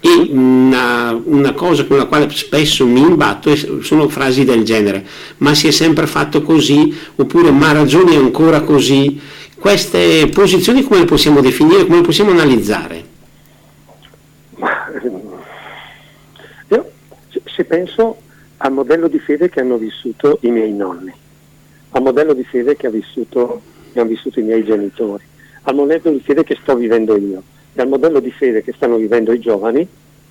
e 0.05 0.31
una, 0.33 1.13
una, 1.13 1.53
cosa 1.53 1.87
con 1.87 1.97
la 1.97 2.07
quale 2.07 2.29
spesso 2.31 2.85
mi 2.85 2.99
imbatto 2.99 3.55
sono 3.83 4.09
frasi 4.09 4.45
del 4.45 4.65
genere, 4.65 5.07
ma 5.37 5.55
si 5.55 5.69
è 5.69 5.71
sempre 5.71 6.09
fatto 6.09 6.43
così, 6.43 6.93
oppure 7.15 7.53
ma 7.53 7.71
ragioni 7.71 8.17
ancora 8.17 8.63
così. 8.63 9.21
Queste 9.57 10.29
posizioni 10.35 10.83
come 10.83 10.99
le 10.99 11.05
possiamo 11.05 11.41
definire, 11.41 11.85
come 11.85 11.99
le 11.99 12.03
possiamo 12.03 12.33
analizzare? 12.33 13.05
Io 16.71 16.91
se 17.45 17.63
penso 17.63 18.17
al 18.57 18.73
modello 18.73 19.07
di 19.07 19.21
fede 19.21 19.51
che 19.51 19.61
hanno 19.61 19.77
vissuto 19.77 20.39
i 20.41 20.51
miei 20.51 20.73
nonni, 20.73 21.15
al 21.91 22.03
modello 22.03 22.33
di 22.33 22.43
fede 22.43 22.75
che, 22.75 22.89
ha 22.89 22.91
vissuto, 22.91 23.63
che 23.93 24.01
hanno 24.01 24.09
vissuto 24.09 24.41
i 24.41 24.43
miei 24.43 24.65
genitori, 24.65 25.23
al 25.63 25.77
modello 25.77 26.11
di 26.11 26.21
fede 26.25 26.43
che 26.43 26.59
sto 26.61 26.75
vivendo 26.75 27.17
io 27.17 27.43
dal 27.73 27.89
modello 27.89 28.21
di 28.21 28.31
fede 28.31 28.63
che 28.63 28.73
stanno 28.73 28.97
vivendo 28.97 29.33
i 29.33 29.41
giovani, 29.41 29.87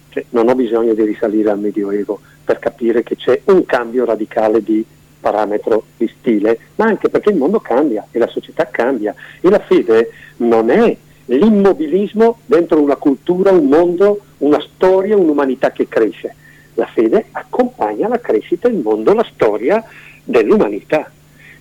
cioè 0.09 0.25
non 0.29 0.49
ho 0.49 0.55
bisogno 0.55 0.93
di 0.93 1.03
risalire 1.03 1.49
al 1.49 1.59
Medioevo 1.59 2.19
per 2.43 2.59
capire 2.59 3.03
che 3.03 3.15
c'è 3.15 3.41
un 3.45 3.65
cambio 3.65 4.05
radicale 4.05 4.61
di 4.61 4.85
parametro 5.19 5.85
di 5.95 6.11
stile, 6.19 6.59
ma 6.75 6.85
anche 6.85 7.09
perché 7.09 7.29
il 7.29 7.37
mondo 7.37 7.59
cambia 7.59 8.05
e 8.11 8.19
la 8.19 8.27
società 8.27 8.65
cambia 8.65 9.13
e 9.39 9.49
la 9.49 9.59
fede 9.59 10.11
non 10.37 10.69
è 10.69 10.97
l'immobilismo 11.25 12.39
dentro 12.45 12.81
una 12.81 12.95
cultura, 12.95 13.51
un 13.51 13.67
mondo, 13.67 14.19
una 14.39 14.59
storia, 14.59 15.15
un'umanità 15.15 15.71
che 15.71 15.87
cresce. 15.87 16.35
La 16.73 16.87
fede 16.87 17.27
accompagna 17.31 18.07
la 18.07 18.19
crescita, 18.19 18.67
il 18.67 18.77
mondo, 18.77 19.13
la 19.13 19.25
storia 19.31 19.83
dell'umanità. 20.23 21.09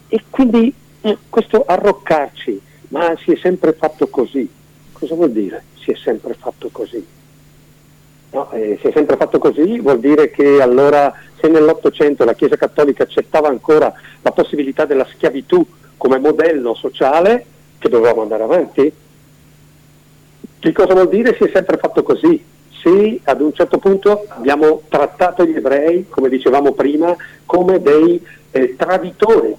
E 0.08 0.22
quindi 0.28 0.72
eh, 1.02 1.16
questo 1.28 1.64
arroccarci, 1.64 2.60
ma 2.88 3.14
si 3.22 3.32
è 3.32 3.36
sempre 3.36 3.72
fatto 3.74 4.08
così, 4.08 4.48
cosa 4.92 5.14
vuol 5.14 5.30
dire? 5.30 5.62
Si 5.82 5.90
è 5.90 5.96
sempre 5.96 6.34
fatto 6.34 6.68
così. 6.70 7.04
No, 8.32 8.50
eh, 8.52 8.78
si 8.80 8.86
è 8.86 8.92
sempre 8.92 9.16
fatto 9.16 9.38
così 9.40 9.80
vuol 9.80 9.98
dire 9.98 10.30
che 10.30 10.62
allora 10.62 11.12
se 11.40 11.48
nell'Ottocento 11.48 12.24
la 12.24 12.34
Chiesa 12.34 12.56
Cattolica 12.56 13.02
accettava 13.02 13.48
ancora 13.48 13.92
la 14.22 14.30
possibilità 14.30 14.84
della 14.84 15.04
schiavitù 15.04 15.66
come 15.96 16.18
modello 16.18 16.74
sociale, 16.74 17.44
che 17.78 17.88
dovevamo 17.88 18.22
andare 18.22 18.42
avanti? 18.44 18.92
Che 20.58 20.72
cosa 20.72 20.94
vuol 20.94 21.08
dire 21.08 21.34
si 21.34 21.44
è 21.44 21.50
sempre 21.52 21.76
fatto 21.78 22.02
così? 22.02 22.42
Se 22.82 23.20
ad 23.24 23.40
un 23.40 23.52
certo 23.52 23.78
punto 23.78 24.26
abbiamo 24.28 24.82
trattato 24.88 25.44
gli 25.44 25.56
ebrei, 25.56 26.06
come 26.08 26.28
dicevamo 26.28 26.72
prima, 26.72 27.14
come 27.44 27.82
dei 27.82 28.24
eh, 28.50 28.76
traditori, 28.76 29.54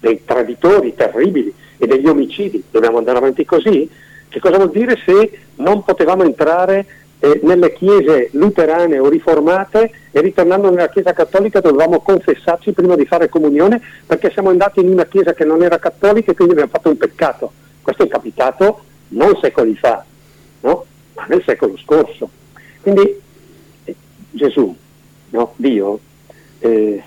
dei 0.00 0.24
traditori 0.24 0.94
terribili 0.94 1.52
e 1.78 1.86
degli 1.86 2.06
omicidi, 2.06 2.62
dobbiamo 2.70 2.98
andare 2.98 3.18
avanti 3.18 3.44
così? 3.44 3.88
Che 4.28 4.40
cosa 4.40 4.56
vuol 4.56 4.70
dire 4.70 4.98
se 5.04 5.38
non 5.56 5.84
potevamo 5.84 6.24
entrare 6.24 6.86
eh, 7.18 7.40
nelle 7.42 7.72
chiese 7.72 8.28
luterane 8.32 8.98
o 8.98 9.08
riformate 9.08 9.90
e 10.10 10.20
ritornando 10.20 10.70
nella 10.70 10.88
chiesa 10.88 11.12
cattolica 11.12 11.60
dovevamo 11.60 12.00
confessarci 12.00 12.72
prima 12.72 12.94
di 12.94 13.06
fare 13.06 13.28
comunione 13.28 13.80
perché 14.06 14.30
siamo 14.30 14.50
andati 14.50 14.80
in 14.80 14.88
una 14.88 15.06
chiesa 15.06 15.32
che 15.32 15.44
non 15.44 15.62
era 15.62 15.78
cattolica 15.78 16.30
e 16.30 16.34
quindi 16.34 16.52
abbiamo 16.52 16.72
fatto 16.72 16.90
un 16.90 16.96
peccato. 16.96 17.52
Questo 17.82 18.02
è 18.02 18.08
capitato 18.08 18.82
non 19.08 19.38
secoli 19.40 19.76
fa, 19.76 20.04
no? 20.60 20.84
ma 21.14 21.24
nel 21.28 21.42
secolo 21.44 21.76
scorso. 21.78 22.28
Quindi 22.82 23.20
eh, 23.84 23.96
Gesù, 24.30 24.74
no? 25.30 25.52
Dio, 25.56 26.00
eh, 26.58 27.02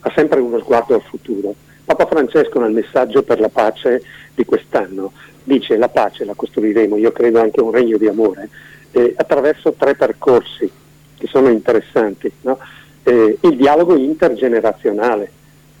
ha 0.00 0.12
sempre 0.14 0.40
uno 0.40 0.58
sguardo 0.58 0.94
al 0.94 1.02
futuro. 1.02 1.54
Papa 1.84 2.06
Francesco 2.06 2.60
nel 2.60 2.72
messaggio 2.72 3.22
per 3.22 3.40
la 3.40 3.48
pace 3.48 4.02
di 4.34 4.44
quest'anno 4.44 5.12
dice 5.42 5.76
la 5.76 5.88
pace 5.88 6.24
la 6.24 6.34
costruiremo, 6.34 6.96
io 6.96 7.12
credo 7.12 7.40
anche 7.40 7.60
un 7.60 7.70
regno 7.70 7.96
di 7.96 8.06
amore, 8.06 8.48
eh, 8.92 9.14
attraverso 9.16 9.72
tre 9.72 9.94
percorsi 9.94 10.70
che 11.16 11.26
sono 11.26 11.48
interessanti. 11.50 12.30
No? 12.42 12.58
Eh, 13.02 13.38
il 13.40 13.56
dialogo 13.56 13.96
intergenerazionale, 13.96 15.30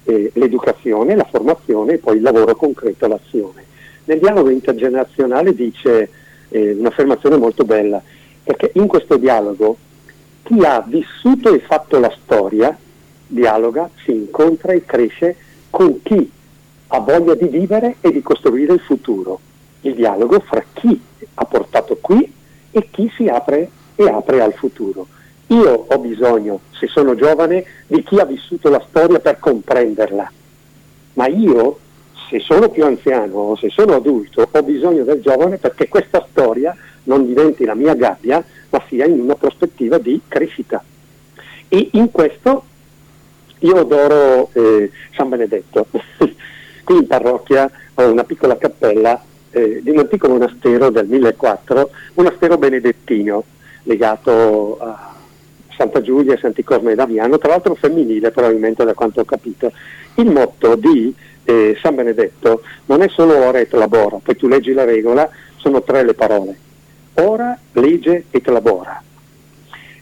eh, 0.04 0.30
l'educazione, 0.34 1.16
la 1.16 1.26
formazione 1.28 1.94
e 1.94 1.98
poi 1.98 2.16
il 2.16 2.22
lavoro 2.22 2.54
concreto, 2.54 3.06
l'azione. 3.06 3.64
Nel 4.04 4.18
dialogo 4.18 4.50
intergenerazionale 4.50 5.54
dice 5.54 6.10
eh, 6.48 6.72
un'affermazione 6.72 7.36
molto 7.36 7.64
bella, 7.64 8.02
perché 8.42 8.72
in 8.74 8.86
questo 8.86 9.16
dialogo 9.16 9.76
chi 10.42 10.64
ha 10.64 10.82
vissuto 10.86 11.54
e 11.54 11.60
fatto 11.60 11.98
la 11.98 12.12
storia 12.22 12.76
dialoga, 13.26 13.88
si 14.04 14.12
incontra 14.12 14.72
e 14.72 14.84
cresce 14.84 15.36
con 15.70 16.02
chi 16.02 16.30
ha 16.88 16.98
voglia 16.98 17.34
di 17.34 17.46
vivere 17.46 17.96
e 18.00 18.10
di 18.10 18.22
costruire 18.22 18.72
il 18.72 18.80
futuro 18.80 19.40
il 19.82 19.94
dialogo 19.94 20.40
fra 20.40 20.64
chi 20.72 21.00
ha 21.34 21.44
portato 21.44 21.98
qui 22.00 22.32
e 22.70 22.88
chi 22.90 23.10
si 23.16 23.28
apre 23.28 23.70
e 23.94 24.08
apre 24.08 24.40
al 24.40 24.52
futuro. 24.54 25.06
Io 25.48 25.86
ho 25.88 25.98
bisogno, 25.98 26.60
se 26.70 26.86
sono 26.86 27.14
giovane, 27.14 27.64
di 27.86 28.02
chi 28.02 28.18
ha 28.18 28.24
vissuto 28.24 28.68
la 28.68 28.84
storia 28.88 29.18
per 29.18 29.38
comprenderla, 29.38 30.32
ma 31.14 31.26
io, 31.26 31.78
se 32.28 32.38
sono 32.38 32.68
più 32.68 32.84
anziano 32.84 33.34
o 33.36 33.56
se 33.56 33.68
sono 33.68 33.94
adulto, 33.94 34.48
ho 34.48 34.62
bisogno 34.62 35.02
del 35.02 35.20
giovane 35.20 35.56
perché 35.58 35.88
questa 35.88 36.24
storia 36.30 36.76
non 37.04 37.26
diventi 37.26 37.64
la 37.64 37.74
mia 37.74 37.94
gabbia, 37.94 38.44
ma 38.70 38.82
sia 38.88 39.06
in 39.06 39.18
una 39.18 39.34
prospettiva 39.34 39.98
di 39.98 40.20
crescita. 40.28 40.82
E 41.68 41.88
in 41.92 42.10
questo 42.12 42.64
io 43.60 43.76
adoro 43.76 44.50
eh, 44.52 44.90
San 45.14 45.28
Benedetto. 45.28 45.86
Qui 46.84 46.96
in 46.96 47.06
parrocchia 47.06 47.70
ho 47.94 48.10
una 48.10 48.24
piccola 48.24 48.56
cappella 48.56 49.20
eh, 49.50 49.80
di 49.82 49.90
un 49.90 49.98
antico 49.98 50.28
monastero 50.28 50.90
del 50.90 51.06
1004, 51.06 51.90
monastero 52.14 52.58
benedettino 52.58 53.44
legato 53.84 54.78
a 54.80 55.14
Santa 55.76 56.02
Giulia 56.02 56.34
e 56.34 56.38
Santi 56.38 56.62
Cosme 56.62 56.94
d'Aviano, 56.94 57.38
tra 57.38 57.48
l'altro 57.50 57.74
femminile 57.74 58.30
probabilmente 58.30 58.84
da 58.84 58.94
quanto 58.94 59.20
ho 59.20 59.24
capito. 59.24 59.72
Il 60.16 60.30
motto 60.30 60.74
di 60.76 61.14
eh, 61.44 61.76
San 61.80 61.94
Benedetto 61.94 62.62
non 62.86 63.02
è 63.02 63.08
solo 63.08 63.36
ora 63.36 63.58
et 63.58 63.72
labora, 63.72 64.18
poi 64.22 64.36
tu 64.36 64.46
leggi 64.46 64.72
la 64.72 64.84
regola, 64.84 65.28
sono 65.56 65.82
tre 65.82 66.04
le 66.04 66.14
parole, 66.14 66.58
ora, 67.14 67.58
legge 67.72 68.26
et 68.30 68.46
labora. 68.48 69.02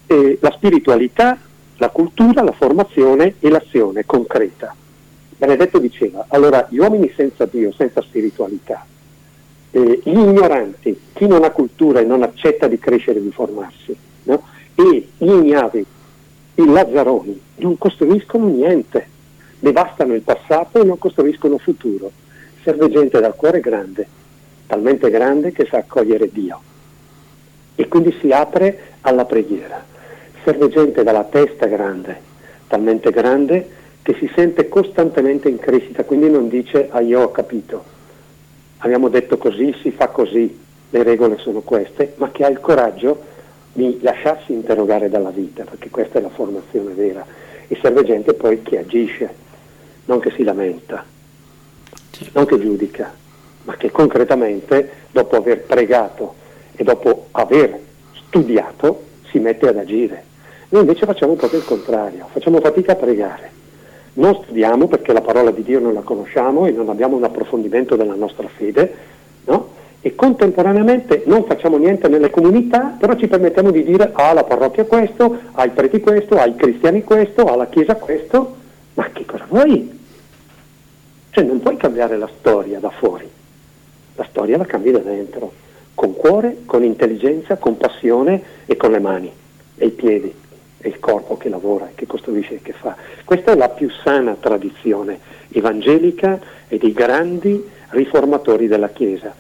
E 0.07 0.39
la 0.41 0.51
spiritualità, 0.51 1.39
la 1.77 1.89
cultura, 1.91 2.43
la 2.43 2.53
formazione 2.53 3.35
e 3.39 3.49
l'azione 3.49 4.05
concreta. 4.05 4.75
Benedetto 5.37 5.79
diceva, 5.79 6.25
allora 6.29 6.67
gli 6.69 6.79
uomini 6.79 7.13
senza 7.15 7.47
Dio, 7.47 7.71
senza 7.73 8.03
spiritualità, 8.03 8.85
eh, 9.79 10.01
gli 10.03 10.19
ignoranti, 10.19 11.01
chi 11.13 11.27
non 11.27 11.45
ha 11.45 11.51
cultura 11.51 12.01
e 12.01 12.05
non 12.05 12.23
accetta 12.23 12.67
di 12.67 12.79
crescere 12.79 13.19
e 13.19 13.23
di 13.23 13.31
formarsi, 13.31 13.97
no? 14.25 14.43
e 14.75 15.09
gli 15.17 15.31
ignavi, 15.31 15.87
i 16.55 16.67
lazzaroni, 16.67 17.41
non 17.57 17.79
costruiscono 17.79 18.49
niente, 18.49 19.07
devastano 19.59 20.15
il 20.15 20.23
passato 20.23 20.81
e 20.81 20.85
non 20.85 20.99
costruiscono 20.99 21.59
futuro. 21.59 22.11
Serve 22.63 22.91
gente 22.91 23.21
dal 23.21 23.37
cuore 23.37 23.61
grande, 23.61 24.07
talmente 24.67 25.11
grande 25.11 25.53
che 25.53 25.67
sa 25.71 25.79
accogliere 25.79 26.29
Dio 26.31 26.61
e 27.77 27.87
quindi 27.87 28.15
si 28.21 28.33
apre 28.33 28.97
alla 29.03 29.25
preghiera. 29.25 29.85
Serve 30.45 30.69
gente 30.69 31.05
dalla 31.05 31.25
testa 31.25 31.67
grande, 31.67 32.21
talmente 32.67 33.11
grande 33.11 33.77
che 34.03 34.15
si 34.15 34.31
sente 34.35 34.69
costantemente 34.69 35.49
in 35.49 35.59
crescita, 35.59 36.05
quindi 36.05 36.29
non 36.29 36.49
dice 36.49 36.89
ah 36.91 37.01
io 37.01 37.23
ho 37.23 37.31
capito, 37.31 37.97
abbiamo 38.79 39.09
detto 39.09 39.39
così, 39.39 39.75
si 39.83 39.91
fa 39.91 40.09
così, 40.09 40.59
le 40.91 41.03
regole 41.03 41.39
sono 41.39 41.61
queste, 41.61 42.15
ma 42.17 42.31
che 42.31 42.45
ha 42.45 42.49
il 42.49 42.61
coraggio 42.61 43.37
di 43.73 43.99
lasciarsi 44.01 44.53
interrogare 44.53 45.09
dalla 45.09 45.31
vita, 45.31 45.65
perché 45.65 45.91
questa 45.91 46.19
è 46.19 46.23
la 46.23 46.31
formazione 46.31 46.93
vera. 46.93 47.25
E 47.69 47.79
serve 47.81 48.05
gente 48.05 48.33
poi 48.35 48.63
che 48.63 48.79
agisce, 48.79 49.35
non 50.07 50.21
che 50.21 50.31
si 50.31 50.43
lamenta, 50.43 51.05
non 52.33 52.47
che 52.47 52.59
giudica, 52.59 53.13
ma 53.65 53.77
che 53.77 53.91
concretamente, 53.91 54.91
dopo 55.11 55.37
aver 55.37 55.63
pregato 55.63 56.35
e 56.75 56.83
dopo 56.85 57.27
aver 57.33 57.79
studiato, 58.27 59.05
si 59.31 59.39
mette 59.39 59.69
ad 59.69 59.77
agire. 59.77 60.25
Noi 60.71 60.83
invece 60.83 61.05
facciamo 61.05 61.35
proprio 61.35 61.61
il 61.61 61.67
contrario, 61.67 62.29
facciamo 62.33 62.61
fatica 62.61 62.93
a 62.93 62.97
pregare. 62.97 63.58
Non 64.19 64.35
studiamo 64.43 64.89
perché 64.89 65.13
la 65.13 65.21
parola 65.21 65.53
di 65.53 65.63
Dio 65.63 65.79
non 65.79 65.95
la 65.95 66.01
conosciamo 66.01 66.67
e 66.67 66.73
non 66.73 66.89
abbiamo 66.89 67.17
un 67.17 67.23
approfondimento 67.23 67.95
della 67.95 68.17
nostra 68.17 68.49
fede, 68.49 68.95
no? 69.45 69.77
e 70.01 70.15
contemporaneamente 70.17 71.23
non 71.27 71.45
facciamo 71.45 71.77
niente 71.77 72.09
nelle 72.09 72.31
comunità, 72.31 72.97
però 72.99 73.15
ci 73.15 73.29
permettiamo 73.29 73.71
di 73.71 73.85
dire 73.85 74.11
ah 74.13 74.33
la 74.33 74.43
parrocchia 74.43 74.85
questo, 74.87 75.39
ai 75.53 75.71
preti 75.71 76.01
questo, 76.01 76.37
ai 76.37 76.57
cristiani 76.57 77.05
questo, 77.05 77.45
alla 77.45 77.67
chiesa 77.67 77.95
questo, 77.95 78.57
ma 78.95 79.09
che 79.13 79.25
cosa 79.25 79.47
vuoi? 79.49 79.99
Cioè 81.31 81.45
non 81.45 81.61
puoi 81.61 81.77
cambiare 81.77 82.17
la 82.17 82.29
storia 82.39 82.81
da 82.81 82.91
fuori, 82.91 83.29
la 84.17 84.27
storia 84.31 84.57
la 84.57 84.67
cambi 84.67 84.91
da 84.91 84.99
dentro, 84.99 85.53
con 85.95 86.15
cuore, 86.15 86.63
con 86.67 86.83
intelligenza, 86.83 87.57
con 87.57 87.77
passione 87.77 88.43
e 88.67 88.77
con 88.77 88.91
le 88.91 88.99
mani 88.99 89.33
e 89.77 89.87
i 89.87 89.91
piedi 89.91 90.47
e 90.81 90.89
il 90.89 90.99
corpo 90.99 91.37
che 91.37 91.49
lavora, 91.49 91.91
che 91.95 92.07
costruisce 92.07 92.55
e 92.55 92.63
che 92.63 92.73
fa. 92.73 92.97
Questa 93.25 93.53
è 93.53 93.57
la 93.57 93.69
più 93.69 93.91
sana 93.91 94.37
tradizione 94.39 95.19
evangelica 95.51 96.39
e 96.69 96.79
dei 96.79 96.93
grandi 96.93 97.63
riformatori 97.91 98.67
della 98.67 98.91
Chiesa 98.91 99.35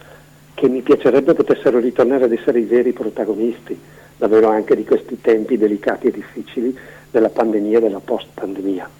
che 0.54 0.68
mi 0.68 0.82
piacerebbe 0.82 1.34
potessero 1.34 1.78
ritornare 1.78 2.24
ad 2.24 2.32
essere 2.32 2.58
i 2.58 2.64
veri 2.64 2.92
protagonisti, 2.92 3.78
davvero 4.16 4.48
anche 4.48 4.74
di 4.74 4.84
questi 4.84 5.20
tempi 5.20 5.56
delicati 5.56 6.08
e 6.08 6.10
difficili 6.10 6.76
della 7.10 7.28
pandemia 7.28 7.78
e 7.78 7.80
della 7.80 8.00
post-pandemia 8.00 8.97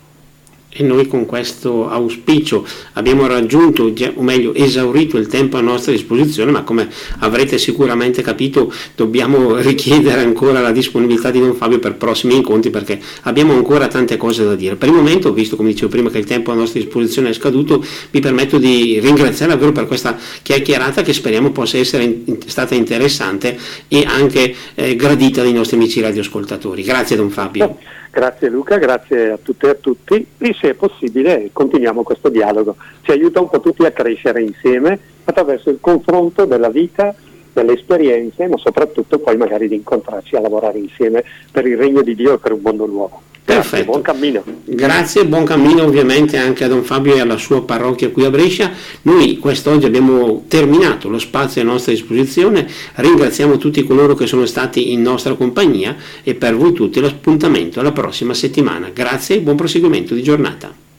e 0.70 0.82
noi 0.82 1.06
con 1.06 1.24
questo 1.24 1.88
auspicio 1.88 2.66
abbiamo 2.92 3.26
raggiunto, 3.26 3.92
o 4.14 4.22
meglio 4.22 4.54
esaurito 4.54 5.16
il 5.16 5.26
tempo 5.26 5.56
a 5.56 5.60
nostra 5.60 5.92
disposizione, 5.92 6.50
ma 6.50 6.62
come 6.62 6.88
avrete 7.18 7.58
sicuramente 7.58 8.22
capito 8.22 8.72
dobbiamo 8.94 9.56
richiedere 9.60 10.20
ancora 10.20 10.60
la 10.60 10.70
disponibilità 10.70 11.30
di 11.30 11.40
Don 11.40 11.54
Fabio 11.54 11.78
per 11.78 11.94
prossimi 11.94 12.36
incontri 12.36 12.70
perché 12.70 13.00
abbiamo 13.22 13.54
ancora 13.54 13.88
tante 13.88 14.16
cose 14.16 14.44
da 14.44 14.54
dire. 14.54 14.76
Per 14.76 14.88
il 14.88 14.94
momento, 14.94 15.32
visto 15.32 15.56
come 15.56 15.70
dicevo 15.70 15.90
prima 15.90 16.10
che 16.10 16.18
il 16.18 16.26
tempo 16.26 16.52
a 16.52 16.54
nostra 16.54 16.80
disposizione 16.80 17.30
è 17.30 17.32
scaduto, 17.32 17.84
mi 18.10 18.20
permetto 18.20 18.58
di 18.58 19.00
ringraziare 19.00 19.52
davvero 19.52 19.72
per 19.72 19.86
questa 19.86 20.18
chiacchierata 20.42 21.02
che 21.02 21.12
speriamo 21.12 21.50
possa 21.50 21.78
essere 21.78 22.22
stata 22.46 22.74
interessante 22.74 23.58
e 23.88 24.04
anche 24.06 24.54
eh, 24.74 24.96
gradita 24.96 25.42
dai 25.42 25.52
nostri 25.52 25.76
amici 25.76 26.00
radioascoltatori. 26.00 26.82
Grazie 26.82 27.16
Don 27.16 27.30
Fabio. 27.30 27.97
Grazie 28.10 28.48
Luca, 28.48 28.78
grazie 28.78 29.32
a 29.32 29.38
tutte 29.40 29.66
e 29.66 29.70
a 29.70 29.74
tutti 29.74 30.26
e 30.38 30.54
se 30.54 30.70
è 30.70 30.74
possibile 30.74 31.50
continuiamo 31.52 32.02
questo 32.02 32.28
dialogo. 32.28 32.76
Ci 33.02 33.10
aiuta 33.10 33.40
un 33.40 33.48
po' 33.48 33.60
tutti 33.60 33.84
a 33.84 33.92
crescere 33.92 34.42
insieme 34.42 34.98
attraverso 35.24 35.70
il 35.70 35.78
confronto 35.80 36.44
della 36.46 36.70
vita, 36.70 37.14
delle 37.52 37.74
esperienze, 37.74 38.46
ma 38.46 38.56
soprattutto 38.56 39.18
poi 39.18 39.36
magari 39.36 39.68
di 39.68 39.74
incontrarci 39.74 40.36
a 40.36 40.40
lavorare 40.40 40.78
insieme 40.78 41.24
per 41.50 41.66
il 41.66 41.76
regno 41.76 42.02
di 42.02 42.14
Dio 42.14 42.34
e 42.34 42.38
per 42.38 42.52
un 42.52 42.60
mondo 42.62 42.86
nuovo. 42.86 43.22
Perfetto. 43.48 43.86
buon 43.86 44.02
cammino. 44.02 44.44
Grazie, 44.66 45.24
buon 45.24 45.44
cammino 45.44 45.82
ovviamente 45.82 46.36
anche 46.36 46.64
a 46.64 46.68
Don 46.68 46.82
Fabio 46.82 47.14
e 47.14 47.20
alla 47.20 47.38
sua 47.38 47.64
parrocchia 47.64 48.10
qui 48.10 48.26
a 48.26 48.30
Brescia. 48.30 48.70
Noi 49.02 49.38
quest'oggi 49.38 49.86
abbiamo 49.86 50.44
terminato 50.48 51.08
lo 51.08 51.18
spazio 51.18 51.62
a 51.62 51.64
nostra 51.64 51.92
disposizione, 51.92 52.68
ringraziamo 52.96 53.56
tutti 53.56 53.82
coloro 53.84 54.14
che 54.14 54.26
sono 54.26 54.44
stati 54.44 54.92
in 54.92 55.00
nostra 55.00 55.32
compagnia 55.32 55.96
e 56.22 56.34
per 56.34 56.56
voi 56.56 56.74
tutti 56.74 57.00
l'appuntamento 57.00 57.80
alla 57.80 57.92
prossima 57.92 58.34
settimana. 58.34 58.90
Grazie 58.92 59.36
e 59.36 59.40
buon 59.40 59.56
proseguimento 59.56 60.14
di 60.14 60.22
giornata. 60.22 60.86